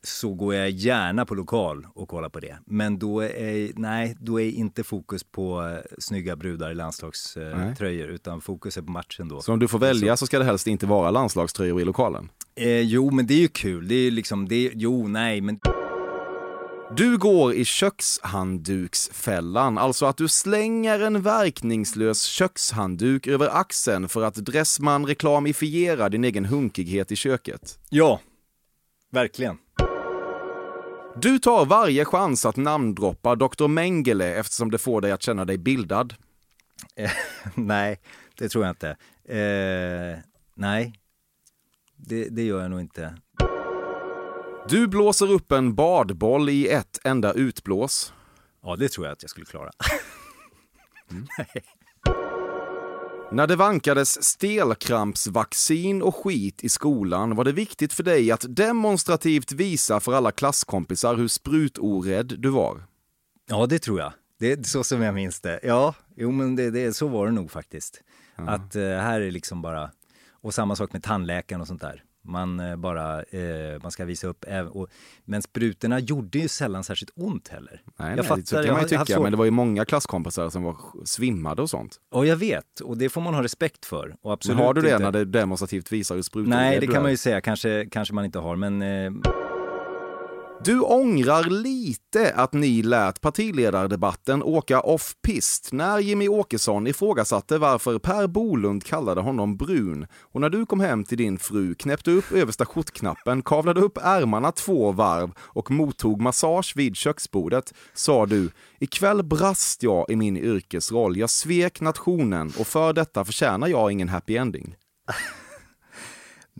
så 0.09 0.35
går 0.35 0.55
jag 0.55 0.71
gärna 0.71 1.27
på 1.27 1.35
lokal 1.35 1.87
och 1.95 2.09
kollar 2.09 2.29
på 2.29 2.41
det. 2.41 2.59
Men 2.67 2.99
då 2.99 3.21
är, 3.21 3.71
nej, 3.75 4.17
då 4.21 4.41
är 4.41 4.51
inte 4.51 4.85
fokus 4.85 5.25
på 5.25 5.63
eh, 5.63 5.79
snygga 5.99 6.37
brudar 6.37 6.71
i 6.71 6.75
landslagströjor 6.75 8.09
utan 8.09 8.41
fokus 8.41 8.77
är 8.77 8.83
på 8.83 8.91
matchen 8.91 9.29
då. 9.29 9.43
Så 9.43 9.53
om 9.53 9.59
du 9.59 9.69
får 9.69 9.79
välja 9.79 10.17
så 10.17 10.27
ska 10.27 10.39
det 10.39 10.45
helst 10.45 10.67
inte 10.67 10.87
vara 10.87 11.11
landslagströjor 11.11 11.81
i 11.81 11.85
lokalen. 11.85 12.29
Eh, 12.55 12.81
jo, 12.81 13.11
men 13.11 13.27
det 13.27 13.35
är 13.35 13.39
ju 13.39 13.49
kul. 13.49 13.89
Det 13.89 13.95
är 13.95 14.03
ju 14.03 14.11
liksom, 14.11 14.49
det 14.49 14.67
är, 14.67 14.73
jo, 14.75 15.09
nej, 15.09 15.41
men 15.41 15.61
Du 16.97 17.19
går 17.19 17.55
i 17.55 17.65
kökshandduksfällan, 17.65 19.79
alltså 19.79 20.07
att 20.07 20.17
du 20.17 20.29
slänger 20.29 21.01
en 21.01 21.23
verkningslös 21.23 22.23
kökshandduk 22.23 23.27
över 23.27 23.49
axeln 23.49 24.09
för 24.09 24.23
att 24.23 24.35
Dressman 24.35 25.07
reklamifiera 25.07 26.09
din 26.09 26.25
egen 26.25 26.45
hunkighet 26.45 27.13
i 27.13 27.17
köket. 27.17 27.79
ja, 27.91 28.21
verkligen. 29.13 29.59
Du 31.23 31.39
tar 31.39 31.67
varje 31.67 32.05
chans 32.05 32.47
att 32.47 32.57
namndroppa 32.57 33.35
Dr. 33.35 33.69
Mengele 33.69 34.35
eftersom 34.35 34.71
det 34.71 34.79
får 34.79 35.01
dig 35.01 35.13
att 35.13 35.23
känna 35.23 35.45
dig 35.45 35.59
bildad. 35.59 36.15
Eh, 36.97 37.11
nej, 37.55 38.01
det 38.35 38.49
tror 38.49 38.65
jag 38.65 38.73
inte. 38.73 38.89
Eh, 39.25 40.19
nej, 40.55 40.95
det, 41.97 42.29
det 42.29 42.43
gör 42.43 42.63
jag 42.63 42.71
nog 42.71 42.81
inte. 42.81 43.15
Du 44.69 44.87
blåser 44.87 45.33
upp 45.33 45.53
en 45.53 45.75
badboll 45.75 46.49
i 46.49 46.69
ett 46.69 47.01
enda 47.05 47.33
utblås. 47.33 48.13
Ja, 48.63 48.77
det 48.77 48.89
tror 48.89 49.07
jag 49.07 49.13
att 49.13 49.23
jag 49.23 49.31
skulle 49.31 49.47
klara. 49.47 49.71
När 53.33 53.47
det 53.47 53.57
vankades 53.57 54.25
stelkrampsvaccin 54.25 56.03
och 56.03 56.17
skit 56.17 56.65
i 56.65 56.69
skolan 56.69 57.37
var 57.37 57.45
det 57.45 57.53
viktigt 57.53 57.93
för 57.93 58.03
dig 58.03 58.31
att 58.31 58.45
demonstrativt 58.49 59.53
visa 59.53 60.01
för 60.01 60.13
alla 60.13 60.33
klasskompisar 60.33 61.17
hur 61.17 61.29
sprutorädd 61.29 62.35
du 62.39 62.49
var. 62.49 62.83
Ja, 63.49 63.67
det 63.67 63.79
tror 63.79 64.01
jag. 64.01 64.13
Det 64.39 64.53
är 64.53 64.63
så 64.63 64.85
som 64.85 65.03
jag 65.03 65.15
minns 65.15 65.41
det. 65.41 65.61
Ja, 65.63 65.95
jo 66.17 66.31
men 66.31 66.57
det, 66.57 66.71
det, 66.71 66.97
så 66.97 67.09
var 67.09 67.27
det 67.27 67.33
nog 67.33 67.51
faktiskt. 67.51 68.03
Att 68.37 68.77
eh, 68.77 68.83
här 68.83 69.21
är 69.21 69.31
liksom 69.31 69.63
bara, 69.63 69.91
och 70.31 70.55
samma 70.55 70.77
sak 70.77 70.93
med 70.93 71.03
tandläkaren 71.03 71.61
och 71.61 71.67
sånt 71.67 71.81
där. 71.81 72.05
Man 72.25 72.61
eh, 72.61 72.77
bara, 72.77 73.23
eh, 73.23 73.83
man 73.83 73.91
ska 73.91 74.05
visa 74.05 74.27
upp, 74.27 74.45
och, 74.71 74.89
men 75.25 75.43
sprutorna 75.43 75.99
gjorde 76.01 76.39
ju 76.39 76.49
sällan 76.49 76.85
särskilt 76.85 77.11
ont 77.17 77.49
heller. 77.49 77.83
Nej, 77.99 78.09
jag 78.09 78.17
nej, 78.17 78.25
fattar, 78.27 78.43
så 78.43 78.57
kan 78.57 78.65
jag 78.65 78.73
man 78.73 78.83
ju 78.83 78.89
tycka, 78.89 79.05
svårt- 79.05 79.23
men 79.23 79.33
det 79.33 79.39
var 79.39 79.45
ju 79.45 79.51
många 79.51 79.85
klasskompisar 79.85 80.51
som 80.51 80.63
var 80.63 80.77
svimmade 81.05 81.63
och 81.63 81.71
sånt. 81.71 81.97
Och 82.13 82.27
jag 82.27 82.37
vet, 82.37 82.81
och 82.81 82.99
det 82.99 83.09
får 83.09 83.21
man 83.21 83.35
ha 83.35 83.43
respekt 83.43 83.85
för. 83.87 84.09
Och 84.09 84.17
Men 84.23 84.33
absolut 84.33 84.59
har 84.59 84.75
du 84.75 84.81
det 84.81 84.91
inte. 84.91 84.99
när 85.05 85.13
det 85.13 85.25
demonstrativt 85.25 85.93
visar 85.93 86.15
hur 86.15 86.23
sprutorädd 86.23 86.59
Nej, 86.59 86.81
det 86.81 86.87
du 86.87 86.93
kan 86.93 87.03
man 87.03 87.11
ju 87.11 87.17
säga. 87.17 87.41
Kanske, 87.41 87.87
kanske 87.91 88.15
man 88.15 88.25
inte 88.25 88.39
har, 88.39 88.57
men 88.57 88.83
eh, 88.83 89.13
du 90.65 90.81
ångrar 90.81 91.51
lite 91.51 92.35
att 92.35 92.53
ni 92.53 92.83
lät 92.83 93.21
partiledardebatten 93.21 94.43
åka 94.43 94.81
off-pist 94.81 95.73
när 95.73 95.99
Jimmy 95.99 96.29
Åkesson 96.29 96.87
ifrågasatte 96.87 97.59
varför 97.59 97.99
Per 97.99 98.27
Bolund 98.27 98.85
kallade 98.85 99.21
honom 99.21 99.57
brun. 99.57 100.07
Och 100.33 100.41
när 100.41 100.51
du 100.51 100.67
kom 100.67 100.81
hem 100.81 101.05
till 101.05 101.19
din 101.19 101.39
fru, 101.39 101.75
knäppte 101.75 102.11
upp 102.11 102.33
översta 102.33 102.67
skjortknappen, 102.67 103.43
kavlade 103.43 103.81
upp 103.81 103.99
ärmarna 104.03 104.53
två 104.53 104.93
varv 104.93 105.33
och 105.39 105.71
mottog 105.71 106.21
massage 106.21 106.73
vid 106.77 106.97
köksbordet, 106.97 107.75
sa 107.95 108.27
du 108.27 108.51
ikväll 108.81 109.23
brast 109.23 109.83
jag 109.83 110.11
i 110.11 110.17
min 110.17 110.37
yrkesroll. 110.37 111.17
Jag 111.17 111.31
svek 111.31 111.81
nationen 111.81 112.53
och 112.59 112.67
för 112.67 112.93
detta 112.93 113.25
förtjänar 113.25 113.69
jag 113.69 113.93
ingen 113.93 114.09
happy 114.09 114.37
ending 114.37 114.75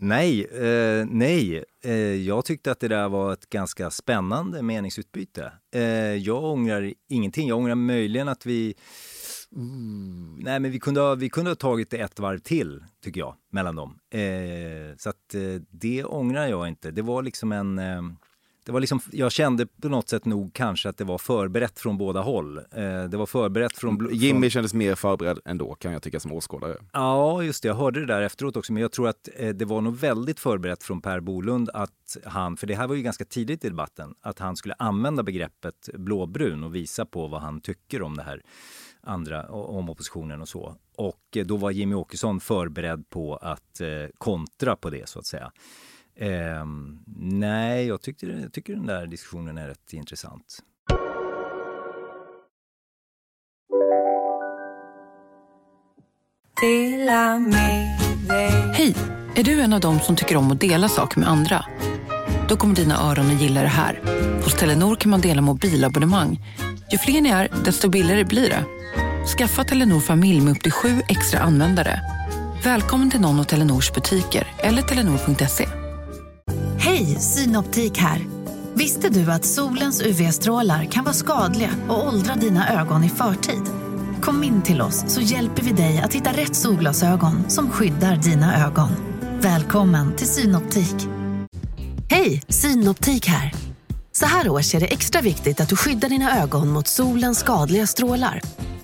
nej, 0.01 0.45
eh, 0.45 1.05
nej. 1.09 1.63
Eh, 1.83 1.93
jag 2.15 2.45
tyckte 2.45 2.71
att 2.71 2.79
det 2.79 2.87
där 2.87 3.09
var 3.09 3.33
ett 3.33 3.49
ganska 3.49 3.89
spännande 3.89 4.61
meningsutbyte. 4.61 5.51
Eh, 5.73 5.81
jag 6.15 6.43
ångrar 6.43 6.93
ingenting. 7.09 7.47
Jag 7.47 7.57
ångrar 7.57 7.75
möjligen 7.75 8.27
att 8.27 8.45
vi 8.45 8.75
Mm, 9.55 10.35
nej, 10.39 10.59
men 10.59 10.71
vi 10.71 10.79
kunde, 10.79 11.01
ha, 11.01 11.15
vi 11.15 11.29
kunde 11.29 11.51
ha 11.51 11.55
tagit 11.55 11.89
det 11.89 11.97
ett 11.97 12.19
varv 12.19 12.39
till, 12.39 12.83
tycker 13.03 13.19
jag, 13.19 13.35
mellan 13.51 13.75
dem. 13.75 13.99
Eh, 14.09 14.95
så 14.97 15.09
att 15.09 15.35
eh, 15.35 15.61
det 15.69 16.03
ångrar 16.03 16.47
jag 16.47 16.67
inte. 16.67 16.91
Det 16.91 17.01
var 17.01 17.23
liksom 17.23 17.51
en... 17.51 17.79
Eh, 17.79 18.01
det 18.69 18.73
var 18.73 18.79
liksom, 18.79 18.99
jag 19.11 19.31
kände 19.31 19.65
på 19.65 19.89
något 19.89 20.09
sätt 20.09 20.25
nog 20.25 20.53
kanske 20.53 20.89
att 20.89 20.97
det 20.97 21.03
var 21.03 21.17
förberett 21.17 21.79
från 21.79 21.97
båda 21.97 22.21
håll. 22.21 22.57
Eh, 22.57 23.03
det 23.09 23.17
var 23.17 23.25
förberett 23.25 23.77
från... 23.77 24.09
Jimmy 24.11 24.41
från, 24.41 24.49
kändes 24.49 24.73
mer 24.73 24.95
förberedd 24.95 25.39
ändå, 25.45 25.75
kan 25.75 25.91
jag 25.91 26.03
tycka 26.03 26.19
som 26.19 26.33
åskådare. 26.33 26.75
Ja, 26.93 27.43
just 27.43 27.63
det. 27.63 27.67
Jag 27.67 27.75
hörde 27.75 27.99
det 27.99 28.05
där 28.05 28.21
efteråt 28.21 28.57
också. 28.57 28.73
Men 28.73 28.81
jag 28.81 28.91
tror 28.91 29.07
att 29.07 29.29
eh, 29.35 29.49
det 29.49 29.65
var 29.65 29.81
nog 29.81 29.95
väldigt 29.95 30.39
förberett 30.39 30.83
från 30.83 31.01
Per 31.01 31.19
Bolund 31.19 31.69
att 31.73 32.17
han, 32.25 32.57
för 32.57 32.67
det 32.67 32.75
här 32.75 32.87
var 32.87 32.95
ju 32.95 33.01
ganska 33.01 33.25
tidigt 33.25 33.65
i 33.65 33.69
debatten, 33.69 34.15
att 34.21 34.39
han 34.39 34.55
skulle 34.55 34.75
använda 34.79 35.23
begreppet 35.23 35.89
blåbrun 35.93 36.63
och 36.63 36.75
visa 36.75 37.05
på 37.05 37.27
vad 37.27 37.41
han 37.41 37.61
tycker 37.61 38.01
om 38.01 38.17
det 38.17 38.23
här. 38.23 38.41
andra 39.01 39.47
om 39.49 39.89
oppositionen 39.89 40.41
och 40.41 40.49
så. 40.49 40.75
Och 40.95 41.37
eh, 41.37 41.45
då 41.45 41.57
var 41.57 41.71
Jimmy 41.71 41.95
Åkesson 41.95 42.39
förberedd 42.39 43.09
på 43.09 43.35
att 43.35 43.81
eh, 43.81 43.87
kontra 44.17 44.75
på 44.75 44.89
det 44.89 45.09
så 45.09 45.19
att 45.19 45.25
säga. 45.25 45.51
Eh, 46.21 46.65
nej, 47.17 47.87
jag, 47.87 48.01
tyckte, 48.01 48.25
jag 48.25 48.53
tycker 48.53 48.73
den 48.73 48.85
där 48.85 49.07
diskussionen 49.07 49.57
är 49.57 49.67
rätt 49.67 49.93
intressant. 49.93 50.59
Hej! 58.73 58.95
Är 59.35 59.43
du 59.43 59.61
en 59.61 59.73
av 59.73 59.79
dem 59.79 59.99
som 59.99 60.15
tycker 60.15 60.37
om 60.37 60.51
att 60.51 60.61
dela 60.61 60.89
saker 60.89 61.19
med 61.19 61.29
andra? 61.29 61.65
Då 62.49 62.55
kommer 62.55 62.75
dina 62.75 62.97
öron 63.01 63.35
att 63.35 63.41
gilla 63.41 63.61
det 63.61 63.67
här. 63.67 63.99
Hos 64.43 64.53
Telenor 64.53 64.95
kan 64.95 65.11
man 65.11 65.21
dela 65.21 65.41
mobilabonnemang. 65.41 66.39
Ju 66.91 66.97
fler 66.97 67.21
ni 67.21 67.29
är, 67.29 67.49
desto 67.65 67.89
billigare 67.89 68.23
blir 68.23 68.49
det. 68.49 68.63
Skaffa 69.37 69.63
Telenor 69.63 69.99
familj 69.99 70.41
med 70.41 70.51
upp 70.51 70.63
till 70.63 70.71
sju 70.71 71.01
extra 71.09 71.39
användare. 71.39 72.01
Välkommen 72.63 73.11
till 73.11 73.21
någon 73.21 73.39
av 73.39 73.43
Telenors 73.43 73.93
butiker 73.93 74.47
eller 74.57 74.81
telenor.se. 74.81 75.78
Hej, 76.81 77.05
Synoptik 77.19 77.97
här. 77.97 78.25
Visste 78.73 79.09
du 79.09 79.31
att 79.31 79.45
solens 79.45 80.01
UV-strålar 80.01 80.85
kan 80.85 81.03
vara 81.03 81.13
skadliga 81.13 81.69
och 81.89 82.07
åldra 82.07 82.35
dina 82.35 82.81
ögon 82.81 83.03
i 83.03 83.09
förtid? 83.09 83.61
Kom 84.21 84.43
in 84.43 84.61
till 84.61 84.81
oss 84.81 85.03
så 85.07 85.21
hjälper 85.21 85.63
vi 85.63 85.71
dig 85.71 85.99
att 85.99 86.13
hitta 86.13 86.31
rätt 86.31 86.55
solglasögon 86.55 87.49
som 87.49 87.69
skyddar 87.69 88.15
dina 88.15 88.65
ögon. 88.65 88.89
Välkommen 89.41 90.15
till 90.15 90.27
Synoptik. 90.27 90.95
Hej, 92.09 92.41
Synoptik 92.47 93.27
här. 93.27 93.53
Så 94.11 94.25
här 94.25 94.49
års 94.49 94.75
är 94.75 94.79
det 94.79 94.93
extra 94.93 95.21
viktigt 95.21 95.59
att 95.61 95.69
du 95.69 95.75
skyddar 95.75 96.09
dina 96.09 96.41
ögon 96.41 96.69
mot 96.69 96.87
solens 96.87 97.39
skadliga 97.39 97.87
strålar. 97.87 98.41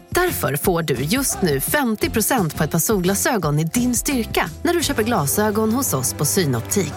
Därför 0.10 0.56
får 0.56 0.84
du 0.84 0.94
just 0.94 1.42
nu 1.42 1.60
50% 1.60 2.58
på 2.58 2.64
ett 2.64 2.72
par 2.72 2.80
solglasögon 2.80 3.60
i 3.60 3.64
din 3.64 3.96
styrka 3.96 4.50
när 4.64 4.74
du 4.74 4.84
köper 4.84 5.04
glasögon 5.04 5.74
hos 5.74 5.94
oss 5.94 6.14
på 6.14 6.26
Synoptik. 6.26 6.94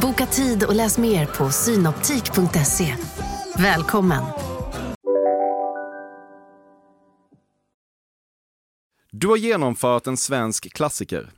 Boka 0.00 0.26
tid 0.26 0.64
och 0.64 0.74
läs 0.74 0.98
mer 0.98 1.26
på 1.26 1.50
synoptik.se. 1.50 2.94
Välkommen! 3.56 4.22
Du 9.10 9.26
har 9.26 9.36
genomfört 9.36 10.06
en 10.06 10.16
svensk 10.16 10.72
klassiker. 10.72 11.30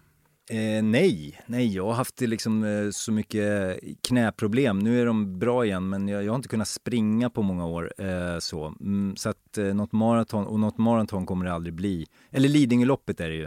Eh, 0.50 0.82
nej, 0.82 1.40
nej, 1.46 1.74
jag 1.74 1.86
har 1.86 1.92
haft 1.92 2.20
liksom, 2.20 2.64
eh, 2.64 2.90
så 2.90 3.12
mycket 3.12 3.78
knäproblem. 4.08 4.78
Nu 4.78 5.00
är 5.00 5.06
de 5.06 5.38
bra 5.38 5.64
igen, 5.64 5.88
men 5.88 6.08
jag, 6.08 6.24
jag 6.24 6.32
har 6.32 6.36
inte 6.36 6.48
kunnat 6.48 6.68
springa 6.68 7.30
på 7.30 7.42
många 7.42 7.66
år. 7.66 7.92
Eh, 7.98 8.38
så 8.38 8.74
mm, 8.80 9.16
så 9.16 9.28
att 9.28 9.58
eh, 9.58 9.64
något 9.64 9.92
maraton, 9.92 10.46
och 10.46 10.60
något 10.60 10.78
maraton 10.78 11.26
kommer 11.26 11.44
det 11.44 11.52
aldrig 11.52 11.74
bli. 11.74 12.06
Eller 12.30 12.48
Lidingöloppet 12.48 13.20
är 13.20 13.28
det 13.28 13.34
ju. 13.34 13.44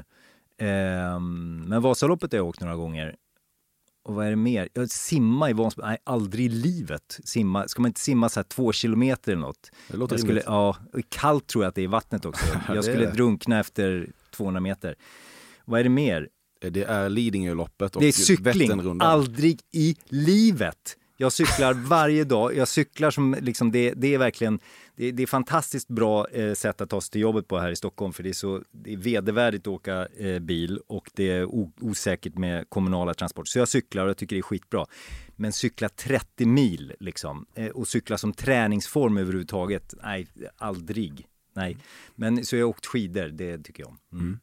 Eh, 0.68 1.20
men 1.20 1.82
Vasaloppet 1.82 2.32
har 2.32 2.38
jag 2.38 2.47
åkt 2.47 2.62
några 2.62 2.76
gånger. 2.76 3.16
Och 4.08 4.16
vad 4.16 4.26
är 4.26 4.30
det 4.30 4.36
mer? 4.36 4.70
Jag 4.74 4.89
simma 4.89 5.49
i 5.49 5.53
Vansbro? 5.53 5.86
Nej, 5.86 5.97
aldrig 6.03 6.45
i 6.45 6.49
livet. 6.49 7.20
Simma. 7.24 7.68
Ska 7.68 7.82
man 7.82 7.89
inte 7.89 7.99
simma 7.99 8.30
så 8.30 8.39
här 8.39 8.43
två 8.43 8.72
kilometer 8.72 9.32
eller 9.32 9.41
något? 9.41 9.72
Det 9.88 9.97
låter 9.97 10.16
jag 10.16 10.22
skulle. 10.22 10.43
Ja, 10.45 10.78
kallt 11.10 11.47
tror 11.47 11.64
jag 11.64 11.70
att 11.70 11.76
det 11.76 11.82
är 11.82 11.84
i 11.84 11.88
vattnet 11.88 12.26
också. 12.26 12.45
Jag 12.74 12.84
skulle 12.84 13.12
drunkna 13.12 13.60
efter 13.60 14.10
200 14.32 14.62
meter. 14.62 14.95
Vad 15.66 15.80
är 15.80 15.84
det 15.84 15.89
mer? 15.89 16.30
Det 16.62 16.84
är 16.84 17.10
Lidingöloppet 17.10 17.95
och 17.95 18.01
Det 18.01 18.08
är 18.08 18.12
cykling. 18.12 18.43
Vätternrundan. 18.43 19.08
Aldrig 19.08 19.60
i 19.72 19.95
livet. 20.10 20.97
Jag 21.20 21.34
cyklar 21.34 21.74
varje 21.74 22.24
dag. 22.24 22.55
Jag 22.55 22.68
cyklar 22.68 23.11
som 23.11 23.36
liksom, 23.41 23.72
det, 23.72 23.93
det 23.93 24.13
är 24.13 24.18
verkligen, 24.18 24.59
det, 24.95 25.11
det 25.11 25.24
är 25.24 25.28
fantastiskt 25.28 25.88
bra 25.88 26.28
eh, 26.28 26.53
sätt 26.53 26.82
att 26.82 26.89
ta 26.89 27.01
sig 27.01 27.11
till 27.11 27.22
jobbet 27.22 27.47
på 27.47 27.59
här 27.59 27.72
i 27.72 27.76
Stockholm 27.76 28.13
för 28.13 28.24
det 28.24 28.30
är 28.30 28.34
så, 28.34 28.61
det 28.72 28.93
är 28.93 28.97
vedervärdigt 28.97 29.61
att 29.61 29.68
åka 29.68 30.07
eh, 30.18 30.39
bil 30.39 30.80
och 30.88 31.09
det 31.13 31.30
är 31.30 31.45
o, 31.45 31.72
osäkert 31.82 32.38
med 32.38 32.70
kommunala 32.70 33.13
transporter. 33.13 33.49
Så 33.49 33.59
jag 33.59 33.68
cyklar 33.68 34.03
och 34.03 34.09
jag 34.09 34.18
tycker 34.18 34.36
det 34.36 34.39
är 34.39 34.43
skitbra. 34.43 34.86
Men 35.36 35.53
cykla 35.53 35.89
30 35.89 36.45
mil 36.45 36.93
liksom 36.99 37.45
eh, 37.55 37.68
och 37.68 37.88
cykla 37.88 38.18
som 38.18 38.34
träningsform 38.34 39.18
överhuvudtaget, 39.18 39.93
nej, 40.03 40.28
aldrig. 40.57 41.28
Nej, 41.53 41.78
men 42.15 42.45
så 42.45 42.55
jag 42.55 42.65
har 42.65 42.70
åkt 42.70 42.86
skidor, 42.86 43.28
det 43.28 43.57
tycker 43.57 43.84
jag 43.84 43.89
om. 43.89 43.99
Mm. 44.11 44.26
mm. 44.26 44.39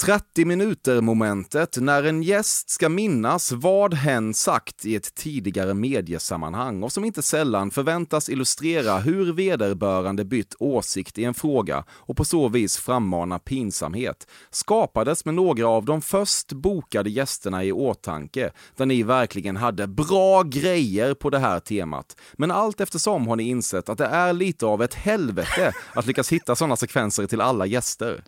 30 0.00 0.44
minuter 0.44 1.00
momentet 1.00 1.76
när 1.80 2.02
en 2.02 2.22
gäst 2.22 2.70
ska 2.70 2.88
minnas 2.88 3.52
vad 3.52 3.94
hen 3.94 4.34
sagt 4.34 4.86
i 4.86 4.96
ett 4.96 5.14
tidigare 5.14 5.74
mediesammanhang 5.74 6.82
och 6.82 6.92
som 6.92 7.04
inte 7.04 7.22
sällan 7.22 7.70
förväntas 7.70 8.28
illustrera 8.28 8.98
hur 8.98 9.32
vederbörande 9.32 10.24
bytt 10.24 10.54
åsikt 10.58 11.18
i 11.18 11.24
en 11.24 11.34
fråga 11.34 11.84
och 11.90 12.16
på 12.16 12.24
så 12.24 12.48
vis 12.48 12.76
frammana 12.76 13.38
pinsamhet 13.38 14.26
skapades 14.50 15.24
med 15.24 15.34
några 15.34 15.68
av 15.68 15.84
de 15.84 16.02
först 16.02 16.52
bokade 16.52 17.10
gästerna 17.10 17.64
i 17.64 17.72
åtanke 17.72 18.50
där 18.76 18.86
ni 18.86 19.02
verkligen 19.02 19.56
hade 19.56 19.86
bra 19.86 20.42
grejer 20.42 21.14
på 21.14 21.30
det 21.30 21.38
här 21.38 21.60
temat. 21.60 22.16
Men 22.32 22.50
allt 22.50 22.80
eftersom 22.80 23.28
har 23.28 23.36
ni 23.36 23.42
insett 23.42 23.88
att 23.88 23.98
det 23.98 24.06
är 24.06 24.32
lite 24.32 24.66
av 24.66 24.82
ett 24.82 24.94
helvete 24.94 25.72
att 25.94 26.06
lyckas 26.06 26.32
hitta 26.32 26.56
sådana 26.56 26.76
sekvenser 26.76 27.26
till 27.26 27.40
alla 27.40 27.66
gäster. 27.66 28.22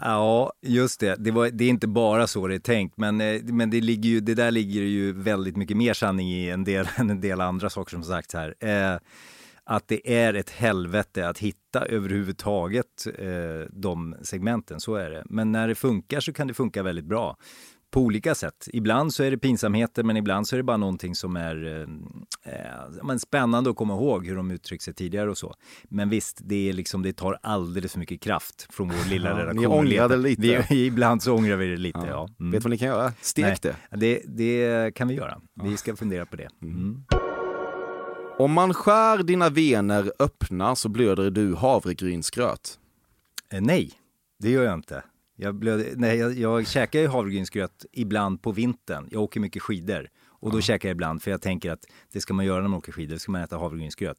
Ja, 0.00 0.52
just 0.62 1.00
det. 1.00 1.16
Det, 1.18 1.30
var, 1.30 1.50
det 1.50 1.64
är 1.64 1.68
inte 1.68 1.86
bara 1.86 2.26
så 2.26 2.46
det 2.46 2.54
är 2.54 2.58
tänkt, 2.58 2.96
men, 2.96 3.20
eh, 3.20 3.42
men 3.42 3.70
det, 3.70 3.80
ligger 3.80 4.08
ju, 4.08 4.20
det 4.20 4.34
där 4.34 4.50
ligger 4.50 4.80
ju 4.80 5.12
väldigt 5.12 5.56
mycket 5.56 5.76
mer 5.76 5.94
sanning 5.94 6.32
i 6.32 6.50
en 6.50 6.64
del, 6.64 6.88
än 6.96 7.10
en 7.10 7.20
del 7.20 7.40
andra 7.40 7.70
saker 7.70 7.90
som 7.90 8.02
sagts 8.02 8.34
här. 8.34 8.54
Eh, 8.60 8.98
att 9.66 9.88
det 9.88 10.14
är 10.14 10.34
ett 10.34 10.50
helvete 10.50 11.28
att 11.28 11.38
hitta 11.38 11.84
överhuvudtaget 11.84 13.06
eh, 13.18 13.70
de 13.70 14.16
segmenten, 14.22 14.80
så 14.80 14.94
är 14.94 15.10
det. 15.10 15.22
Men 15.26 15.52
när 15.52 15.68
det 15.68 15.74
funkar 15.74 16.20
så 16.20 16.32
kan 16.32 16.46
det 16.46 16.54
funka 16.54 16.82
väldigt 16.82 17.04
bra 17.04 17.36
på 17.94 18.00
olika 18.00 18.34
sätt. 18.34 18.68
Ibland 18.72 19.14
så 19.14 19.22
är 19.22 19.30
det 19.30 19.38
pinsamheter, 19.38 20.02
men 20.02 20.16
ibland 20.16 20.48
så 20.48 20.56
är 20.56 20.58
det 20.58 20.62
bara 20.62 20.76
någonting 20.76 21.14
som 21.14 21.36
är 21.36 21.80
eh, 22.44 23.02
men 23.02 23.18
spännande 23.18 23.70
att 23.70 23.76
komma 23.76 23.94
ihåg 23.94 24.26
hur 24.26 24.36
de 24.36 24.50
uttryckt 24.50 24.84
sig 24.84 24.94
tidigare 24.94 25.30
och 25.30 25.38
så. 25.38 25.54
Men 25.84 26.08
visst, 26.08 26.40
det, 26.44 26.68
är 26.68 26.72
liksom, 26.72 27.02
det 27.02 27.12
tar 27.12 27.38
alldeles 27.42 27.92
för 27.92 27.98
mycket 27.98 28.20
kraft 28.20 28.66
från 28.70 28.88
vår 28.88 29.10
lilla 29.10 29.30
Ja, 29.30 29.38
redaktion. 29.38 29.60
ni 29.60 29.66
ångrar 29.66 30.08
det 30.08 30.16
lite. 30.16 30.66
Vi, 30.70 30.86
ibland 30.86 31.22
så 31.22 31.34
ångrar 31.34 31.56
vi 31.56 31.66
det 31.66 31.76
lite, 31.76 31.98
ja. 31.98 32.06
Ja. 32.06 32.28
Mm. 32.40 32.52
Vet 32.52 32.60
du 32.60 32.64
vad 32.64 32.70
ni 32.70 32.78
kan 32.78 32.88
göra? 32.88 33.12
Stek 33.20 33.62
det. 33.62 33.76
det. 33.90 34.22
Det 34.26 34.94
kan 34.94 35.08
vi 35.08 35.14
göra. 35.14 35.40
Vi 35.62 35.76
ska 35.76 35.96
fundera 35.96 36.26
på 36.26 36.36
det. 36.36 36.48
Mm. 36.62 37.04
Om 38.38 38.52
man 38.52 38.74
skär 38.74 39.22
dina 39.22 39.48
vener 39.50 40.12
öppna 40.18 40.76
så 40.76 40.88
blöder 40.88 41.30
du 41.30 41.54
havregrynsgröt. 41.54 42.78
Eh, 43.52 43.60
nej, 43.60 43.92
det 44.38 44.50
gör 44.50 44.64
jag 44.64 44.74
inte. 44.74 45.02
Jag, 45.36 45.54
blöd, 45.54 45.86
nej, 45.96 46.18
jag, 46.18 46.38
jag 46.38 46.66
käkar 46.66 47.00
ju 47.00 47.08
havregrynsgröt 47.08 47.86
ibland 47.92 48.42
på 48.42 48.52
vintern. 48.52 49.08
Jag 49.10 49.22
åker 49.22 49.40
mycket 49.40 49.62
skidor. 49.62 50.08
Och 50.26 50.52
då 50.52 50.60
käkar 50.60 50.88
jag 50.88 50.94
ibland, 50.94 51.22
för 51.22 51.30
jag 51.30 51.42
tänker 51.42 51.70
att 51.70 51.84
det 52.12 52.20
ska 52.20 52.34
man 52.34 52.44
göra 52.44 52.60
när 52.60 52.68
man 52.68 52.78
åker 52.78 52.92
skidor, 52.92 53.16
ska 53.16 53.32
man 53.32 53.40
äta 53.40 53.58
havregrynsgröt. 53.58 54.18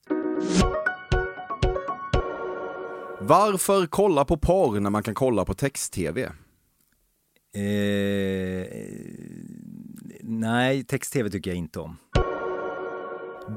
Varför 3.19 3.85
kolla 3.85 4.25
på 4.25 4.37
porr 4.37 4.79
när 4.79 4.89
man 4.89 5.03
kan 5.03 5.13
kolla 5.13 5.45
på 5.45 5.53
text-tv? 5.53 6.23
Eh, 6.23 6.31
nej, 10.21 10.83
text-tv 10.83 11.29
tycker 11.29 11.51
jag 11.51 11.57
inte 11.57 11.79
om. 11.79 11.97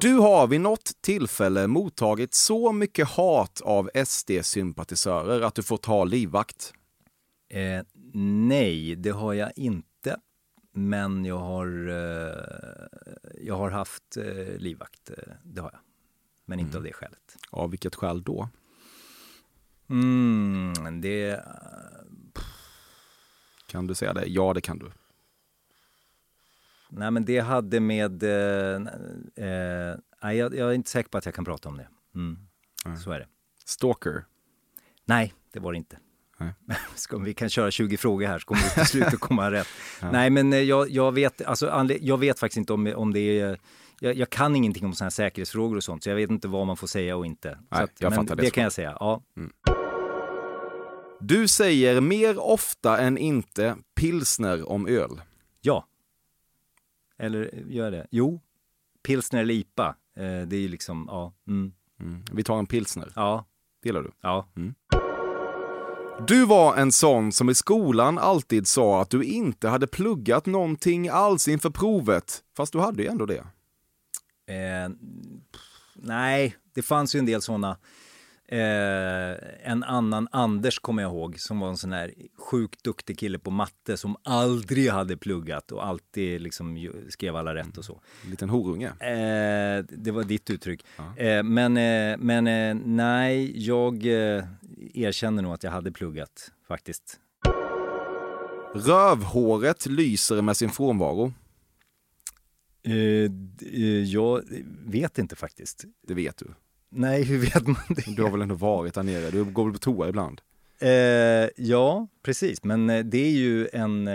Du 0.01 0.15
har 0.15 0.47
vid 0.47 0.61
något 0.61 0.93
tillfälle 1.01 1.67
mottagit 1.67 2.35
så 2.35 2.73
mycket 2.73 3.09
hat 3.09 3.61
av 3.61 3.91
SD-sympatisörer 3.95 5.41
att 5.41 5.55
du 5.55 5.63
får 5.63 5.77
ta 5.77 6.05
livvakt. 6.05 6.75
Eh, 7.49 7.83
nej, 8.49 8.97
det 8.97 9.11
har 9.11 9.33
jag 9.35 9.53
inte. 9.57 10.17
Men 10.73 11.25
jag 11.25 11.39
har, 11.39 11.89
eh, 11.89 12.87
jag 13.41 13.57
har 13.57 13.71
haft 13.71 14.17
eh, 14.17 14.57
livvakt, 14.59 15.11
eh, 15.11 15.33
det 15.45 15.61
har 15.61 15.71
jag. 15.73 15.81
Men 16.45 16.61
inte 16.61 16.77
av 16.77 16.83
det 16.83 16.93
skälet. 16.93 17.37
Av 17.51 17.71
vilket 17.71 17.95
skäl 17.95 18.23
då? 18.23 18.49
Mm, 19.91 21.01
det... 21.01 21.45
Kan 23.67 23.87
du 23.87 23.95
säga 23.95 24.13
det? 24.13 24.27
Ja, 24.27 24.55
det 24.55 24.61
kan 24.61 24.79
du. 24.79 24.91
Nej, 26.91 27.11
men 27.11 27.25
det 27.25 27.39
hade 27.39 27.81
med... 27.81 28.23
Eh, 28.23 28.75
eh, 29.47 29.97
nej, 30.23 30.37
jag, 30.37 30.55
jag 30.55 30.71
är 30.71 30.73
inte 30.73 30.91
säker 30.91 31.11
på 31.11 31.19
att 31.19 31.25
jag 31.25 31.35
kan 31.35 31.45
prata 31.45 31.69
om 31.69 31.77
det. 31.77 31.89
Mm. 32.15 32.39
Så 32.99 33.11
är 33.11 33.19
det. 33.19 33.29
Stalker. 33.65 34.25
Nej, 35.05 35.35
det 35.53 35.61
var 35.61 35.73
det 35.73 35.79
inte. 35.79 35.99
Ska, 36.95 37.19
vi 37.19 37.35
kan 37.35 37.49
köra 37.49 37.71
20 37.71 37.97
frågor 37.97 38.27
här 38.27 38.39
så 38.39 38.47
kommer 38.47 38.63
vi 38.63 38.71
till 38.71 38.87
slut 38.87 39.07
att 39.07 39.21
komma 39.21 39.51
rätt. 39.51 39.69
Nej, 40.13 40.31
men 40.31 40.53
eh, 40.53 40.59
jag, 40.59 40.91
jag, 40.91 41.13
vet, 41.13 41.43
alltså, 41.43 41.89
jag 42.01 42.19
vet 42.19 42.39
faktiskt 42.39 42.57
inte 42.57 42.73
om, 42.73 42.93
om 42.97 43.13
det 43.13 43.41
är... 43.41 43.59
Jag, 44.01 44.17
jag 44.17 44.31
kan 44.31 44.57
ingenting 44.57 44.85
om 44.87 44.93
sådana 44.93 45.07
här 45.07 45.11
säkerhetsfrågor 45.11 45.77
och 45.77 45.85
sånt, 45.85 46.03
så 46.03 46.11
jag 46.11 46.17
vet 46.17 46.31
inte 46.31 46.49
vad 46.49 46.67
man 46.67 46.77
får 46.77 46.87
säga 46.87 47.17
och 47.17 47.27
inte. 47.27 47.49
Nej, 47.49 47.59
så 47.79 47.85
att, 47.85 47.91
jag 47.99 48.11
men 48.11 48.17
fattar 48.17 48.37
det 48.37 48.43
det 48.43 48.49
så. 48.49 48.55
kan 48.55 48.63
jag 48.63 48.73
säga, 48.73 48.97
ja. 49.01 49.23
Du 51.21 51.49
säger 51.49 52.01
mer 52.01 52.39
ofta 52.39 52.99
än 52.99 53.19
inte 53.19 53.77
pilsner 53.97 54.69
om 54.69 54.87
öl. 54.87 55.21
Ja. 55.61 55.87
Eller 57.19 57.65
gör 57.69 57.85
jag 57.85 57.93
det? 57.93 58.07
Jo. 58.11 58.41
Pilsner 59.07 59.41
eller 59.41 59.55
IPA. 59.55 59.95
Eh, 60.17 60.23
det 60.23 60.57
är 60.57 60.61
ju 60.61 60.69
liksom, 60.69 61.05
ja. 61.09 61.33
Mm. 61.49 61.73
Mm. 62.01 62.25
Vi 62.33 62.45
tar 62.45 62.59
en 62.59 62.67
pilsner. 62.67 63.13
Ja. 63.17 63.47
Det 63.83 63.89
gillar 63.89 64.03
du? 64.03 64.11
Ja. 64.21 64.49
Du 66.27 66.47
var 66.47 66.77
en 66.77 66.93
sån 66.93 67.33
som 67.33 67.51
i 67.51 67.55
skolan 67.55 68.19
alltid 68.19 68.67
sa 68.67 69.03
att 69.03 69.11
du 69.11 69.25
inte 69.25 69.69
hade 69.69 69.87
pluggat 69.87 70.47
någonting 70.47 71.09
alls 71.09 71.49
inför 71.49 71.71
provet. 71.71 72.43
Fast 72.57 72.73
du 72.73 72.79
hade 72.79 73.03
ju 73.03 73.09
ändå 73.09 73.27
det. 73.27 73.45
Eh, 74.47 74.91
nej, 75.95 76.57
det 76.75 76.83
fanns 76.83 77.15
ju 77.15 77.19
en 77.19 77.27
del 77.27 77.43
sådana. 77.43 77.77
Eh, 78.51 79.37
en 79.63 79.83
annan 79.83 80.29
Anders 80.33 80.79
kommer 80.79 81.03
jag 81.03 81.13
ihåg 81.13 81.41
som 81.41 81.61
var 81.61 81.69
en 81.69 81.77
sån 81.77 81.93
här 81.93 82.15
sjukt 82.39 82.85
duktig 82.85 83.19
kille 83.19 83.39
på 83.39 83.51
matte 83.51 83.97
som 83.97 84.17
aldrig 84.23 84.91
hade 84.91 85.17
pluggat 85.17 85.73
och 85.73 85.87
alltid 85.87 86.41
liksom 86.41 86.91
skrev 87.09 87.37
alla 87.37 87.55
rätt 87.55 87.79
och 87.79 87.85
så. 87.85 88.01
En 88.25 88.31
liten 88.31 88.49
horunge. 88.49 88.89
Eh, 88.89 89.85
det 89.89 90.11
var 90.11 90.25
ditt 90.25 90.51
uttryck. 90.51 90.85
Eh, 91.17 91.43
men 91.43 91.77
eh, 91.77 92.17
men 92.19 92.47
eh, 92.47 92.75
nej, 92.85 93.67
jag 93.67 94.07
eh, 94.07 94.45
erkänner 94.95 95.43
nog 95.43 95.53
att 95.53 95.63
jag 95.63 95.71
hade 95.71 95.93
pluggat 95.93 96.53
faktiskt. 96.69 97.21
Rövhåret 98.75 99.87
lyser 99.87 100.43
med 100.43 100.57
sin 100.57 100.71
frånvaro. 100.71 101.33
D- 102.83 103.67
eh, 103.73 104.05
jag 104.05 104.43
vet 104.87 105.19
inte 105.19 105.37
faktiskt. 105.37 105.85
Det 106.07 106.15
vet 106.15 106.37
du. 106.37 106.47
Nej, 106.91 107.23
hur 107.23 107.39
vet 107.39 107.67
man 107.67 107.77
det? 107.89 108.17
Du 108.17 108.23
har 108.23 108.31
väl 108.31 108.43
ändå 108.43 108.55
varit 108.55 108.95
där 108.95 109.03
nere? 109.03 109.31
Du 109.31 109.45
går 109.45 109.65
väl 109.65 109.73
på 109.73 109.79
toa 109.79 110.09
ibland? 110.09 110.41
Eh, 110.81 110.89
ja, 111.57 112.09
precis. 112.23 112.65
Men 112.65 112.87
det 112.87 113.19
är 113.19 113.31
ju 113.31 113.69
en 113.73 114.09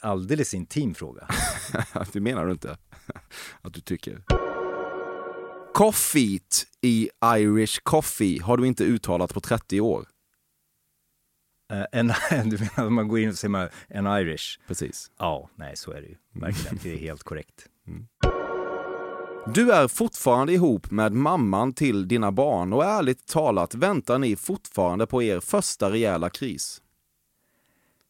alldeles 0.00 0.54
intim 0.54 0.94
fråga. 0.94 1.28
det 2.12 2.20
menar 2.20 2.46
du 2.46 2.52
inte? 2.52 2.76
Att 3.62 3.74
du 3.74 3.80
tycker? 3.80 4.22
Coffee 5.74 6.40
i 6.80 7.10
Irish 7.24 7.80
Coffee 7.82 8.42
har 8.42 8.56
du 8.56 8.66
inte 8.66 8.84
uttalat 8.84 9.34
på 9.34 9.40
30 9.40 9.80
år. 9.80 10.06
Eh, 11.72 11.84
en, 11.92 12.06
du 12.50 12.58
menar 12.58 12.86
att 12.86 12.92
man 12.92 13.08
går 13.08 13.18
in 13.18 13.28
och 13.28 13.38
säger 13.38 13.70
en 13.88 14.06
Irish? 14.06 14.58
Precis. 14.66 15.10
Ja, 15.18 15.50
nej 15.56 15.76
så 15.76 15.90
är 15.90 16.00
det 16.00 16.06
ju. 16.06 16.16
Verkligen, 16.32 16.78
det 16.82 16.92
är 16.92 16.98
helt 16.98 17.22
korrekt. 17.22 17.66
Du 19.46 19.72
är 19.72 19.88
fortfarande 19.88 20.52
ihop 20.52 20.90
med 20.90 21.12
mamman 21.12 21.72
till 21.72 22.08
dina 22.08 22.32
barn 22.32 22.72
och 22.72 22.84
ärligt 22.84 23.26
talat 23.26 23.74
väntar 23.74 24.18
ni 24.18 24.36
fortfarande 24.36 25.06
på 25.06 25.22
er 25.22 25.40
första 25.40 25.90
rejäla 25.90 26.30
kris. 26.30 26.82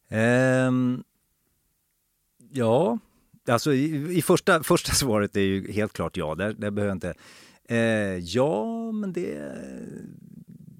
Ehm, 0.09 1.03
ja, 2.51 2.97
alltså 3.47 3.73
i, 3.73 4.17
i 4.17 4.21
första, 4.21 4.63
första 4.63 4.91
svaret 4.91 5.37
är 5.37 5.41
ju 5.41 5.71
helt 5.71 5.93
klart 5.93 6.17
ja. 6.17 6.35
Där, 6.35 6.53
där 6.53 6.71
behöver 6.71 6.89
jag 6.89 6.95
inte... 6.95 7.13
Eh, 7.73 8.17
ja, 8.17 8.91
men 8.91 9.13
det, 9.13 9.53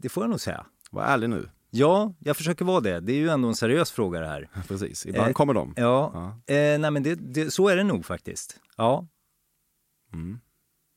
det 0.02 0.10
får 0.10 0.24
jag 0.24 0.30
nog 0.30 0.40
säga. 0.40 0.66
Var 0.92 1.04
ärlig 1.04 1.30
nu. 1.30 1.50
Ja, 1.70 2.14
jag 2.20 2.38
försöker 2.38 2.66
vara 2.66 2.82
det. 2.82 3.00
Det 3.00 3.12
är 3.14 3.18
ju 3.18 3.30
ändå 3.30 3.48
en 3.48 3.56
seriös 3.56 3.92
fråga 3.92 4.20
det 4.20 4.28
här. 4.28 4.50
Precis, 4.68 5.06
ibland 5.06 5.28
Eh, 5.28 5.34
kommer 5.34 5.54
de. 5.54 5.74
Ja, 5.78 6.12
Eh, 6.56 6.80
nej 6.80 6.92
men 6.92 7.04
det, 7.04 7.16
det, 7.16 7.52
så 7.52 7.68
är 7.70 7.76
det 7.78 7.84
nog 7.84 8.06
faktiskt. 8.06 8.60
Ja, 8.78 9.08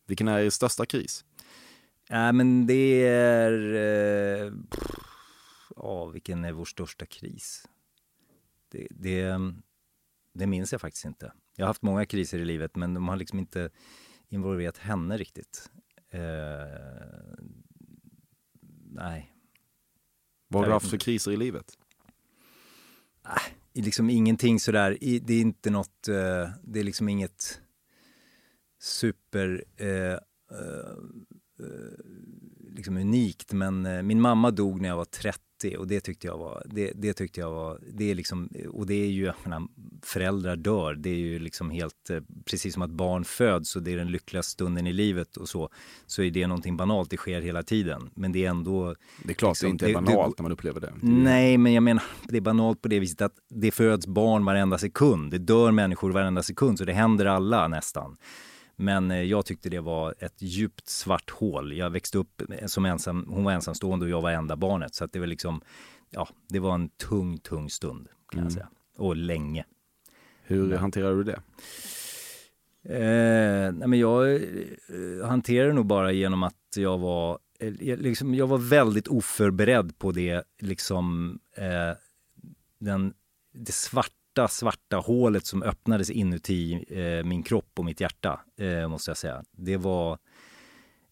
Vilken 0.06 0.28
är 0.28 0.38
er 0.38 0.50
största 0.50 0.86
kris? 0.86 1.24
Nej, 2.10 2.32
men 2.32 2.66
det 2.66 3.06
är... 3.06 3.52
eh, 3.74 4.52
pff, 4.70 4.90
Ja, 5.76 6.06
vilken 6.06 6.44
är 6.44 6.52
vår 6.52 6.64
största 6.64 7.06
kris? 7.06 7.68
Det, 8.72 8.86
det, 8.90 9.34
det 10.34 10.46
minns 10.46 10.72
jag 10.72 10.80
faktiskt 10.80 11.04
inte. 11.04 11.32
Jag 11.56 11.64
har 11.64 11.68
haft 11.68 11.82
många 11.82 12.06
kriser 12.06 12.38
i 12.38 12.44
livet, 12.44 12.76
men 12.76 12.94
de 12.94 13.08
har 13.08 13.16
liksom 13.16 13.38
inte 13.38 13.70
involverat 14.28 14.78
henne 14.78 15.16
riktigt. 15.16 15.70
Eh, 16.16 17.38
nej, 18.90 19.32
Vad 20.48 20.62
har 20.62 20.66
du 20.66 20.72
haft 20.72 20.90
för 20.90 20.96
kriser 20.98 21.32
i 21.32 21.36
livet? 21.36 21.78
liksom 23.74 24.10
ingenting 24.10 24.60
sådär. 24.60 24.98
Det 25.00 25.34
är 25.34 25.40
inte 25.40 25.70
något... 25.70 26.08
eh, 26.08 26.50
Det 26.62 26.80
är 26.80 26.84
liksom 26.84 27.08
inget 27.08 27.60
super... 28.80 29.64
Eh, 29.76 30.18
liksom 32.70 32.96
unikt, 32.96 33.52
men 33.52 34.06
min 34.06 34.20
mamma 34.20 34.50
dog 34.50 34.80
när 34.80 34.88
jag 34.88 34.96
var 34.96 35.04
30 35.04 35.76
och 35.78 35.86
det 35.86 36.00
tyckte 36.00 36.26
jag 36.26 36.38
var, 36.38 36.66
det, 36.70 36.92
det 36.94 37.12
tyckte 37.14 37.40
jag 37.40 37.50
var, 37.50 37.80
det 37.92 38.10
är 38.10 38.14
liksom, 38.14 38.48
och 38.72 38.86
det 38.86 38.94
är 38.94 39.06
ju, 39.08 39.24
jag 39.24 39.34
menar, 39.44 39.68
föräldrar 40.06 40.56
dör, 40.56 40.94
det 40.94 41.10
är 41.10 41.14
ju 41.16 41.38
liksom 41.38 41.70
helt, 41.70 42.10
eh, 42.10 42.20
precis 42.44 42.72
som 42.74 42.82
att 42.82 42.90
barn 42.90 43.24
föds 43.24 43.76
och 43.76 43.82
det 43.82 43.92
är 43.92 43.96
den 43.96 44.10
lyckligaste 44.10 44.52
stunden 44.52 44.86
i 44.86 44.92
livet 44.92 45.36
och 45.36 45.48
så, 45.48 45.68
så 46.06 46.22
är 46.22 46.30
det 46.30 46.46
någonting 46.46 46.76
banalt, 46.76 47.10
det 47.10 47.16
sker 47.16 47.40
hela 47.40 47.62
tiden, 47.62 48.10
men 48.14 48.32
det 48.32 48.44
är 48.44 48.50
ändå 48.50 48.94
Det 49.24 49.30
är 49.30 49.34
klart 49.34 49.50
Liksom, 49.50 49.66
det 49.68 49.70
inte 49.70 49.90
är 49.90 49.94
banalt 49.94 50.36
det- 50.36 50.42
när 50.42 50.42
man 50.42 50.52
upplever 50.52 50.80
det. 50.80 50.92
Nej, 51.02 51.58
men 51.58 51.72
jag 51.72 51.82
menar, 51.82 52.04
det 52.24 52.36
är 52.36 52.40
banalt 52.40 52.82
på 52.82 52.88
det 52.88 53.00
viset 53.00 53.22
att 53.22 53.34
det 53.48 53.70
föds 53.70 54.06
barn 54.06 54.44
varenda 54.44 54.78
sekund. 54.78 55.30
Det 55.30 55.38
dör 55.38 55.70
människor 55.70 56.10
varenda 56.12 56.42
sekund, 56.42 56.78
så 56.78 56.84
det 56.84 56.92
händer 56.92 57.26
alla 57.26 57.68
nästan. 57.68 58.16
Men 58.76 59.10
eh, 59.10 59.22
jag 59.22 59.46
tyckte 59.46 59.68
det 59.68 59.80
var 59.80 60.14
ett 60.18 60.42
djupt 60.42 60.88
svart 60.88 61.30
hål. 61.30 61.72
Jag 61.76 61.90
växte 61.90 62.18
upp 62.18 62.42
som 62.66 62.84
ensam, 62.84 63.26
hon 63.28 63.44
var 63.44 63.52
ensamstående 63.52 64.04
och 64.04 64.10
jag 64.10 64.20
var 64.22 64.30
enda 64.30 64.56
barnet. 64.56 64.94
Så 64.94 65.04
att 65.04 65.12
det 65.12 65.18
var 65.18 65.26
liksom, 65.26 65.60
ja, 66.10 66.28
det 66.48 66.58
var 66.58 66.74
en 66.74 66.88
tung, 66.88 67.38
tung 67.38 67.70
stund 67.70 68.08
kan 68.32 68.42
jag 68.42 68.52
säga. 68.52 68.68
Och 68.98 69.16
länge. 69.16 69.64
Hur 70.46 70.76
hanterar 70.76 71.14
du 71.14 71.24
det? 71.24 71.40
Eh, 72.88 73.72
nej 73.72 73.88
men 73.88 73.98
jag 73.98 74.34
eh, 74.34 75.26
hanterade 75.26 75.70
det 75.70 75.74
nog 75.74 75.86
bara 75.86 76.12
genom 76.12 76.42
att 76.42 76.54
jag 76.76 76.98
var, 76.98 77.38
eh, 77.58 77.74
jag 77.80 77.98
liksom, 77.98 78.34
jag 78.34 78.46
var 78.46 78.58
väldigt 78.58 79.08
oförberedd 79.08 79.98
på 79.98 80.12
det, 80.12 80.44
liksom 80.60 81.38
eh, 81.56 81.96
den, 82.78 83.14
det 83.54 83.72
svarta, 83.72 84.48
svarta 84.48 84.96
hålet 84.96 85.46
som 85.46 85.62
öppnades 85.62 86.10
inuti 86.10 86.84
eh, 86.88 87.24
min 87.24 87.42
kropp 87.42 87.70
och 87.78 87.84
mitt 87.84 88.00
hjärta, 88.00 88.40
eh, 88.58 88.88
måste 88.88 89.10
jag 89.10 89.18
säga. 89.18 89.44
Det 89.50 89.76
var, 89.76 90.18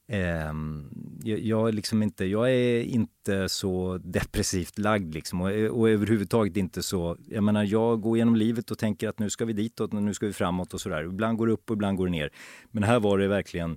Ehm, 0.09 0.90
jag, 1.22 1.38
jag, 1.38 1.68
är 1.68 1.72
liksom 1.72 2.02
inte, 2.02 2.24
jag 2.24 2.50
är 2.52 2.82
inte 2.82 3.48
så 3.48 3.98
depressivt 4.05 4.78
lagd 4.78 5.14
liksom 5.14 5.40
och, 5.40 5.50
och 5.50 5.90
överhuvudtaget 5.90 6.57
inte 6.57 6.82
så, 6.82 7.16
jag 7.28 7.44
menar 7.44 7.64
jag 7.64 8.00
går 8.00 8.18
genom 8.18 8.36
livet 8.36 8.70
och 8.70 8.78
tänker 8.78 9.09
att 9.09 9.18
nu 9.18 9.30
ska 9.30 9.44
vi 9.44 9.52
ditåt 9.52 9.94
och 9.94 10.02
nu 10.02 10.14
ska 10.14 10.26
vi 10.26 10.32
framåt 10.32 10.74
och 10.74 10.80
sådär. 10.80 11.05
Ibland 11.05 11.38
går 11.38 11.46
det 11.46 11.52
upp 11.52 11.70
och 11.70 11.76
ibland 11.76 11.96
går 11.96 12.07
det 12.07 12.12
ner. 12.12 12.30
Men 12.70 12.82
här 12.82 13.00
var 13.00 13.18
det 13.18 13.28
verkligen 13.28 13.76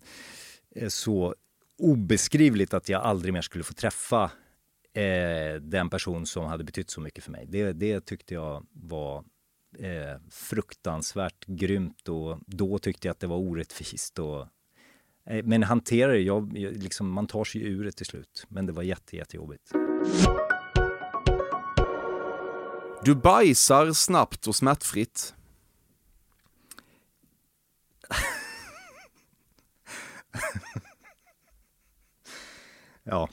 eh, 0.76 0.88
så 0.88 1.36
obeskrivligt 1.78 2.74
att 2.74 2.90
jag 2.90 3.02
aldrig 3.02 3.34
mer 3.34 3.42
skulle 3.42 3.64
få 3.64 3.74
träffa 3.74 4.32
eh, 4.94 5.62
den 5.62 5.90
person 5.90 6.26
som 6.26 6.46
hade 6.46 6.64
betytt 6.64 6.90
så 6.90 7.02
mycket 7.02 7.24
för 7.24 7.32
mig. 7.32 7.46
Det, 7.48 7.74
det 7.74 8.06
tyckte 8.06 8.34
jag 8.34 8.66
var 8.72 9.18
eh, 9.80 10.22
fruktansvärt 10.32 11.46
grymt 11.46 12.10
och 12.10 12.40
då 12.48 12.80
tyckte 12.80 13.08
jag 13.08 13.12
att 13.12 13.20
det 13.20 13.28
var 13.28 13.38
orättvist. 13.38 14.20
Och, 14.20 14.48
men 15.44 15.64
hanterar 15.64 16.14
det, 16.14 16.20
jag, 16.20 16.58
jag, 16.58 16.78
liksom, 16.78 17.12
man 17.12 17.28
tar 17.28 17.44
sig 17.44 17.64
ur 17.64 17.84
det 17.84 17.92
till 17.92 18.06
slut. 18.06 18.46
Men 18.48 18.66
det 18.66 18.74
var 18.74 18.84
jätte, 18.84 19.16
jättejobbigt. 19.16 19.72
Du 23.04 23.16
bajsar 23.16 23.92
snabbt 23.92 24.48
och 24.48 24.56
smärtfritt. 24.56 25.34
Ja, 33.10 33.30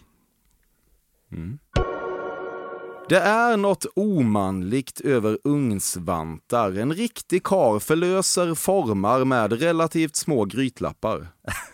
Det 3.09 3.19
är 3.19 3.57
något 3.57 3.87
omanligt 3.97 5.01
över 5.01 5.39
ugnsvantar. 5.45 6.73
En 6.79 6.93
riktig 6.93 7.45
kar 7.45 7.79
förlöser 7.79 8.55
formar 8.55 9.25
med 9.25 9.53
relativt 9.53 10.17
små 10.17 10.45
grytlappar. 10.45 11.29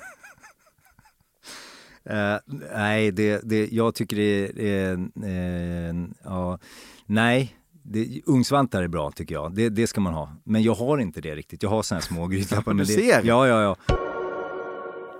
Eh, 2.05 2.37
nej, 2.75 3.11
det, 3.11 3.41
det, 3.45 3.69
jag 3.73 3.95
tycker 3.95 4.17
det 4.17 4.59
är... 4.69 4.99
Eh, 5.25 5.95
ja, 6.25 6.59
nej, 7.07 7.57
det, 7.83 8.23
ugnsvantar 8.27 8.83
är 8.83 8.89
bra 8.89 9.11
tycker 9.11 9.35
jag. 9.35 9.55
Det, 9.55 9.69
det 9.69 9.87
ska 9.87 10.01
man 10.01 10.15
ha. 10.15 10.37
Men 10.45 10.63
jag 10.63 10.75
har 10.75 10.99
inte 10.99 11.21
det 11.21 11.35
riktigt. 11.35 11.63
Jag 11.63 11.71
har 11.71 11.83
såna 11.83 12.01
här 12.01 12.07
små 12.07 12.27
grytlappar. 12.27 12.75
Du 12.81 12.87
ser. 12.87 13.23
Ja, 13.25 13.49
ja, 13.49 13.63
ja. 13.63 13.77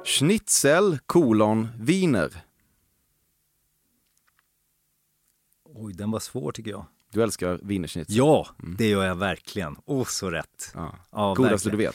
Schnitzel, 0.05 0.99
kolon, 1.07 1.69
viner. 1.81 2.31
Oj, 5.75 5.93
den 5.93 6.11
var 6.11 6.21
svår 6.21 6.53
tycker 6.53 6.71
jag. 6.71 6.85
Du 7.13 7.23
älskar 7.23 7.61
wienerschnitzel? 7.63 8.17
Ja, 8.17 8.47
det 8.79 8.89
gör 8.89 9.05
jag 9.05 9.15
verkligen. 9.15 9.77
Åh, 9.85 10.05
så 10.05 10.31
rätt. 10.31 10.73
Ja. 10.75 10.95
Ja, 11.13 11.35
Godaste 11.35 11.71
du 11.71 11.77
vet? 11.77 11.95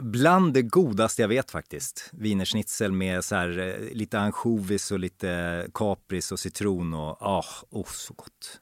Bland 0.00 0.54
det 0.54 0.62
godaste 0.62 1.22
jag 1.22 1.28
vet 1.28 1.50
faktiskt. 1.50 2.10
Wienerschnitzel 2.12 2.92
med 2.92 3.24
så 3.24 3.34
här, 3.34 3.58
eh, 3.58 3.96
lite 3.96 4.18
ansjovis 4.18 4.90
och 4.90 4.98
lite 4.98 5.66
kapris 5.74 6.32
och 6.32 6.38
citron 6.38 6.94
och 6.94 7.22
ah, 7.22 7.44
oh, 7.70 7.86
så 7.86 8.14
gott. 8.14 8.60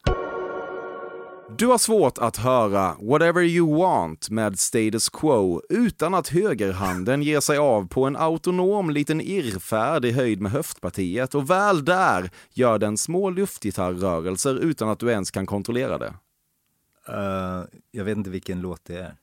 Du 1.58 1.66
har 1.66 1.78
svårt 1.78 2.18
att 2.18 2.36
höra 2.36 2.96
“Whatever 3.00 3.42
you 3.42 3.78
want” 3.78 4.30
med 4.30 4.58
Status 4.58 5.08
Quo 5.08 5.62
utan 5.68 6.14
att 6.14 6.28
högerhanden 6.28 7.22
ger 7.22 7.40
sig 7.40 7.58
av 7.58 7.88
på 7.88 8.04
en 8.04 8.16
autonom 8.16 8.90
liten 8.90 9.20
irrfärd 9.20 10.04
i 10.04 10.12
höjd 10.12 10.40
med 10.40 10.52
höftpartiet 10.52 11.34
och 11.34 11.50
väl 11.50 11.84
där 11.84 12.30
gör 12.52 12.78
den 12.78 12.96
små 12.96 13.30
luftgitarrrörelser 13.30 14.54
utan 14.54 14.88
att 14.88 14.98
du 14.98 15.10
ens 15.10 15.30
kan 15.30 15.46
kontrollera 15.46 15.98
det. 15.98 16.14
Eh, 17.08 17.64
jag 17.90 18.04
vet 18.04 18.16
inte 18.16 18.30
vilken 18.30 18.60
låt 18.60 18.84
det 18.84 18.98
är. 18.98 19.16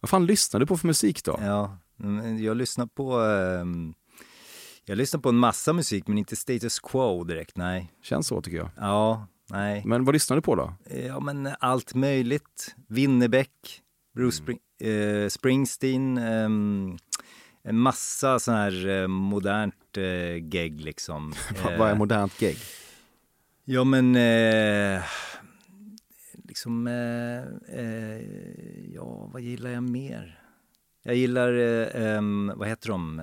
Vad 0.00 0.08
fan 0.10 0.26
lyssnar 0.26 0.60
du 0.60 0.66
på 0.66 0.76
för 0.76 0.86
musik 0.86 1.24
då? 1.24 1.38
Ja, 1.42 1.78
men 1.96 2.42
jag 2.42 2.56
lyssnar 2.56 2.86
på... 2.86 3.20
ehm, 3.20 3.94
jag 4.84 4.98
lyssnar 4.98 5.20
på 5.20 5.28
en 5.28 5.36
massa 5.36 5.72
musik, 5.72 6.06
men 6.06 6.18
inte 6.18 6.36
status 6.36 6.80
quo 6.80 7.24
direkt, 7.24 7.56
nej. 7.56 7.92
Känns 8.02 8.26
så 8.26 8.42
tycker 8.42 8.58
jag. 8.58 8.70
Ja, 8.76 9.26
nej. 9.50 9.82
Men 9.86 10.04
vad 10.04 10.12
lyssnar 10.14 10.36
du 10.36 10.42
på 10.42 10.54
då? 10.54 10.74
Ja, 11.08 11.20
men 11.20 11.48
allt 11.60 11.94
möjligt. 11.94 12.74
Winnerbäck, 12.88 13.82
Bruce 14.14 14.36
Spring, 14.36 14.58
eh, 14.80 15.28
Springsteen, 15.28 16.18
ehm, 16.18 16.96
en 17.62 17.78
massa 17.78 18.38
sån 18.38 18.54
här 18.54 18.88
eh, 18.88 19.06
modernt 19.08 19.96
eh, 19.96 20.44
gegg 20.54 20.80
liksom. 20.80 21.32
Vad- 21.78 21.90
är 21.90 21.94
modernt 21.94 22.38
gig? 22.40 22.56
Ja, 23.64 23.84
men 23.84 24.16
eh, 24.16 25.02
liksom, 26.56 26.86
eh, 26.86 27.42
eh, 27.80 28.20
ja, 28.94 29.30
vad 29.32 29.42
gillar 29.42 29.70
jag 29.70 29.82
mer? 29.82 30.40
Jag 31.02 31.14
gillar, 31.14 31.52
eh, 31.96 32.22
vad 32.56 32.68
heter 32.68 32.88
de? 32.88 33.22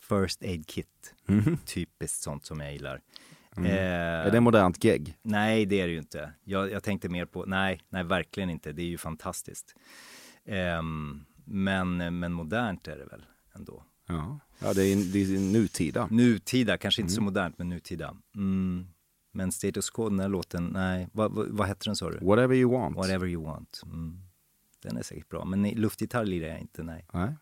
First 0.00 0.42
Aid 0.42 0.66
Kit, 0.66 1.14
Mhm. 1.26 1.56
typiskt 1.64 2.22
sånt 2.22 2.44
som 2.44 2.60
jag 2.60 2.72
gillar. 2.72 3.00
Mm. 3.56 3.70
Eh, 3.70 4.26
Är 4.26 4.30
det 4.30 4.40
modernt 4.40 4.78
gig? 4.82 5.18
Nej, 5.22 5.66
det 5.66 5.80
är 5.80 5.86
det 5.86 5.92
ju 5.92 5.98
inte. 5.98 6.32
Jag, 6.44 6.70
jag 6.70 6.82
tänkte 6.82 7.08
mer 7.08 7.24
på, 7.26 7.44
nej, 7.46 7.80
nej, 7.88 8.04
verkligen 8.04 8.50
inte. 8.50 8.72
Det 8.72 8.82
är 8.82 8.86
ju 8.86 8.98
fantastiskt. 8.98 9.74
Men, 11.44 11.96
men 12.18 12.32
modernt 12.32 12.88
är 12.88 12.98
det 12.98 13.04
väl 13.04 13.26
ändå. 13.54 13.84
Ja, 14.06 14.40
ja 14.58 14.72
det, 14.74 14.82
är, 14.84 15.12
det 15.12 15.34
är 15.34 15.38
nutida. 15.38 16.08
Nutida, 16.10 16.78
kanske 16.78 17.02
inte 17.02 17.14
så 17.14 17.22
modernt, 17.22 17.58
men 17.58 17.68
nutida. 17.68 18.16
Mm. 18.36 18.86
Men 19.32 19.52
Status 19.52 19.90
Quo, 19.90 20.08
den 20.08 20.20
här 20.20 20.28
låten, 20.28 20.66
nej, 20.66 21.08
vad, 21.12 21.32
vad, 21.32 21.48
vad 21.48 21.68
heter 21.68 21.84
den 21.84 21.96
sa 21.96 22.10
du? 22.10 22.18
Whatever 22.26 22.54
you 22.54 22.72
want. 22.72 22.96
Whatever 22.96 23.26
you 23.26 23.44
want. 23.44 23.80
Mm. 23.86 24.18
Den 24.82 24.96
är 24.96 25.02
säkert 25.02 25.28
bra, 25.28 25.44
men 25.44 25.68
luftgitarr 25.68 26.24
lirar 26.24 26.48
jag 26.48 26.60
inte, 26.60 26.82
nej. 26.82 27.06
Nej. 27.12 27.34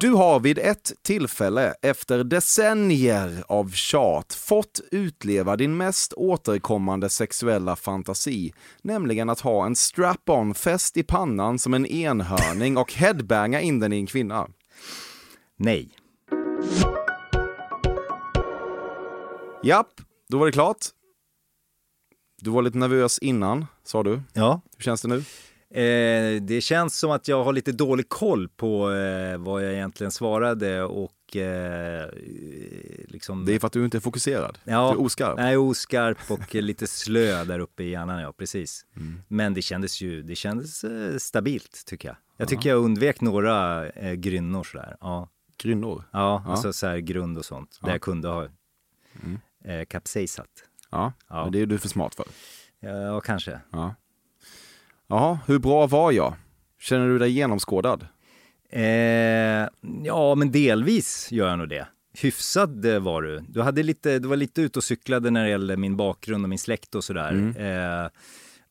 Du 0.00 0.10
har 0.10 0.40
vid 0.40 0.58
ett 0.58 0.92
tillfälle 1.02 1.74
efter 1.82 2.24
decennier 2.24 3.44
av 3.48 3.70
tjat 3.70 4.34
fått 4.34 4.80
utleva 4.90 5.56
din 5.56 5.76
mest 5.76 6.12
återkommande 6.12 7.08
sexuella 7.08 7.76
fantasi, 7.76 8.52
nämligen 8.82 9.30
att 9.30 9.40
ha 9.40 9.66
en 9.66 9.76
strap-on 9.76 10.54
fäst 10.54 10.96
i 10.96 11.02
pannan 11.02 11.58
som 11.58 11.74
en 11.74 11.86
enhörning 11.86 12.76
och 12.76 12.92
headbanga 12.92 13.60
in 13.60 13.80
den 13.80 13.92
i 13.92 13.96
en 13.96 14.06
kvinna. 14.06 14.48
Nej. 15.56 15.90
Japp, 19.62 20.00
då 20.28 20.38
var 20.38 20.46
det 20.46 20.52
klart. 20.52 20.86
Du 22.42 22.50
var 22.50 22.62
lite 22.62 22.78
nervös 22.78 23.18
innan, 23.18 23.66
sa 23.84 24.02
du. 24.02 24.20
Ja. 24.32 24.60
Hur 24.76 24.82
känns 24.84 25.02
det 25.02 25.08
nu? 25.08 25.16
Eh, 25.80 26.42
det 26.42 26.60
känns 26.60 26.98
som 26.98 27.10
att 27.10 27.28
jag 27.28 27.44
har 27.44 27.52
lite 27.52 27.72
dålig 27.72 28.08
koll 28.08 28.48
på 28.48 28.92
eh, 28.92 29.38
vad 29.38 29.64
jag 29.64 29.72
egentligen 29.72 30.10
svarade 30.10 30.82
och 30.82 31.36
eh, 31.36 32.08
liksom... 33.08 33.44
Det 33.44 33.54
är 33.54 33.58
för 33.58 33.66
att 33.66 33.72
du 33.72 33.84
inte 33.84 33.98
är 33.98 34.00
fokuserad. 34.00 34.58
Ja, 34.64 34.92
Du 34.92 34.98
är 35.00 35.04
oskarp. 35.04 35.38
Jag 35.38 35.52
är 35.52 35.56
oskarp 35.56 36.18
och 36.30 36.54
lite 36.62 36.86
slö 36.86 37.44
där 37.44 37.58
uppe 37.58 37.82
i 37.82 37.90
hjärnan, 37.90 38.20
ja 38.20 38.32
precis. 38.32 38.86
Mm. 38.96 39.22
Men 39.28 39.54
det 39.54 39.62
kändes 39.62 40.00
ju, 40.00 40.22
det 40.22 40.34
kändes 40.34 40.84
eh, 40.84 41.16
stabilt 41.18 41.82
tycker 41.86 42.08
jag. 42.08 42.16
Jag 42.36 42.48
tycker 42.48 42.68
jag 42.70 42.78
undvek 42.84 43.20
några 43.20 43.88
eh, 43.88 44.12
grynnor 44.12 44.64
sådär. 44.64 44.96
Ja, 45.00 45.28
Grynnor. 45.64 46.04
ja, 46.12 46.42
Ja. 46.46 46.50
alltså 46.52 46.72
så 46.72 46.86
här 46.86 46.98
grund 46.98 47.38
och 47.38 47.44
sånt. 47.44 47.78
Där 47.82 47.88
Ja. 47.88 47.94
jag 47.94 48.00
kunde 48.00 48.28
ha 48.28 48.48
Mm. 49.22 49.38
eh, 49.64 49.84
kapsejsat. 49.84 50.48
Ja, 50.90 51.12
Ja. 51.28 51.48
det 51.52 51.60
är 51.60 51.66
du 51.66 51.78
för 51.78 51.88
smart 51.88 52.14
för. 52.14 52.26
Ja, 52.80 53.20
kanske. 53.20 53.60
Ja. 53.72 53.94
Jaha, 55.06 55.38
hur 55.46 55.58
bra 55.58 55.86
var 55.86 56.12
jag? 56.12 56.34
Känner 56.78 57.08
du 57.08 57.18
dig 57.18 57.30
genomskådad? 57.30 58.06
Eh, 58.70 58.82
ja, 60.04 60.34
men 60.34 60.52
delvis 60.52 61.32
gör 61.32 61.48
jag 61.48 61.58
nog 61.58 61.68
det. 61.68 61.86
Hyfsad 62.18 62.84
eh, 62.86 62.98
var 63.00 63.22
du. 63.22 63.40
Du, 63.48 63.62
hade 63.62 63.82
lite, 63.82 64.18
du 64.18 64.28
var 64.28 64.36
lite 64.36 64.62
ute 64.62 64.78
och 64.78 64.84
cyklade 64.84 65.30
när 65.30 65.44
det 65.44 65.50
gällde 65.50 65.76
min 65.76 65.96
bakgrund 65.96 66.44
och 66.44 66.48
min 66.48 66.58
släkt 66.58 66.94
och 66.94 67.04
sådär. 67.04 67.30
Mm. 67.32 67.56
Eh, 67.56 68.10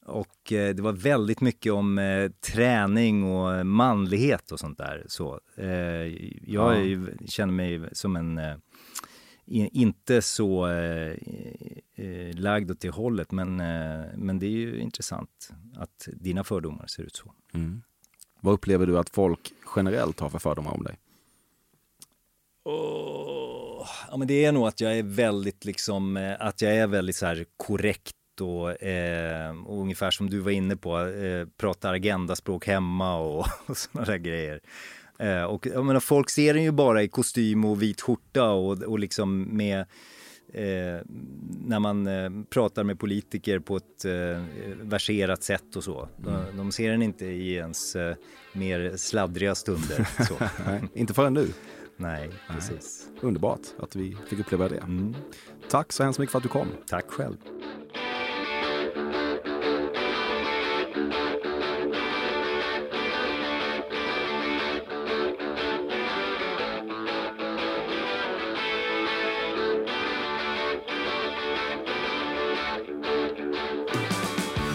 och 0.05 0.51
eh, 0.53 0.75
det 0.75 0.81
var 0.81 0.91
väldigt 0.93 1.41
mycket 1.41 1.73
om 1.73 1.97
eh, 1.97 2.31
träning 2.31 3.23
och 3.23 3.65
manlighet 3.65 4.51
och 4.51 4.59
sånt 4.59 4.77
där. 4.77 5.03
Så, 5.07 5.39
eh, 5.57 5.67
jag 6.53 6.85
Ja. 6.87 6.97
känner 7.27 7.53
mig 7.53 7.89
som 7.91 8.15
en 8.15 8.37
eh, 8.37 8.55
inte 9.45 10.21
så 10.21 10.67
eh, 10.67 11.15
lagd 12.33 12.71
åt 12.71 12.79
det 12.79 12.89
hållet, 12.89 13.31
men, 13.31 13.55
men 14.15 14.39
det 14.39 14.45
är 14.45 14.49
ju 14.49 14.79
intressant 14.79 15.49
att 15.75 16.07
dina 16.13 16.43
fördomar 16.43 16.87
ser 16.87 17.03
ut 17.03 17.15
så. 17.15 17.33
Vad 18.41 18.53
upplever 18.53 18.85
du 18.85 18.97
att 18.99 19.09
folk 19.09 19.51
generellt 19.75 20.19
har 20.19 20.29
för 20.29 20.39
fördomar 20.39 20.71
om 20.71 20.83
dig? 20.83 20.95
Åh, 22.65 23.87
ja, 24.11 24.17
men 24.17 24.27
det 24.27 24.45
är 24.45 24.51
nog 24.51 24.67
att 24.67 24.81
jag 24.81 24.97
är 24.97 25.03
väldigt 25.03 25.65
liksom, 25.65 26.35
att 26.39 26.61
jag 26.61 26.75
är 26.75 26.87
väldigt 26.87 27.15
så 27.15 27.25
här 27.25 27.45
korrekt 27.57 28.15
och, 28.41 28.83
eh, 28.83 29.55
och 29.65 29.81
ungefär 29.81 30.11
som 30.11 30.29
du 30.29 30.39
var 30.39 30.51
inne 30.51 30.75
på, 30.75 30.99
eh, 30.99 31.47
pratar 31.57 31.93
agendaspråk 31.93 32.67
hemma 32.67 33.17
och, 33.17 33.45
och 33.65 33.77
sådana 33.77 34.05
där 34.05 34.17
grejer. 34.17 34.59
Eh, 35.19 35.43
och 35.43 35.67
jag 35.67 35.85
menar, 35.85 35.99
folk 35.99 36.29
ser 36.29 36.53
den 36.53 36.63
ju 36.63 36.71
bara 36.71 37.03
i 37.03 37.07
kostym 37.07 37.65
och 37.65 37.81
vit 37.81 38.01
skjorta 38.01 38.51
och, 38.51 38.83
och 38.83 38.99
liksom 38.99 39.41
med 39.41 39.79
eh, 40.53 41.01
när 41.65 41.79
man 41.79 42.07
eh, 42.07 42.29
pratar 42.49 42.83
med 42.83 42.99
politiker 42.99 43.59
på 43.59 43.77
ett 43.77 44.05
eh, 44.05 44.43
verserat 44.81 45.43
sätt 45.43 45.75
och 45.75 45.83
så. 45.83 46.09
De, 46.17 46.57
de 46.57 46.71
ser 46.71 46.91
den 46.91 47.01
inte 47.01 47.25
i 47.25 47.53
ens 47.53 47.95
eh, 47.95 48.15
mer 48.53 48.97
sladdriga 48.97 49.55
stunder. 49.55 50.07
Nej, 50.67 50.81
inte 50.93 51.13
förrän 51.13 51.33
nu. 51.33 51.47
Nej, 51.97 52.29
precis. 52.49 53.09
Underbart 53.21 53.61
att 53.79 53.95
vi 53.95 54.17
fick 54.27 54.39
uppleva 54.39 54.69
det. 54.69 54.77
Mm. 54.77 55.15
Tack 55.69 55.91
så 55.91 56.03
hemskt 56.03 56.19
mycket 56.19 56.31
för 56.31 56.39
att 56.39 56.43
du 56.43 56.49
kom. 56.49 56.67
Tack 56.87 57.11
själv. 57.11 57.37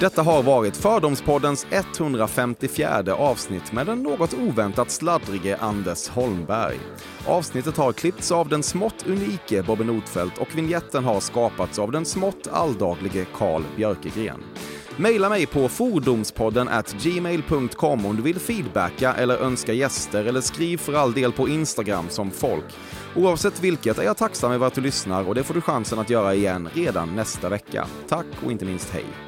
Detta 0.01 0.23
har 0.23 0.43
varit 0.43 0.77
Fördomspoddens 0.77 1.67
154 1.71 3.15
avsnitt 3.15 3.73
med 3.73 3.87
den 3.87 4.03
något 4.03 4.35
oväntat 4.35 4.91
sladdrige 4.91 5.57
Anders 5.57 6.09
Holmberg. 6.09 6.79
Avsnittet 7.27 7.77
har 7.77 7.93
klippts 7.93 8.33
av 8.33 8.49
den 8.49 8.63
smått 8.63 9.07
unike 9.07 9.63
Bobby 9.63 9.85
Notfeldt 9.85 10.39
och 10.39 10.57
vignetten 10.57 11.05
har 11.05 11.21
skapats 11.21 11.79
av 11.79 11.93
den 11.93 12.05
smått 12.05 12.49
alldaglige 12.53 13.27
Carl 13.35 13.63
Björkegren. 13.77 14.41
Maila 14.97 15.29
mig 15.29 15.47
på 15.47 15.69
fordomspodden 15.69 16.69
at 16.69 16.93
gmail.com 17.03 18.07
om 18.07 18.17
du 18.17 18.23
vill 18.23 18.39
feedbacka 18.39 19.15
eller 19.15 19.37
önska 19.37 19.73
gäster 19.73 20.25
eller 20.25 20.41
skriv 20.41 20.77
för 20.77 20.95
all 20.95 21.13
del 21.13 21.33
på 21.33 21.49
Instagram 21.49 22.09
som 22.09 22.31
folk. 22.31 22.65
Oavsett 23.17 23.61
vilket 23.61 23.99
är 23.99 24.03
jag 24.03 24.17
tacksam 24.17 24.53
över 24.53 24.67
att 24.67 24.75
du 24.75 24.81
lyssnar 24.81 25.29
och 25.29 25.35
det 25.35 25.45
får 25.45 25.55
du 25.55 25.61
chansen 25.61 25.99
att 25.99 26.11
göra 26.11 26.35
igen 26.35 26.69
redan 26.75 27.17
nästa 27.17 27.49
vecka. 27.49 27.87
Tack 28.09 28.27
och 28.45 28.53
inte 28.53 28.65
minst 28.65 28.91
hej. 28.91 29.28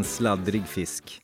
En 0.00 0.04
sladdrig 0.04 0.64
fisk. 0.64 1.18